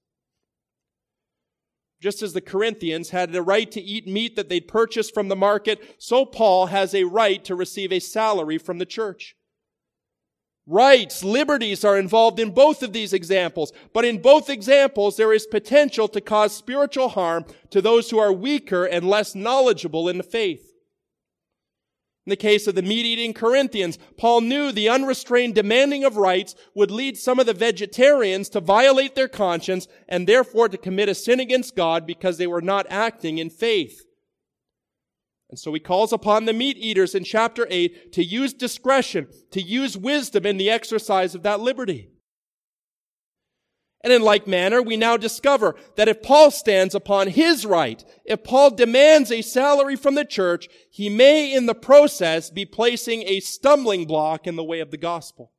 Just 2.01 2.21
as 2.21 2.33
the 2.33 2.41
Corinthians 2.41 3.11
had 3.11 3.33
a 3.35 3.41
right 3.41 3.71
to 3.71 3.81
eat 3.81 4.07
meat 4.07 4.35
that 4.35 4.49
they'd 4.49 4.67
purchased 4.67 5.13
from 5.13 5.27
the 5.27 5.35
market, 5.35 5.95
so 5.97 6.25
Paul 6.25 6.67
has 6.67 6.93
a 6.93 7.05
right 7.05 7.43
to 7.45 7.55
receive 7.55 7.91
a 7.91 7.99
salary 7.99 8.57
from 8.57 8.79
the 8.79 8.85
church. 8.85 9.35
Rights, 10.67 11.23
liberties 11.23 11.85
are 11.85 11.97
involved 11.97 12.39
in 12.39 12.49
both 12.49 12.81
of 12.81 12.91
these 12.91 13.13
examples, 13.13 13.71
but 13.93 14.03
in 14.03 14.19
both 14.19 14.49
examples 14.49 15.15
there 15.15 15.31
is 15.31 15.45
potential 15.45 16.07
to 16.07 16.19
cause 16.19 16.55
spiritual 16.55 17.09
harm 17.09 17.45
to 17.69 17.81
those 17.81 18.09
who 18.09 18.17
are 18.17 18.33
weaker 18.33 18.83
and 18.85 19.07
less 19.07 19.35
knowledgeable 19.35 20.09
in 20.09 20.17
the 20.17 20.23
faith. 20.23 20.71
In 22.25 22.31
the 22.31 22.35
case 22.35 22.65
of 22.65 22.73
the 22.73 22.81
meat-eating 22.81 23.35
Corinthians, 23.35 23.99
Paul 24.17 24.41
knew 24.41 24.71
the 24.71 24.89
unrestrained 24.89 25.53
demanding 25.53 26.03
of 26.03 26.17
rights 26.17 26.55
would 26.73 26.89
lead 26.89 27.19
some 27.19 27.37
of 27.37 27.45
the 27.45 27.53
vegetarians 27.53 28.49
to 28.49 28.59
violate 28.59 29.13
their 29.13 29.27
conscience 29.27 29.87
and 30.09 30.25
therefore 30.25 30.67
to 30.67 30.77
commit 30.79 31.09
a 31.09 31.13
sin 31.13 31.39
against 31.39 31.75
God 31.75 32.07
because 32.07 32.39
they 32.39 32.47
were 32.47 32.63
not 32.63 32.87
acting 32.89 33.37
in 33.37 33.51
faith. 33.51 34.03
And 35.49 35.59
so 35.59 35.73
he 35.73 35.79
calls 35.79 36.11
upon 36.11 36.45
the 36.45 36.53
meat 36.53 36.77
eaters 36.77 37.13
in 37.13 37.23
chapter 37.23 37.67
8 37.69 38.11
to 38.13 38.23
use 38.23 38.53
discretion, 38.53 39.27
to 39.51 39.61
use 39.61 39.97
wisdom 39.97 40.45
in 40.45 40.57
the 40.57 40.69
exercise 40.69 41.35
of 41.35 41.43
that 41.43 41.59
liberty. 41.59 42.09
And 44.03 44.13
in 44.13 44.21
like 44.21 44.45
manner, 44.45 44.83
we 44.83 44.97
now 44.97 45.17
discover 45.17 45.75
that 45.95 46.07
if 46.07 46.21
Paul 46.21 46.51
stands 46.51 46.93
upon 46.93 47.27
his 47.27 47.65
right, 47.65 48.05
if 48.23 48.43
Paul 48.43 48.69
demands 48.69 49.31
a 49.31 49.41
salary 49.41 49.95
from 49.95 50.13
the 50.13 50.25
church, 50.25 50.67
he 50.91 51.09
may 51.09 51.51
in 51.51 51.65
the 51.65 51.73
process 51.73 52.51
be 52.51 52.65
placing 52.65 53.23
a 53.23 53.39
stumbling 53.39 54.05
block 54.05 54.45
in 54.45 54.57
the 54.57 54.63
way 54.63 54.79
of 54.79 54.91
the 54.91 54.97
gospel. 54.97 55.53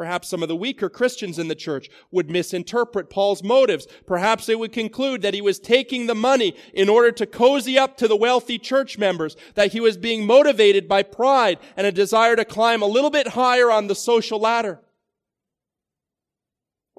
Perhaps 0.00 0.28
some 0.30 0.42
of 0.42 0.48
the 0.48 0.56
weaker 0.56 0.88
Christians 0.88 1.38
in 1.38 1.48
the 1.48 1.54
church 1.54 1.90
would 2.10 2.30
misinterpret 2.30 3.10
Paul's 3.10 3.42
motives. 3.42 3.86
Perhaps 4.06 4.46
they 4.46 4.54
would 4.54 4.72
conclude 4.72 5.20
that 5.20 5.34
he 5.34 5.42
was 5.42 5.58
taking 5.58 6.06
the 6.06 6.14
money 6.14 6.56
in 6.72 6.88
order 6.88 7.12
to 7.12 7.26
cozy 7.26 7.78
up 7.78 7.98
to 7.98 8.08
the 8.08 8.16
wealthy 8.16 8.58
church 8.58 8.96
members, 8.96 9.36
that 9.56 9.72
he 9.72 9.78
was 9.78 9.98
being 9.98 10.24
motivated 10.24 10.88
by 10.88 11.02
pride 11.02 11.58
and 11.76 11.86
a 11.86 11.92
desire 11.92 12.34
to 12.34 12.46
climb 12.46 12.80
a 12.80 12.86
little 12.86 13.10
bit 13.10 13.28
higher 13.28 13.70
on 13.70 13.88
the 13.88 13.94
social 13.94 14.38
ladder. 14.38 14.80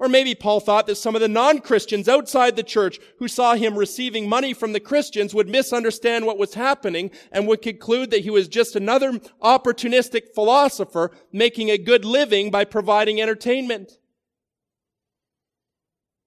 Or 0.02 0.08
maybe 0.08 0.34
Paul 0.34 0.58
thought 0.58 0.88
that 0.88 0.96
some 0.96 1.14
of 1.14 1.20
the 1.20 1.28
non-Christians 1.28 2.08
outside 2.08 2.56
the 2.56 2.64
church 2.64 2.98
who 3.20 3.28
saw 3.28 3.54
him 3.54 3.78
receiving 3.78 4.28
money 4.28 4.52
from 4.52 4.72
the 4.72 4.80
Christians 4.80 5.32
would 5.32 5.48
misunderstand 5.48 6.26
what 6.26 6.38
was 6.38 6.54
happening 6.54 7.12
and 7.30 7.46
would 7.46 7.62
conclude 7.62 8.10
that 8.10 8.22
he 8.22 8.30
was 8.30 8.48
just 8.48 8.74
another 8.74 9.12
opportunistic 9.40 10.34
philosopher 10.34 11.12
making 11.30 11.70
a 11.70 11.78
good 11.78 12.04
living 12.04 12.50
by 12.50 12.64
providing 12.64 13.22
entertainment. 13.22 13.98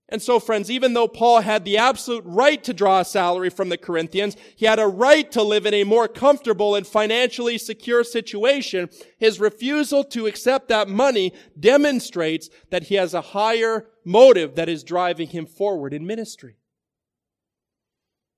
And 0.08 0.22
so, 0.22 0.40
friends, 0.40 0.70
even 0.70 0.94
though 0.94 1.08
Paul 1.08 1.42
had 1.42 1.66
the 1.66 1.78
absolute 1.78 2.24
right 2.28 2.64
to 2.64 2.76
draw 2.76 3.00
a 3.00 3.06
salary 3.06 3.50
from 3.50 3.70
the 3.70 3.78
Corinthians, 3.78 4.38
he 4.56 4.68
had 4.68 4.78
a 4.78 4.88
right 4.88 5.32
to 5.32 5.42
live 5.42 5.66
in 5.66 5.74
a 5.74 5.84
more 5.84 6.08
comfortable 6.08 6.76
and 6.76 6.86
financially 6.86 7.58
secure 7.58 8.04
situation. 8.04 8.90
His 9.18 9.40
refusal 9.40 10.04
to 10.06 10.28
accept 10.28 10.68
that 10.68 10.88
money 10.88 11.34
demonstrates 11.60 12.52
that 12.70 12.84
he 12.84 12.96
has 12.96 13.16
a 13.16 13.22
higher 13.22 13.88
motive 14.04 14.56
that 14.56 14.70
is 14.70 14.84
driving 14.84 15.30
him 15.30 15.48
forward 15.48 15.92
in 15.92 16.06
ministry. 16.06 16.58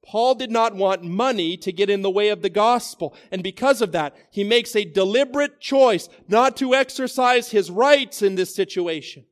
Paul 0.05 0.35
did 0.35 0.49
not 0.49 0.73
want 0.73 1.03
money 1.03 1.57
to 1.57 1.73
get 1.73 1.89
in 1.89 2.01
the 2.01 2.09
way 2.09 2.29
of 2.29 2.41
the 2.41 2.49
gospel. 2.49 3.13
And 3.29 3.43
because 3.43 3.81
of 3.81 3.91
that, 3.91 4.15
he 4.31 4.45
makes 4.45 4.73
a 4.73 4.85
deliberate 4.85 5.59
choice 5.59 6.07
not 6.29 6.55
to 6.57 6.73
exercise 6.73 7.51
his 7.51 7.69
rights 7.69 8.21
in 8.21 8.35
this 8.35 8.55
situation. 8.55 9.25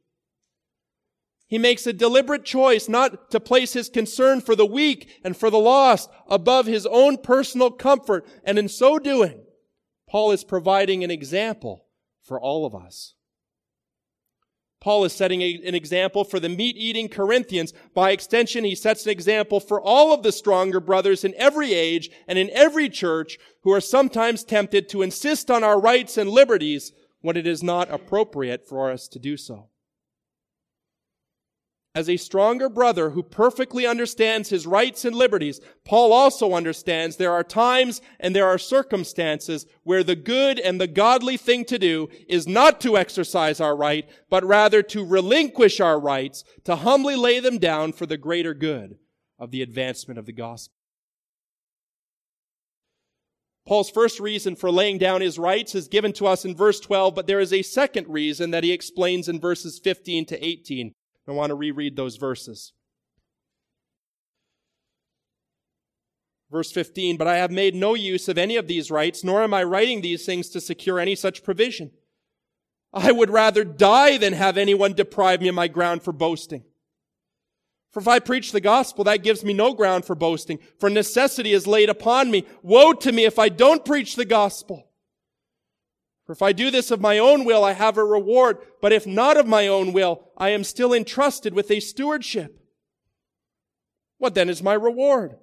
He 1.48 1.58
makes 1.58 1.86
a 1.86 1.94
deliberate 1.94 2.44
choice 2.44 2.90
not 2.90 3.30
to 3.32 3.40
place 3.40 3.74
his 3.74 3.90
concern 3.90 4.42
for 4.42 4.56
the 4.56 4.66
weak 4.66 5.20
and 5.24 5.38
for 5.38 5.50
the 5.50 5.60
lost 5.60 6.10
above 6.28 6.66
his 6.66 6.86
own 6.88 7.18
personal 7.18 7.70
comfort. 7.70 8.26
And 8.44 8.58
in 8.58 8.68
so 8.68 8.98
doing, 8.98 9.44
Paul 10.10 10.32
is 10.32 10.44
providing 10.44 11.04
an 11.04 11.12
example 11.12 11.86
for 12.24 12.40
all 12.40 12.66
of 12.66 12.74
us. 12.74 13.14
Paul 14.82 15.04
is 15.06 15.14
setting 15.14 15.42
a, 15.42 15.62
an 15.66 15.74
example 15.74 16.24
for 16.24 16.40
the 16.40 16.50
meat 16.50 16.76
eating 16.78 17.10
Corinthians. 17.10 17.74
By 17.94 18.12
extension, 18.12 18.64
he 18.64 18.76
sets 18.76 19.06
an 19.06 19.12
example 19.12 19.60
for 19.60 19.82
all 19.82 20.14
of 20.14 20.22
the 20.22 20.32
stronger 20.32 20.80
brothers 20.80 21.24
in 21.24 21.34
every 21.38 21.74
age 21.74 22.10
and 22.28 22.38
in 22.38 22.52
every 22.52 22.90
church 22.90 23.40
who 23.64 23.72
are 23.72 23.82
sometimes 23.82 24.44
tempted 24.44 24.88
to 24.90 25.02
insist 25.02 25.50
on 25.50 25.64
our 25.64 25.80
rights 25.80 26.18
and 26.18 26.30
liberties 26.30 26.92
when 27.22 27.38
it 27.38 27.48
is 27.48 27.64
not 27.64 27.92
appropriate 27.92 28.68
for 28.68 28.92
us 28.92 29.08
to 29.08 29.18
do 29.18 29.38
so. 29.38 29.70
As 31.96 32.10
a 32.10 32.18
stronger 32.18 32.68
brother 32.68 33.12
who 33.12 33.24
perfectly 33.24 33.88
understands 33.88 34.50
his 34.50 34.68
rights 34.68 35.06
and 35.06 35.16
liberties, 35.16 35.62
Paul 35.86 36.12
also 36.12 36.54
understands 36.54 37.16
there 37.16 37.32
are 37.32 37.44
times 37.44 38.02
and 38.20 38.36
there 38.36 38.48
are 38.48 38.58
circumstances 38.58 39.66
where 39.84 40.04
the 40.04 40.18
good 40.18 40.60
and 40.60 40.80
the 40.80 40.88
godly 40.88 41.38
thing 41.38 41.64
to 41.66 41.80
do 41.80 42.10
is 42.28 42.50
not 42.50 42.82
to 42.82 42.98
exercise 42.98 43.62
our 43.62 43.78
right, 43.78 44.10
but 44.30 44.44
rather 44.44 44.84
to 44.84 45.06
relinquish 45.06 45.80
our 45.80 45.98
rights, 45.98 46.44
to 46.66 46.76
humbly 46.76 47.16
lay 47.16 47.40
them 47.40 47.60
down 47.60 47.94
for 47.94 48.06
the 48.06 48.18
greater 48.18 48.54
good 48.54 48.98
of 49.40 49.52
the 49.52 49.62
advancement 49.62 50.20
of 50.20 50.26
the 50.26 50.34
gospel. 50.34 50.74
Paul's 53.66 53.90
first 53.90 54.20
reason 54.20 54.58
for 54.58 54.70
laying 54.70 54.98
down 54.98 55.22
his 55.22 55.40
rights 55.40 55.74
is 55.74 55.88
given 55.88 56.12
to 56.14 56.28
us 56.28 56.44
in 56.44 56.58
verse 56.58 56.82
12, 56.82 57.16
but 57.16 57.26
there 57.26 57.40
is 57.40 57.54
a 57.54 57.62
second 57.62 58.10
reason 58.10 58.52
that 58.52 58.66
he 58.66 58.74
explains 58.74 59.30
in 59.30 59.40
verses 59.40 59.80
15 59.82 60.26
to 60.26 60.46
18. 60.46 60.94
I 61.28 61.32
want 61.32 61.50
to 61.50 61.56
reread 61.56 61.96
those 61.96 62.18
verses. 62.18 62.74
Verse 66.52 66.72
15, 66.72 67.18
but 67.18 67.28
I 67.28 67.38
have 67.38 67.52
made 67.52 67.74
no 67.76 67.96
use 67.96 68.28
of 68.30 68.38
any 68.38 68.56
of 68.56 68.68
these 68.68 68.92
rights, 68.92 69.24
nor 69.24 69.44
am 69.44 69.54
I 69.54 69.64
writing 69.64 70.02
these 70.02 70.26
things 70.26 70.50
to 70.50 70.62
secure 70.62 71.00
any 71.00 71.16
such 71.16 71.44
provision. 71.44 71.92
I 72.94 73.12
would 73.12 73.30
rather 73.30 73.64
die 73.64 74.18
than 74.18 74.34
have 74.34 74.58
anyone 74.58 74.94
deprive 74.94 75.42
me 75.42 75.50
of 75.50 75.56
my 75.56 75.68
ground 75.68 76.04
for 76.04 76.14
boasting. 76.14 76.64
For 77.92 78.00
if 78.00 78.08
I 78.08 78.20
preach 78.20 78.52
the 78.52 78.62
gospel, 78.62 79.04
that 79.06 79.24
gives 79.24 79.44
me 79.44 79.54
no 79.54 79.74
ground 79.74 80.06
for 80.06 80.16
boasting, 80.16 80.60
for 80.80 80.90
necessity 80.90 81.52
is 81.52 81.66
laid 81.66 81.90
upon 81.90 82.30
me. 82.30 82.46
Woe 82.62 82.94
to 82.94 83.12
me 83.12 83.26
if 83.26 83.40
I 83.40 83.50
don't 83.50 83.84
preach 83.84 84.16
the 84.16 84.26
gospel. 84.26 84.85
For 86.26 86.32
if 86.32 86.42
I 86.42 86.54
do 86.54 86.72
this 86.72 86.90
of 86.90 87.00
my 87.00 87.20
own 87.20 87.46
will, 87.46 87.64
I 87.64 87.74
have 87.74 87.98
a 87.98 88.04
reward. 88.04 88.58
But 88.82 88.92
if 88.92 89.06
not 89.06 89.38
of 89.38 89.46
my 89.46 89.68
own 89.68 89.94
will, 89.94 90.32
I 90.38 90.50
am 90.50 90.64
still 90.64 90.94
entrusted 90.94 91.54
with 91.54 91.70
a 91.70 91.80
stewardship. 91.80 92.60
What 94.18 94.34
then 94.34 94.50
is 94.50 94.64
my 94.64 94.74
reward? 94.74 95.38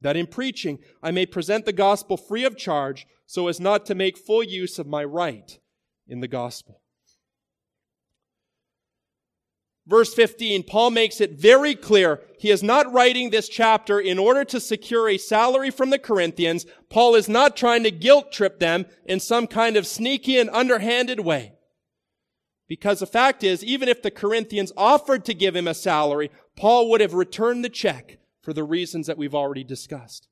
That 0.00 0.16
in 0.16 0.26
preaching 0.26 0.78
I 1.02 1.10
may 1.10 1.26
present 1.26 1.64
the 1.64 1.72
gospel 1.72 2.16
free 2.16 2.44
of 2.44 2.56
charge 2.56 3.06
so 3.26 3.48
as 3.48 3.58
not 3.58 3.84
to 3.86 3.94
make 3.94 4.16
full 4.16 4.42
use 4.42 4.78
of 4.78 4.86
my 4.86 5.02
right 5.02 5.58
in 6.06 6.20
the 6.20 6.28
gospel. 6.28 6.80
Verse 9.86 10.12
15, 10.14 10.64
Paul 10.64 10.90
makes 10.90 11.20
it 11.20 11.38
very 11.38 11.76
clear 11.76 12.20
he 12.38 12.50
is 12.50 12.62
not 12.62 12.92
writing 12.92 13.30
this 13.30 13.48
chapter 13.48 14.00
in 14.00 14.18
order 14.18 14.44
to 14.44 14.60
secure 14.60 15.08
a 15.08 15.16
salary 15.16 15.70
from 15.70 15.90
the 15.90 15.98
Corinthians. 15.98 16.66
Paul 16.90 17.14
is 17.14 17.28
not 17.28 17.56
trying 17.56 17.84
to 17.84 17.92
guilt 17.92 18.32
trip 18.32 18.58
them 18.58 18.86
in 19.04 19.20
some 19.20 19.46
kind 19.46 19.76
of 19.76 19.86
sneaky 19.86 20.38
and 20.38 20.50
underhanded 20.50 21.20
way. 21.20 21.52
Because 22.68 22.98
the 22.98 23.06
fact 23.06 23.44
is, 23.44 23.62
even 23.62 23.88
if 23.88 24.02
the 24.02 24.10
Corinthians 24.10 24.72
offered 24.76 25.24
to 25.24 25.34
give 25.34 25.54
him 25.54 25.68
a 25.68 25.74
salary, 25.74 26.32
Paul 26.56 26.90
would 26.90 27.00
have 27.00 27.14
returned 27.14 27.64
the 27.64 27.68
check 27.68 28.18
for 28.42 28.52
the 28.52 28.64
reasons 28.64 29.06
that 29.06 29.18
we've 29.18 29.36
already 29.36 29.62
discussed. 29.62 30.26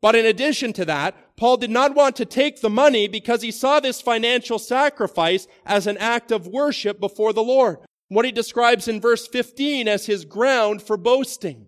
But 0.00 0.14
in 0.14 0.26
addition 0.26 0.72
to 0.74 0.84
that, 0.84 1.16
Paul 1.36 1.56
did 1.56 1.70
not 1.70 1.94
want 1.94 2.16
to 2.16 2.24
take 2.24 2.60
the 2.60 2.70
money 2.70 3.08
because 3.08 3.42
he 3.42 3.50
saw 3.50 3.80
this 3.80 4.00
financial 4.00 4.58
sacrifice 4.58 5.46
as 5.66 5.86
an 5.86 5.98
act 5.98 6.30
of 6.30 6.46
worship 6.46 7.00
before 7.00 7.32
the 7.32 7.42
Lord. 7.42 7.78
What 8.08 8.24
he 8.24 8.32
describes 8.32 8.88
in 8.88 9.00
verse 9.00 9.26
15 9.26 9.88
as 9.88 10.06
his 10.06 10.24
ground 10.24 10.82
for 10.82 10.96
boasting. 10.96 11.66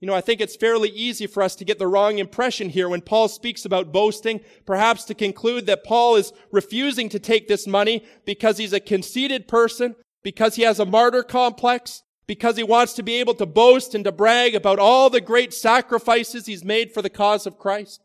You 0.00 0.08
know, 0.08 0.14
I 0.14 0.20
think 0.20 0.40
it's 0.40 0.56
fairly 0.56 0.90
easy 0.90 1.26
for 1.26 1.42
us 1.42 1.54
to 1.56 1.64
get 1.64 1.78
the 1.78 1.86
wrong 1.86 2.18
impression 2.18 2.68
here 2.68 2.88
when 2.88 3.00
Paul 3.00 3.28
speaks 3.28 3.64
about 3.64 3.92
boasting, 3.92 4.40
perhaps 4.66 5.04
to 5.04 5.14
conclude 5.14 5.66
that 5.66 5.84
Paul 5.84 6.16
is 6.16 6.32
refusing 6.52 7.08
to 7.10 7.18
take 7.18 7.48
this 7.48 7.66
money 7.66 8.04
because 8.26 8.58
he's 8.58 8.74
a 8.74 8.80
conceited 8.80 9.48
person, 9.48 9.94
because 10.22 10.56
he 10.56 10.62
has 10.62 10.78
a 10.78 10.84
martyr 10.84 11.22
complex, 11.22 12.02
because 12.26 12.56
he 12.56 12.62
wants 12.62 12.94
to 12.94 13.02
be 13.02 13.14
able 13.16 13.34
to 13.34 13.46
boast 13.46 13.94
and 13.94 14.04
to 14.04 14.12
brag 14.12 14.54
about 14.54 14.78
all 14.78 15.10
the 15.10 15.20
great 15.20 15.52
sacrifices 15.52 16.46
he's 16.46 16.64
made 16.64 16.92
for 16.92 17.02
the 17.02 17.10
cause 17.10 17.46
of 17.46 17.58
Christ. 17.58 18.00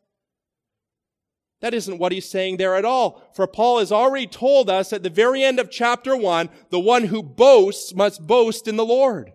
That 1.61 1.73
isn't 1.73 1.97
what 1.97 2.11
he's 2.11 2.29
saying 2.29 2.57
there 2.57 2.75
at 2.75 2.85
all. 2.85 3.29
For 3.33 3.45
Paul 3.45 3.79
has 3.79 3.91
already 3.91 4.27
told 4.27 4.69
us 4.69 4.93
at 4.93 5.03
the 5.03 5.09
very 5.09 5.43
end 5.43 5.59
of 5.59 5.69
chapter 5.69 6.15
one, 6.15 6.49
the 6.69 6.79
one 6.79 7.05
who 7.05 7.21
boasts 7.21 7.93
must 7.93 8.25
boast 8.25 8.67
in 8.67 8.77
the 8.77 8.85
Lord. 8.85 9.33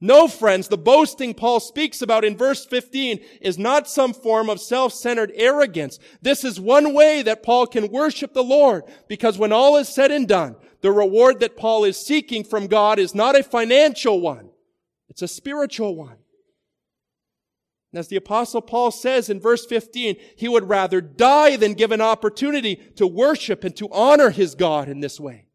No, 0.00 0.28
friends, 0.28 0.68
the 0.68 0.76
boasting 0.76 1.32
Paul 1.32 1.58
speaks 1.58 2.02
about 2.02 2.24
in 2.24 2.36
verse 2.36 2.66
15 2.66 3.18
is 3.40 3.56
not 3.56 3.88
some 3.88 4.12
form 4.12 4.50
of 4.50 4.60
self-centered 4.60 5.32
arrogance. 5.34 5.98
This 6.20 6.44
is 6.44 6.60
one 6.60 6.92
way 6.92 7.22
that 7.22 7.42
Paul 7.42 7.66
can 7.66 7.90
worship 7.90 8.34
the 8.34 8.44
Lord, 8.44 8.82
because 9.08 9.38
when 9.38 9.52
all 9.52 9.76
is 9.76 9.88
said 9.88 10.10
and 10.10 10.28
done, 10.28 10.56
the 10.86 10.92
reward 10.92 11.40
that 11.40 11.56
Paul 11.56 11.82
is 11.82 11.96
seeking 11.98 12.44
from 12.44 12.68
God 12.68 13.00
is 13.00 13.12
not 13.12 13.36
a 13.36 13.42
financial 13.42 14.20
one. 14.20 14.50
It's 15.08 15.20
a 15.20 15.26
spiritual 15.26 15.96
one. 15.96 16.14
And 17.90 17.98
as 17.98 18.06
the 18.06 18.14
apostle 18.14 18.62
Paul 18.62 18.92
says 18.92 19.28
in 19.28 19.40
verse 19.40 19.66
15, 19.66 20.14
he 20.36 20.46
would 20.46 20.68
rather 20.68 21.00
die 21.00 21.56
than 21.56 21.74
give 21.74 21.90
an 21.90 22.00
opportunity 22.00 22.76
to 22.94 23.04
worship 23.04 23.64
and 23.64 23.74
to 23.74 23.88
honor 23.90 24.30
his 24.30 24.54
God 24.54 24.88
in 24.88 25.00
this 25.00 25.18
way. 25.18 25.48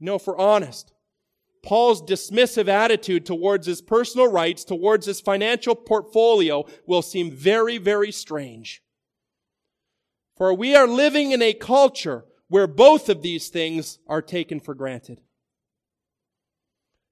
No, 0.00 0.18
we're 0.26 0.38
honest, 0.38 0.94
Paul's 1.62 2.00
dismissive 2.00 2.68
attitude 2.68 3.26
towards 3.26 3.66
his 3.66 3.82
personal 3.82 4.32
rights, 4.32 4.64
towards 4.64 5.04
his 5.04 5.20
financial 5.20 5.74
portfolio 5.74 6.64
will 6.86 7.02
seem 7.02 7.30
very, 7.30 7.76
very 7.76 8.12
strange. 8.12 8.82
For 10.38 10.54
we 10.54 10.74
are 10.74 10.88
living 10.88 11.32
in 11.32 11.42
a 11.42 11.52
culture 11.52 12.24
where 12.48 12.66
both 12.66 13.08
of 13.08 13.22
these 13.22 13.48
things 13.48 13.98
are 14.06 14.22
taken 14.22 14.60
for 14.60 14.74
granted. 14.74 15.20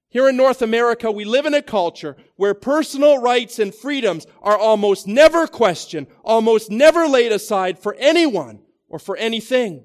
Here 0.08 0.28
in 0.28 0.36
North 0.36 0.62
America, 0.62 1.10
we 1.10 1.24
live 1.24 1.44
in 1.44 1.54
a 1.54 1.62
culture 1.62 2.16
where 2.36 2.54
personal 2.54 3.18
rights 3.18 3.58
and 3.58 3.74
freedoms 3.74 4.28
are 4.42 4.56
almost 4.56 5.08
never 5.08 5.48
questioned, 5.48 6.06
almost 6.22 6.70
never 6.70 7.08
laid 7.08 7.32
aside 7.32 7.80
for 7.80 7.96
anyone 7.98 8.60
or 8.88 9.00
for 9.00 9.16
anything. 9.16 9.82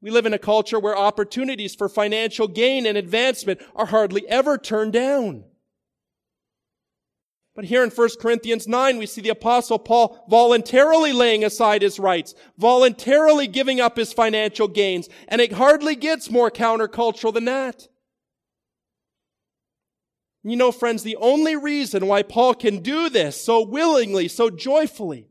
We 0.00 0.10
live 0.10 0.24
in 0.24 0.32
a 0.32 0.38
culture 0.38 0.80
where 0.80 0.96
opportunities 0.96 1.74
for 1.74 1.90
financial 1.90 2.48
gain 2.48 2.86
and 2.86 2.96
advancement 2.96 3.60
are 3.76 3.84
hardly 3.84 4.26
ever 4.28 4.56
turned 4.56 4.94
down. 4.94 5.44
But 7.60 7.68
here 7.68 7.84
in 7.84 7.90
1 7.90 8.08
Corinthians 8.18 8.66
9, 8.66 8.96
we 8.96 9.04
see 9.04 9.20
the 9.20 9.28
apostle 9.28 9.78
Paul 9.78 10.24
voluntarily 10.30 11.12
laying 11.12 11.44
aside 11.44 11.82
his 11.82 11.98
rights, 11.98 12.34
voluntarily 12.56 13.46
giving 13.46 13.82
up 13.82 13.98
his 13.98 14.14
financial 14.14 14.66
gains, 14.66 15.10
and 15.28 15.42
it 15.42 15.52
hardly 15.52 15.94
gets 15.94 16.30
more 16.30 16.50
countercultural 16.50 17.34
than 17.34 17.44
that. 17.44 17.86
You 20.42 20.56
know, 20.56 20.72
friends, 20.72 21.02
the 21.02 21.16
only 21.16 21.54
reason 21.54 22.06
why 22.06 22.22
Paul 22.22 22.54
can 22.54 22.78
do 22.78 23.10
this 23.10 23.44
so 23.44 23.60
willingly, 23.60 24.26
so 24.26 24.48
joyfully, 24.48 25.28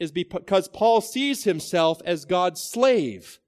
is 0.00 0.10
because 0.10 0.66
Paul 0.66 1.00
sees 1.00 1.44
himself 1.44 2.02
as 2.04 2.24
God's 2.24 2.60
slave 2.60 3.38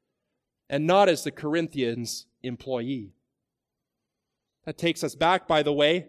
and 0.68 0.86
not 0.86 1.08
as 1.08 1.24
the 1.24 1.32
Corinthians' 1.32 2.26
employee. 2.40 3.14
That 4.64 4.78
takes 4.78 5.02
us 5.02 5.16
back, 5.16 5.48
by 5.48 5.64
the 5.64 5.72
way, 5.72 6.06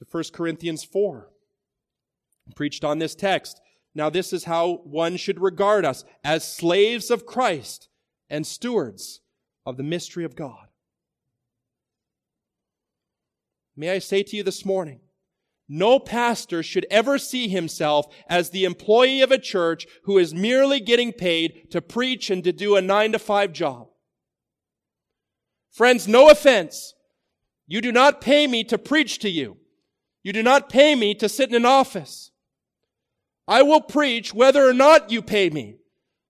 to 0.00 0.06
1 0.10 0.24
Corinthians 0.32 0.82
4. 0.82 1.30
I 2.48 2.52
preached 2.56 2.84
on 2.84 2.98
this 2.98 3.14
text. 3.14 3.60
Now, 3.94 4.08
this 4.08 4.32
is 4.32 4.44
how 4.44 4.80
one 4.84 5.16
should 5.16 5.40
regard 5.40 5.84
us 5.84 6.04
as 6.24 6.50
slaves 6.50 7.10
of 7.10 7.26
Christ 7.26 7.88
and 8.28 8.46
stewards 8.46 9.20
of 9.66 9.76
the 9.76 9.82
mystery 9.82 10.24
of 10.24 10.34
God. 10.34 10.68
May 13.76 13.90
I 13.90 13.98
say 13.98 14.22
to 14.22 14.36
you 14.36 14.42
this 14.42 14.64
morning, 14.64 15.00
no 15.68 15.98
pastor 15.98 16.62
should 16.62 16.86
ever 16.90 17.16
see 17.18 17.48
himself 17.48 18.06
as 18.28 18.50
the 18.50 18.64
employee 18.64 19.20
of 19.20 19.30
a 19.30 19.38
church 19.38 19.86
who 20.04 20.18
is 20.18 20.34
merely 20.34 20.80
getting 20.80 21.12
paid 21.12 21.70
to 21.70 21.80
preach 21.80 22.30
and 22.30 22.42
to 22.42 22.52
do 22.52 22.74
a 22.74 22.82
nine 22.82 23.12
to 23.12 23.18
five 23.18 23.52
job. 23.52 23.88
Friends, 25.70 26.08
no 26.08 26.28
offense. 26.28 26.94
You 27.68 27.80
do 27.80 27.92
not 27.92 28.20
pay 28.20 28.48
me 28.48 28.64
to 28.64 28.78
preach 28.78 29.20
to 29.20 29.30
you. 29.30 29.59
You 30.22 30.32
do 30.32 30.42
not 30.42 30.68
pay 30.68 30.94
me 30.94 31.14
to 31.14 31.28
sit 31.28 31.48
in 31.48 31.54
an 31.54 31.66
office. 31.66 32.30
I 33.48 33.62
will 33.62 33.80
preach 33.80 34.34
whether 34.34 34.66
or 34.66 34.74
not 34.74 35.10
you 35.10 35.22
pay 35.22 35.50
me, 35.50 35.76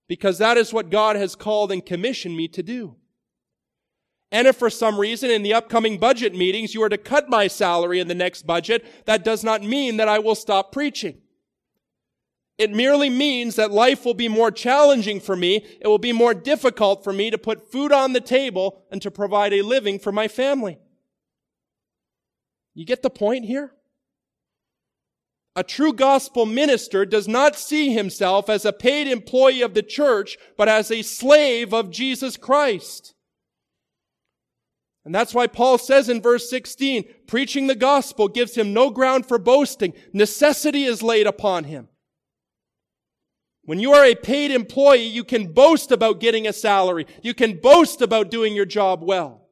because 0.07 0.37
that 0.37 0.57
is 0.57 0.73
what 0.73 0.89
God 0.89 1.15
has 1.15 1.35
called 1.35 1.71
and 1.71 1.85
commissioned 1.85 2.35
me 2.35 2.47
to 2.49 2.63
do. 2.63 2.95
And 4.31 4.47
if 4.47 4.55
for 4.55 4.69
some 4.69 4.97
reason 4.97 5.29
in 5.29 5.43
the 5.43 5.53
upcoming 5.53 5.97
budget 5.97 6.33
meetings 6.33 6.73
you 6.73 6.81
are 6.83 6.89
to 6.89 6.97
cut 6.97 7.29
my 7.29 7.47
salary 7.47 7.99
in 7.99 8.07
the 8.07 8.15
next 8.15 8.47
budget, 8.47 9.05
that 9.05 9.25
does 9.25 9.43
not 9.43 9.61
mean 9.61 9.97
that 9.97 10.07
I 10.07 10.19
will 10.19 10.35
stop 10.35 10.71
preaching. 10.71 11.17
It 12.57 12.71
merely 12.71 13.09
means 13.09 13.55
that 13.55 13.71
life 13.71 14.05
will 14.05 14.13
be 14.13 14.29
more 14.29 14.51
challenging 14.51 15.19
for 15.19 15.35
me. 15.35 15.65
It 15.81 15.87
will 15.87 15.97
be 15.97 16.13
more 16.13 16.33
difficult 16.33 17.03
for 17.03 17.11
me 17.11 17.29
to 17.29 17.37
put 17.37 17.71
food 17.71 17.91
on 17.91 18.13
the 18.13 18.21
table 18.21 18.83
and 18.89 19.01
to 19.01 19.11
provide 19.11 19.51
a 19.51 19.63
living 19.63 19.99
for 19.99 20.11
my 20.11 20.27
family. 20.27 20.79
You 22.73 22.85
get 22.85 23.01
the 23.01 23.09
point 23.09 23.45
here? 23.45 23.73
A 25.55 25.63
true 25.63 25.91
gospel 25.91 26.45
minister 26.45 27.05
does 27.05 27.27
not 27.27 27.57
see 27.57 27.93
himself 27.93 28.49
as 28.49 28.63
a 28.63 28.71
paid 28.71 29.07
employee 29.07 29.61
of 29.61 29.73
the 29.73 29.83
church, 29.83 30.37
but 30.57 30.69
as 30.69 30.89
a 30.89 31.01
slave 31.01 31.73
of 31.73 31.91
Jesus 31.91 32.37
Christ. 32.37 33.13
And 35.03 35.13
that's 35.13 35.33
why 35.33 35.47
Paul 35.47 35.77
says 35.77 36.09
in 36.09 36.21
verse 36.21 36.49
16, 36.49 37.03
preaching 37.27 37.67
the 37.67 37.75
gospel 37.75 38.27
gives 38.27 38.55
him 38.55 38.71
no 38.71 38.91
ground 38.91 39.25
for 39.25 39.39
boasting. 39.39 39.93
Necessity 40.13 40.83
is 40.83 41.01
laid 41.01 41.27
upon 41.27 41.65
him. 41.65 41.89
When 43.63 43.79
you 43.79 43.93
are 43.93 44.05
a 44.05 44.15
paid 44.15 44.51
employee, 44.51 45.05
you 45.05 45.23
can 45.23 45.53
boast 45.53 45.91
about 45.91 46.19
getting 46.19 46.47
a 46.47 46.53
salary. 46.53 47.05
You 47.23 47.33
can 47.33 47.59
boast 47.59 48.01
about 48.01 48.31
doing 48.31 48.55
your 48.55 48.65
job 48.65 49.03
well. 49.03 49.49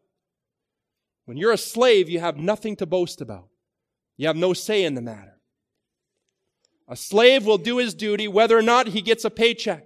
When 1.26 1.38
you're 1.38 1.52
a 1.52 1.58
slave, 1.58 2.10
you 2.10 2.20
have 2.20 2.38
nothing 2.38 2.76
to 2.78 2.86
boast 2.86 3.22
about. 3.22 3.50
You 4.18 4.28
have 4.28 4.36
no 4.36 4.54
say 4.54 4.84
in 4.84 4.96
the 4.96 5.02
matter. 5.02 5.29
A 6.90 6.96
slave 6.96 7.46
will 7.46 7.60
do 7.60 7.78
his 7.78 7.94
duty 7.94 8.28
whether 8.28 8.58
or 8.58 8.64
not 8.64 8.88
he 8.88 9.02
gets 9.02 9.24
a 9.24 9.30
paycheck. 9.30 9.86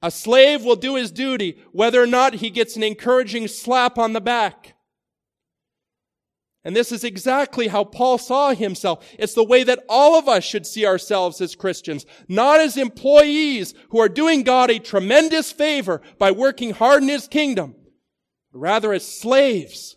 A 0.00 0.10
slave 0.10 0.64
will 0.64 0.76
do 0.76 0.94
his 0.94 1.10
duty 1.10 1.58
whether 1.72 2.00
or 2.00 2.06
not 2.06 2.34
he 2.34 2.48
gets 2.48 2.76
an 2.76 2.84
encouraging 2.84 3.48
slap 3.48 3.98
on 3.98 4.12
the 4.12 4.20
back. 4.20 4.76
And 6.62 6.76
this 6.76 6.92
is 6.92 7.02
exactly 7.04 7.68
how 7.68 7.84
Paul 7.84 8.18
saw 8.18 8.54
himself. 8.54 9.04
It's 9.18 9.34
the 9.34 9.44
way 9.44 9.64
that 9.64 9.84
all 9.88 10.16
of 10.16 10.28
us 10.28 10.44
should 10.44 10.66
see 10.66 10.86
ourselves 10.86 11.40
as 11.40 11.56
Christians. 11.56 12.06
Not 12.28 12.60
as 12.60 12.76
employees 12.76 13.74
who 13.90 13.98
are 13.98 14.08
doing 14.08 14.44
God 14.44 14.70
a 14.70 14.78
tremendous 14.78 15.52
favor 15.52 16.00
by 16.18 16.30
working 16.30 16.70
hard 16.70 17.02
in 17.02 17.08
his 17.08 17.26
kingdom, 17.26 17.74
but 18.52 18.60
rather 18.60 18.92
as 18.92 19.06
slaves 19.06 19.96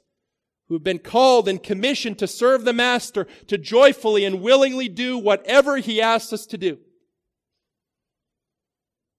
who 0.67 0.75
have 0.75 0.83
been 0.83 0.99
called 0.99 1.47
and 1.47 1.63
commissioned 1.63 2.19
to 2.19 2.27
serve 2.27 2.65
the 2.65 2.73
master, 2.73 3.25
to 3.47 3.57
joyfully 3.57 4.25
and 4.25 4.41
willingly 4.41 4.89
do 4.89 5.17
whatever 5.17 5.77
he 5.77 6.01
asks 6.01 6.33
us 6.33 6.45
to 6.47 6.57
do. 6.57 6.77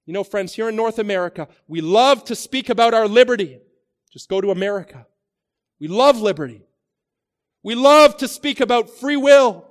You 0.06 0.14
know, 0.14 0.24
friends, 0.24 0.54
here 0.54 0.68
in 0.68 0.76
North 0.76 0.98
America, 0.98 1.48
we 1.66 1.80
love 1.80 2.24
to 2.24 2.34
speak 2.34 2.68
about 2.70 2.94
our 2.94 3.08
liberty. 3.08 3.60
Just 4.12 4.28
go 4.28 4.40
to 4.40 4.50
America. 4.50 5.06
We 5.80 5.88
love 5.88 6.20
liberty. 6.20 6.62
We 7.62 7.74
love 7.74 8.16
to 8.18 8.28
speak 8.28 8.60
about 8.60 8.88
free 8.88 9.16
will. 9.16 9.66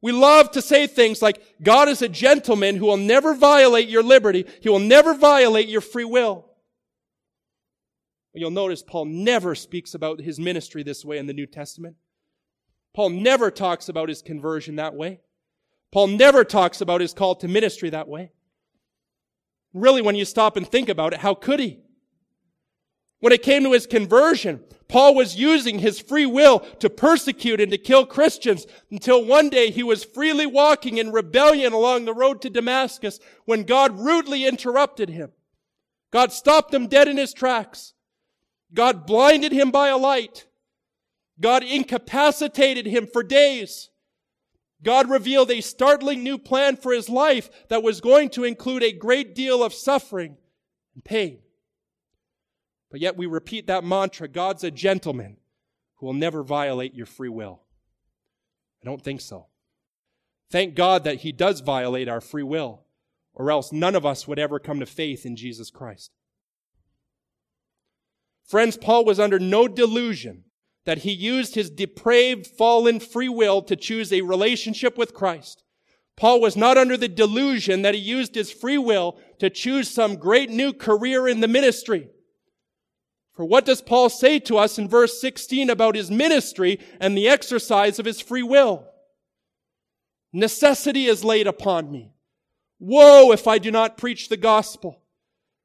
We 0.00 0.10
love 0.10 0.50
to 0.52 0.62
say 0.62 0.88
things 0.88 1.22
like, 1.22 1.40
God 1.62 1.88
is 1.88 2.02
a 2.02 2.08
gentleman 2.08 2.76
who 2.76 2.86
will 2.86 2.96
never 2.96 3.34
violate 3.34 3.88
your 3.88 4.02
liberty. 4.02 4.44
He 4.60 4.68
will 4.68 4.80
never 4.80 5.14
violate 5.14 5.68
your 5.68 5.80
free 5.80 6.04
will. 6.04 6.46
You'll 8.34 8.50
notice 8.50 8.82
Paul 8.82 9.06
never 9.06 9.54
speaks 9.54 9.94
about 9.94 10.20
his 10.20 10.38
ministry 10.38 10.82
this 10.82 11.04
way 11.04 11.18
in 11.18 11.26
the 11.26 11.34
New 11.34 11.46
Testament. 11.46 11.96
Paul 12.94 13.10
never 13.10 13.50
talks 13.50 13.88
about 13.88 14.08
his 14.08 14.22
conversion 14.22 14.76
that 14.76 14.94
way. 14.94 15.20
Paul 15.90 16.08
never 16.08 16.42
talks 16.42 16.80
about 16.80 17.02
his 17.02 17.12
call 17.12 17.34
to 17.36 17.48
ministry 17.48 17.90
that 17.90 18.08
way. 18.08 18.32
Really, 19.74 20.02
when 20.02 20.14
you 20.14 20.24
stop 20.24 20.56
and 20.56 20.66
think 20.66 20.88
about 20.88 21.12
it, 21.12 21.20
how 21.20 21.34
could 21.34 21.60
he? 21.60 21.80
When 23.20 23.32
it 23.32 23.42
came 23.42 23.62
to 23.64 23.72
his 23.72 23.86
conversion, 23.86 24.64
Paul 24.88 25.14
was 25.14 25.36
using 25.36 25.78
his 25.78 26.00
free 26.00 26.26
will 26.26 26.60
to 26.80 26.90
persecute 26.90 27.60
and 27.60 27.70
to 27.70 27.78
kill 27.78 28.04
Christians 28.04 28.66
until 28.90 29.24
one 29.24 29.48
day 29.48 29.70
he 29.70 29.82
was 29.82 30.04
freely 30.04 30.44
walking 30.44 30.98
in 30.98 31.12
rebellion 31.12 31.72
along 31.72 32.04
the 32.04 32.14
road 32.14 32.42
to 32.42 32.50
Damascus 32.50 33.20
when 33.44 33.62
God 33.62 33.98
rudely 33.98 34.44
interrupted 34.44 35.08
him. 35.08 35.32
God 36.10 36.32
stopped 36.32 36.74
him 36.74 36.88
dead 36.88 37.08
in 37.08 37.16
his 37.16 37.32
tracks. 37.32 37.94
God 38.74 39.06
blinded 39.06 39.52
him 39.52 39.70
by 39.70 39.88
a 39.88 39.96
light. 39.96 40.46
God 41.40 41.62
incapacitated 41.62 42.86
him 42.86 43.06
for 43.06 43.22
days. 43.22 43.90
God 44.82 45.08
revealed 45.08 45.50
a 45.50 45.60
startling 45.60 46.22
new 46.22 46.38
plan 46.38 46.76
for 46.76 46.92
his 46.92 47.08
life 47.08 47.50
that 47.68 47.82
was 47.82 48.00
going 48.00 48.30
to 48.30 48.44
include 48.44 48.82
a 48.82 48.92
great 48.92 49.34
deal 49.34 49.62
of 49.62 49.72
suffering 49.72 50.36
and 50.94 51.04
pain. 51.04 51.38
But 52.90 53.00
yet 53.00 53.16
we 53.16 53.26
repeat 53.26 53.68
that 53.68 53.84
mantra 53.84 54.28
God's 54.28 54.64
a 54.64 54.70
gentleman 54.70 55.36
who 55.96 56.06
will 56.06 56.12
never 56.12 56.42
violate 56.42 56.94
your 56.94 57.06
free 57.06 57.28
will. 57.28 57.62
I 58.82 58.86
don't 58.86 59.02
think 59.02 59.20
so. 59.20 59.46
Thank 60.50 60.74
God 60.74 61.04
that 61.04 61.20
he 61.20 61.32
does 61.32 61.60
violate 61.60 62.08
our 62.08 62.20
free 62.20 62.42
will, 62.42 62.82
or 63.32 63.50
else 63.50 63.72
none 63.72 63.94
of 63.94 64.04
us 64.04 64.26
would 64.28 64.38
ever 64.38 64.58
come 64.58 64.80
to 64.80 64.86
faith 64.86 65.24
in 65.24 65.36
Jesus 65.36 65.70
Christ. 65.70 66.10
Friends, 68.52 68.76
Paul 68.76 69.06
was 69.06 69.18
under 69.18 69.38
no 69.38 69.66
delusion 69.66 70.44
that 70.84 70.98
he 70.98 71.10
used 71.10 71.54
his 71.54 71.70
depraved, 71.70 72.46
fallen 72.46 73.00
free 73.00 73.30
will 73.30 73.62
to 73.62 73.74
choose 73.74 74.12
a 74.12 74.20
relationship 74.20 74.98
with 74.98 75.14
Christ. 75.14 75.64
Paul 76.18 76.38
was 76.38 76.54
not 76.54 76.76
under 76.76 76.98
the 76.98 77.08
delusion 77.08 77.80
that 77.80 77.94
he 77.94 78.00
used 78.02 78.34
his 78.34 78.52
free 78.52 78.76
will 78.76 79.18
to 79.38 79.48
choose 79.48 79.88
some 79.88 80.16
great 80.16 80.50
new 80.50 80.74
career 80.74 81.26
in 81.26 81.40
the 81.40 81.48
ministry. 81.48 82.10
For 83.32 83.46
what 83.46 83.64
does 83.64 83.80
Paul 83.80 84.10
say 84.10 84.38
to 84.40 84.58
us 84.58 84.78
in 84.78 84.86
verse 84.86 85.18
16 85.18 85.70
about 85.70 85.94
his 85.94 86.10
ministry 86.10 86.78
and 87.00 87.16
the 87.16 87.28
exercise 87.28 87.98
of 87.98 88.04
his 88.04 88.20
free 88.20 88.42
will? 88.42 88.86
Necessity 90.30 91.06
is 91.06 91.24
laid 91.24 91.46
upon 91.46 91.90
me. 91.90 92.12
Woe 92.78 93.32
if 93.32 93.46
I 93.46 93.56
do 93.56 93.70
not 93.70 93.96
preach 93.96 94.28
the 94.28 94.36
gospel. 94.36 95.01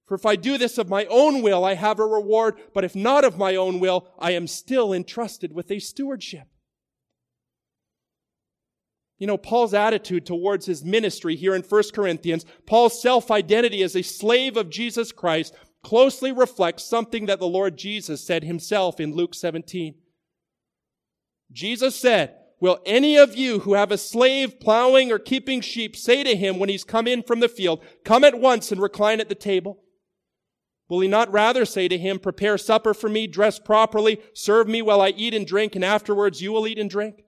For 0.08 0.16
if 0.16 0.26
I 0.26 0.38
do 0.38 0.58
this 0.58 0.78
of 0.78 0.90
my 0.90 1.06
own 1.06 1.42
will, 1.42 1.66
I 1.66 1.74
have 1.74 2.00
a 2.00 2.06
reward, 2.06 2.56
but 2.74 2.86
if 2.86 2.96
not 2.96 3.26
of 3.26 3.38
my 3.38 3.56
own 3.56 3.80
will, 3.80 4.08
I 4.18 4.32
am 4.32 4.48
still 4.48 4.94
entrusted 4.94 5.52
with 5.52 5.70
a 5.70 5.80
stewardship. 5.80 6.48
You 9.20 9.28
know, 9.28 9.38
Paul's 9.38 9.74
attitude 9.74 10.26
towards 10.26 10.66
his 10.66 10.86
ministry 10.86 11.36
here 11.36 11.56
in 11.56 11.62
1 11.64 11.84
Corinthians, 11.94 12.46
Paul's 12.66 13.02
self-identity 13.02 13.84
as 13.84 13.96
a 13.96 14.02
slave 14.02 14.56
of 14.56 14.70
Jesus 14.70 15.12
Christ 15.12 15.54
closely 15.84 16.32
reflects 16.32 16.86
something 16.86 17.26
that 17.26 17.40
the 17.40 17.48
Lord 17.48 17.78
Jesus 17.78 18.26
said 18.26 18.44
himself 18.44 19.00
in 19.00 19.14
Luke 19.14 19.36
17. 19.36 19.96
Jesus 21.52 21.96
said, 21.96 22.36
Will 22.60 22.80
any 22.86 23.18
of 23.18 23.36
you 23.36 23.60
who 23.60 23.74
have 23.74 23.92
a 23.92 23.98
slave 23.98 24.60
plowing 24.60 25.12
or 25.12 25.20
keeping 25.20 25.62
sheep 25.62 25.96
say 25.96 26.24
to 26.24 26.36
him 26.36 26.60
when 26.60 26.70
he's 26.70 26.84
come 26.84 27.08
in 27.08 27.24
from 27.24 27.40
the 27.40 27.50
field, 27.50 27.84
Come 28.04 28.24
at 28.24 28.40
once 28.40 28.72
and 28.72 28.82
recline 28.82 29.20
at 29.20 29.30
the 29.30 29.36
table? 29.36 29.80
Will 30.90 31.02
he 31.02 31.08
not 31.08 31.32
rather 31.32 31.66
say 31.66 31.88
to 31.88 31.98
him, 31.98 32.20
prepare 32.20 32.58
supper 32.58 32.94
for 32.94 33.10
me, 33.10 33.28
dress 33.28 33.60
properly, 33.60 34.22
serve 34.34 34.68
me 34.68 34.82
while 34.82 35.02
I 35.02 35.10
eat 35.10 35.34
and 35.34 35.46
drink, 35.46 35.76
and 35.76 35.84
afterwards 35.84 36.42
you 36.42 36.52
will 36.52 36.68
eat 36.68 36.80
and 36.80 36.90
drink? 36.90 37.24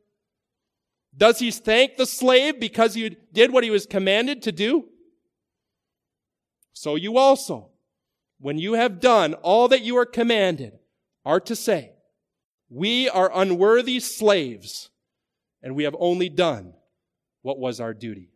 Does 1.15 1.39
he 1.39 1.51
thank 1.51 1.97
the 1.97 2.05
slave 2.05 2.59
because 2.59 2.93
he 2.93 3.17
did 3.33 3.51
what 3.51 3.63
he 3.63 3.69
was 3.69 3.85
commanded 3.85 4.41
to 4.43 4.51
do? 4.51 4.85
So 6.71 6.95
you 6.95 7.17
also, 7.17 7.71
when 8.39 8.57
you 8.57 8.73
have 8.73 9.01
done 9.01 9.33
all 9.33 9.67
that 9.67 9.81
you 9.81 9.97
are 9.97 10.05
commanded, 10.05 10.79
are 11.25 11.41
to 11.41 11.55
say, 11.55 11.91
we 12.69 13.09
are 13.09 13.31
unworthy 13.33 13.99
slaves, 13.99 14.89
and 15.61 15.75
we 15.75 15.83
have 15.83 15.95
only 15.99 16.29
done 16.29 16.73
what 17.41 17.59
was 17.59 17.81
our 17.81 17.93
duty. 17.93 18.31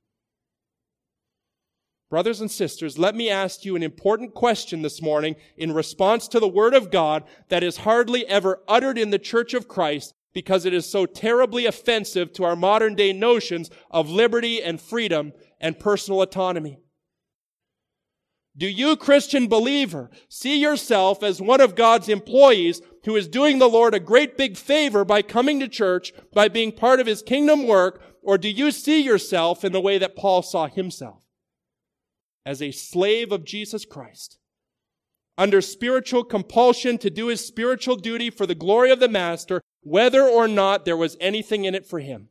Brothers 2.14 2.42
and 2.42 2.52
sisters, 2.52 3.00
let 3.00 3.16
me 3.16 3.28
ask 3.28 3.66
you 3.66 3.76
an 3.76 3.82
important 3.82 4.36
question 4.36 4.84
this 4.84 5.02
morning 5.02 5.36
in 5.58 5.74
response 5.74 6.28
to 6.28 6.40
the 6.40 6.48
Word 6.48 6.76
of 6.76 6.92
God 6.92 7.24
that 7.50 7.64
is 7.64 7.78
hardly 7.78 8.24
ever 8.28 8.62
uttered 8.68 9.00
in 9.00 9.10
the 9.10 9.18
Church 9.18 9.56
of 9.56 9.68
Christ 9.68 10.14
because 10.32 10.64
it 10.64 10.76
is 10.76 10.88
so 10.88 11.08
terribly 11.08 11.66
offensive 11.66 12.32
to 12.34 12.44
our 12.44 12.56
modern 12.56 12.94
day 12.94 13.14
notions 13.14 13.72
of 13.90 14.12
liberty 14.12 14.62
and 14.62 14.80
freedom 14.80 15.34
and 15.60 15.80
personal 15.80 16.22
autonomy. 16.22 16.78
Do 18.56 18.68
you, 18.68 18.96
Christian 18.96 19.48
believer, 19.48 20.12
see 20.30 20.60
yourself 20.60 21.24
as 21.24 21.42
one 21.42 21.62
of 21.62 21.74
God's 21.74 22.10
employees 22.10 22.80
who 23.06 23.16
is 23.16 23.28
doing 23.28 23.58
the 23.58 23.68
Lord 23.68 23.96
a 23.96 24.00
great 24.00 24.38
big 24.38 24.56
favor 24.56 25.04
by 25.04 25.24
coming 25.24 25.60
to 25.62 25.68
church, 25.68 26.14
by 26.32 26.48
being 26.48 26.74
part 26.74 27.00
of 27.00 27.08
his 27.08 27.24
kingdom 27.24 27.66
work, 27.66 28.04
or 28.22 28.38
do 28.38 28.50
you 28.50 28.70
see 28.70 29.02
yourself 29.02 29.66
in 29.66 29.72
the 29.72 29.82
way 29.82 29.98
that 29.98 30.16
Paul 30.16 30.44
saw 30.44 30.68
himself? 30.68 31.24
As 32.46 32.62
a 32.62 32.72
slave 32.72 33.32
of 33.32 33.46
Jesus 33.46 33.86
Christ, 33.86 34.38
under 35.38 35.62
spiritual 35.62 36.24
compulsion 36.24 36.98
to 37.00 37.10
do 37.10 37.28
his 37.28 37.46
spiritual 37.46 37.96
duty 37.96 38.30
for 38.30 38.46
the 38.46 38.56
glory 38.56 38.92
of 38.92 39.00
the 39.00 39.08
Master, 39.08 39.62
whether 39.82 40.24
or 40.24 40.48
not 40.48 40.86
there 40.86 40.98
was 40.98 41.18
anything 41.20 41.66
in 41.66 41.74
it 41.74 41.86
for 41.86 42.00
him. 42.00 42.30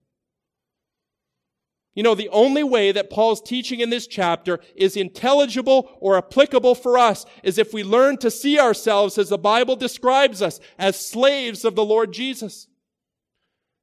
You 1.95 2.03
know, 2.03 2.15
the 2.15 2.31
only 2.31 2.63
way 2.63 2.91
that 2.93 3.11
Paul's 3.11 3.43
teaching 3.43 3.81
in 3.81 3.91
this 3.91 4.07
chapter 4.07 4.61
is 4.75 4.97
intelligible 4.97 5.91
or 6.01 6.17
applicable 6.17 6.75
for 6.75 6.97
us 6.97 7.27
is 7.43 7.59
if 7.59 7.75
we 7.75 7.85
learn 7.85 8.17
to 8.19 8.31
see 8.31 8.59
ourselves 8.59 9.19
as 9.19 9.29
the 9.29 9.37
Bible 9.37 9.77
describes 9.77 10.41
us, 10.41 10.59
as 10.79 11.05
slaves 11.05 11.67
of 11.67 11.75
the 11.75 11.85
Lord 11.85 12.13
Jesus. 12.13 12.67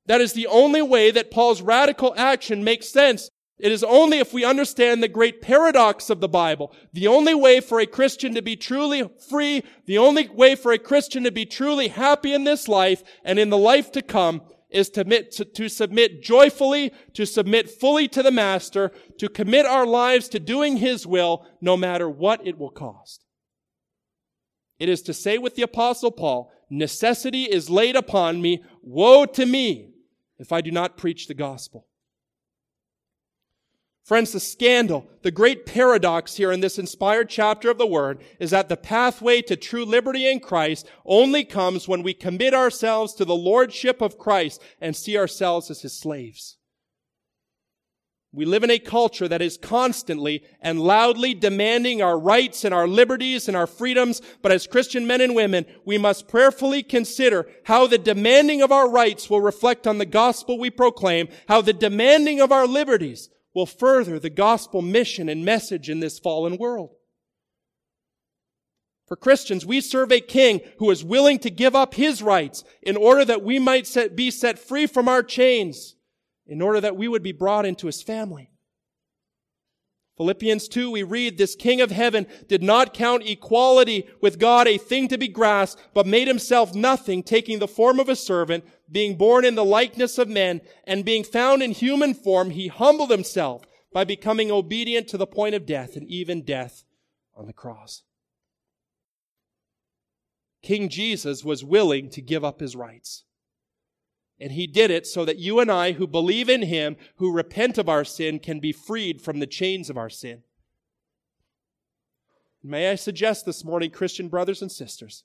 That 0.08 0.22
is 0.22 0.34
the 0.34 0.48
only 0.48 0.82
way 0.82 1.12
that 1.12 1.30
Paul's 1.30 1.62
radical 1.62 2.16
action 2.18 2.64
makes 2.64 2.90
sense. 2.90 3.30
It 3.60 3.74
is 3.74 3.84
only 3.84 4.20
if 4.20 4.32
we 4.34 4.46
understand 4.46 5.04
the 5.04 5.10
great 5.10 5.42
paradox 5.42 6.10
of 6.10 6.22
the 6.22 6.30
Bible. 6.30 6.74
The 6.94 7.08
only 7.08 7.36
way 7.36 7.60
for 7.60 7.82
a 7.82 7.86
Christian 7.86 8.34
to 8.36 8.42
be 8.42 8.56
truly 8.56 9.10
free, 9.30 9.64
the 9.86 9.98
only 9.98 10.30
way 10.30 10.56
for 10.56 10.72
a 10.72 10.80
Christian 10.80 11.24
to 11.26 11.32
be 11.32 11.46
truly 11.46 11.90
happy 11.90 12.34
in 12.34 12.46
this 12.46 12.70
life 12.70 13.04
and 13.26 13.38
in 13.38 13.50
the 13.50 13.58
life 13.58 13.92
to 13.92 14.02
come 14.02 14.44
is 14.70 14.90
to, 14.92 15.02
admit, 15.02 15.32
to, 15.32 15.44
to 15.44 15.68
submit 15.68 16.24
joyfully, 16.24 16.94
to 17.14 17.26
submit 17.26 17.70
fully 17.70 18.08
to 18.08 18.24
the 18.24 18.32
Master, 18.32 18.92
to 19.18 19.28
commit 19.28 19.66
our 19.66 19.86
lives 19.86 20.30
to 20.30 20.40
doing 20.40 20.78
His 20.78 21.06
will, 21.06 21.46
no 21.60 21.76
matter 21.76 22.10
what 22.10 22.46
it 22.48 22.58
will 22.58 22.70
cost. 22.70 23.26
It 24.78 24.88
is 24.88 25.02
to 25.02 25.14
say 25.14 25.38
with 25.38 25.56
the 25.56 25.64
Apostle 25.64 26.12
Paul, 26.12 26.50
necessity 26.70 27.44
is 27.44 27.70
laid 27.70 27.98
upon 27.98 28.42
me, 28.42 28.64
woe 28.82 29.26
to 29.26 29.46
me 29.46 29.92
if 30.38 30.54
I 30.54 30.62
do 30.62 30.72
not 30.72 30.96
preach 30.96 31.28
the 31.28 31.34
gospel. 31.34 31.89
Friends, 34.04 34.32
the 34.32 34.40
scandal, 34.40 35.08
the 35.22 35.30
great 35.30 35.66
paradox 35.66 36.38
here 36.38 36.52
in 36.52 36.62
this 36.62 36.80
inspired 36.80 37.30
chapter 37.30 37.70
of 37.70 37.78
the 37.78 37.86
Word 37.86 38.24
is 38.40 38.50
that 38.52 38.68
the 38.68 38.78
pathway 38.78 39.42
to 39.44 39.56
true 39.56 39.86
liberty 39.86 40.28
in 40.28 40.40
Christ 40.40 40.88
only 41.06 41.44
comes 41.44 41.88
when 41.88 42.02
we 42.02 42.14
commit 42.14 42.54
ourselves 42.56 43.14
to 43.14 43.26
the 43.26 43.36
Lordship 43.36 44.02
of 44.02 44.18
Christ 44.18 44.62
and 44.82 44.96
see 44.96 45.16
ourselves 45.16 45.70
as 45.70 45.82
His 45.82 45.94
slaves. 45.94 46.58
We 48.32 48.46
live 48.46 48.64
in 48.64 48.70
a 48.70 48.78
culture 48.78 49.28
that 49.28 49.42
is 49.42 49.58
constantly 49.58 50.44
and 50.62 50.80
loudly 50.80 51.34
demanding 51.34 52.02
our 52.02 52.18
rights 52.18 52.64
and 52.64 52.76
our 52.76 52.88
liberties 52.88 53.48
and 53.48 53.58
our 53.58 53.66
freedoms, 53.66 54.22
but 54.44 54.52
as 54.52 54.68
Christian 54.68 55.08
men 55.08 55.20
and 55.20 55.34
women, 55.34 55.66
we 55.84 55.98
must 55.98 56.28
prayerfully 56.28 56.84
consider 56.84 57.48
how 57.66 57.88
the 57.88 57.98
demanding 57.98 58.62
of 58.62 58.72
our 58.72 58.88
rights 58.88 59.32
will 59.32 59.42
reflect 59.42 59.88
on 59.88 59.98
the 59.98 60.06
gospel 60.06 60.60
we 60.60 60.70
proclaim, 60.70 61.28
how 61.48 61.62
the 61.62 61.74
demanding 61.74 62.40
of 62.40 62.52
our 62.52 62.68
liberties 62.68 63.30
will 63.54 63.66
further 63.66 64.20
the 64.20 64.30
gospel 64.30 64.82
mission 64.82 65.30
and 65.30 65.44
message 65.44 65.90
in 65.90 66.00
this 66.00 66.20
fallen 66.20 66.58
world. 66.58 66.92
For 69.08 69.16
Christians, 69.16 69.66
we 69.66 69.82
serve 69.82 70.12
a 70.12 70.22
king 70.22 70.62
who 70.78 70.92
is 70.92 71.04
willing 71.04 71.40
to 71.40 71.50
give 71.50 71.76
up 71.76 71.96
his 71.96 72.22
rights 72.22 72.64
in 72.84 72.96
order 72.96 73.26
that 73.26 73.44
we 73.44 73.58
might 73.58 73.88
set, 73.88 74.16
be 74.16 74.30
set 74.30 74.60
free 74.60 74.86
from 74.86 75.08
our 75.10 75.24
chains, 75.24 75.96
in 76.46 76.62
order 76.62 76.80
that 76.80 76.96
we 76.96 77.08
would 77.08 77.24
be 77.24 77.32
brought 77.32 77.66
into 77.66 77.88
his 77.88 78.04
family. 78.04 78.52
Philippians 80.18 80.68
2, 80.68 80.92
we 80.92 81.02
read, 81.02 81.38
This 81.38 81.56
King 81.56 81.82
of 81.82 81.92
heaven 81.92 82.28
did 82.48 82.62
not 82.62 82.94
count 82.94 83.26
equality 83.26 84.08
with 84.22 84.38
God 84.38 84.68
a 84.68 84.78
thing 84.78 85.08
to 85.08 85.18
be 85.18 85.30
grasped, 85.30 85.82
but 85.94 86.06
made 86.06 86.28
himself 86.28 86.76
nothing, 86.76 87.24
taking 87.24 87.58
the 87.58 87.70
form 87.70 88.00
of 88.00 88.10
a 88.10 88.16
servant, 88.18 88.66
being 88.92 89.16
born 89.16 89.46
in 89.46 89.56
the 89.56 89.66
likeness 89.66 90.18
of 90.18 90.28
men, 90.28 90.62
and 90.86 91.06
being 91.06 91.24
found 91.24 91.62
in 91.62 91.72
human 91.72 92.14
form, 92.14 92.52
he 92.52 92.68
humbled 92.68 93.12
himself 93.12 93.64
by 93.94 94.04
becoming 94.04 94.52
obedient 94.52 95.08
to 95.08 95.18
the 95.18 95.28
point 95.28 95.56
of 95.56 95.66
death, 95.66 95.96
and 95.96 96.08
even 96.08 96.44
death 96.44 96.84
on 97.36 97.48
the 97.48 97.54
cross. 97.54 98.04
King 100.62 100.90
Jesus 100.90 101.44
was 101.44 101.64
willing 101.64 102.10
to 102.10 102.22
give 102.22 102.44
up 102.44 102.60
his 102.60 102.76
rights. 102.76 103.24
And 104.40 104.52
he 104.54 104.68
did 104.68 104.92
it 104.92 105.06
so 105.06 105.26
that 105.26 105.38
you 105.38 105.60
and 105.60 105.72
I, 105.72 105.94
who 105.94 106.08
believe 106.08 106.50
in 106.50 106.64
him, 106.64 106.96
who 107.16 107.32
repent 107.32 107.78
of 107.78 107.90
our 107.90 108.06
sin, 108.06 108.40
can 108.40 108.60
be 108.60 108.72
freed 108.72 109.22
from 109.22 109.40
the 109.40 109.48
chains 109.48 109.90
of 109.90 109.98
our 109.98 110.10
sin. 110.10 110.44
May 112.64 112.90
I 112.90 112.96
suggest 112.96 113.46
this 113.46 113.64
morning, 113.64 113.90
Christian 113.90 114.28
brothers 114.28 114.62
and 114.62 114.72
sisters, 114.72 115.24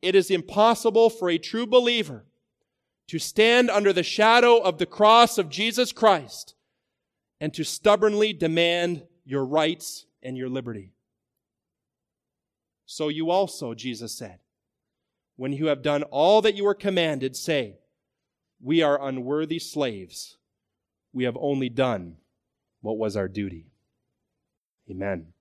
it 0.00 0.14
is 0.14 0.30
impossible 0.30 1.10
for 1.10 1.28
a 1.28 1.38
true 1.38 1.66
believer 1.66 2.24
to 3.10 3.18
stand 3.18 3.68
under 3.68 3.92
the 3.92 4.04
shadow 4.04 4.58
of 4.58 4.78
the 4.78 4.86
cross 4.86 5.36
of 5.36 5.48
Jesus 5.48 5.90
Christ 5.90 6.54
and 7.40 7.52
to 7.54 7.64
stubbornly 7.64 8.32
demand 8.32 9.02
your 9.24 9.44
rights 9.44 10.06
and 10.22 10.36
your 10.36 10.48
liberty. 10.48 10.92
So 12.86 13.08
you 13.08 13.28
also, 13.32 13.74
Jesus 13.74 14.16
said, 14.16 14.38
when 15.34 15.52
you 15.52 15.66
have 15.66 15.82
done 15.82 16.04
all 16.04 16.40
that 16.42 16.54
you 16.54 16.62
were 16.62 16.74
commanded, 16.74 17.34
say, 17.34 17.78
we 18.62 18.80
are 18.80 19.04
unworthy 19.04 19.58
slaves. 19.58 20.36
We 21.12 21.24
have 21.24 21.36
only 21.40 21.68
done 21.68 22.18
what 22.80 22.96
was 22.96 23.16
our 23.16 23.26
duty. 23.26 23.72
Amen. 24.88 25.32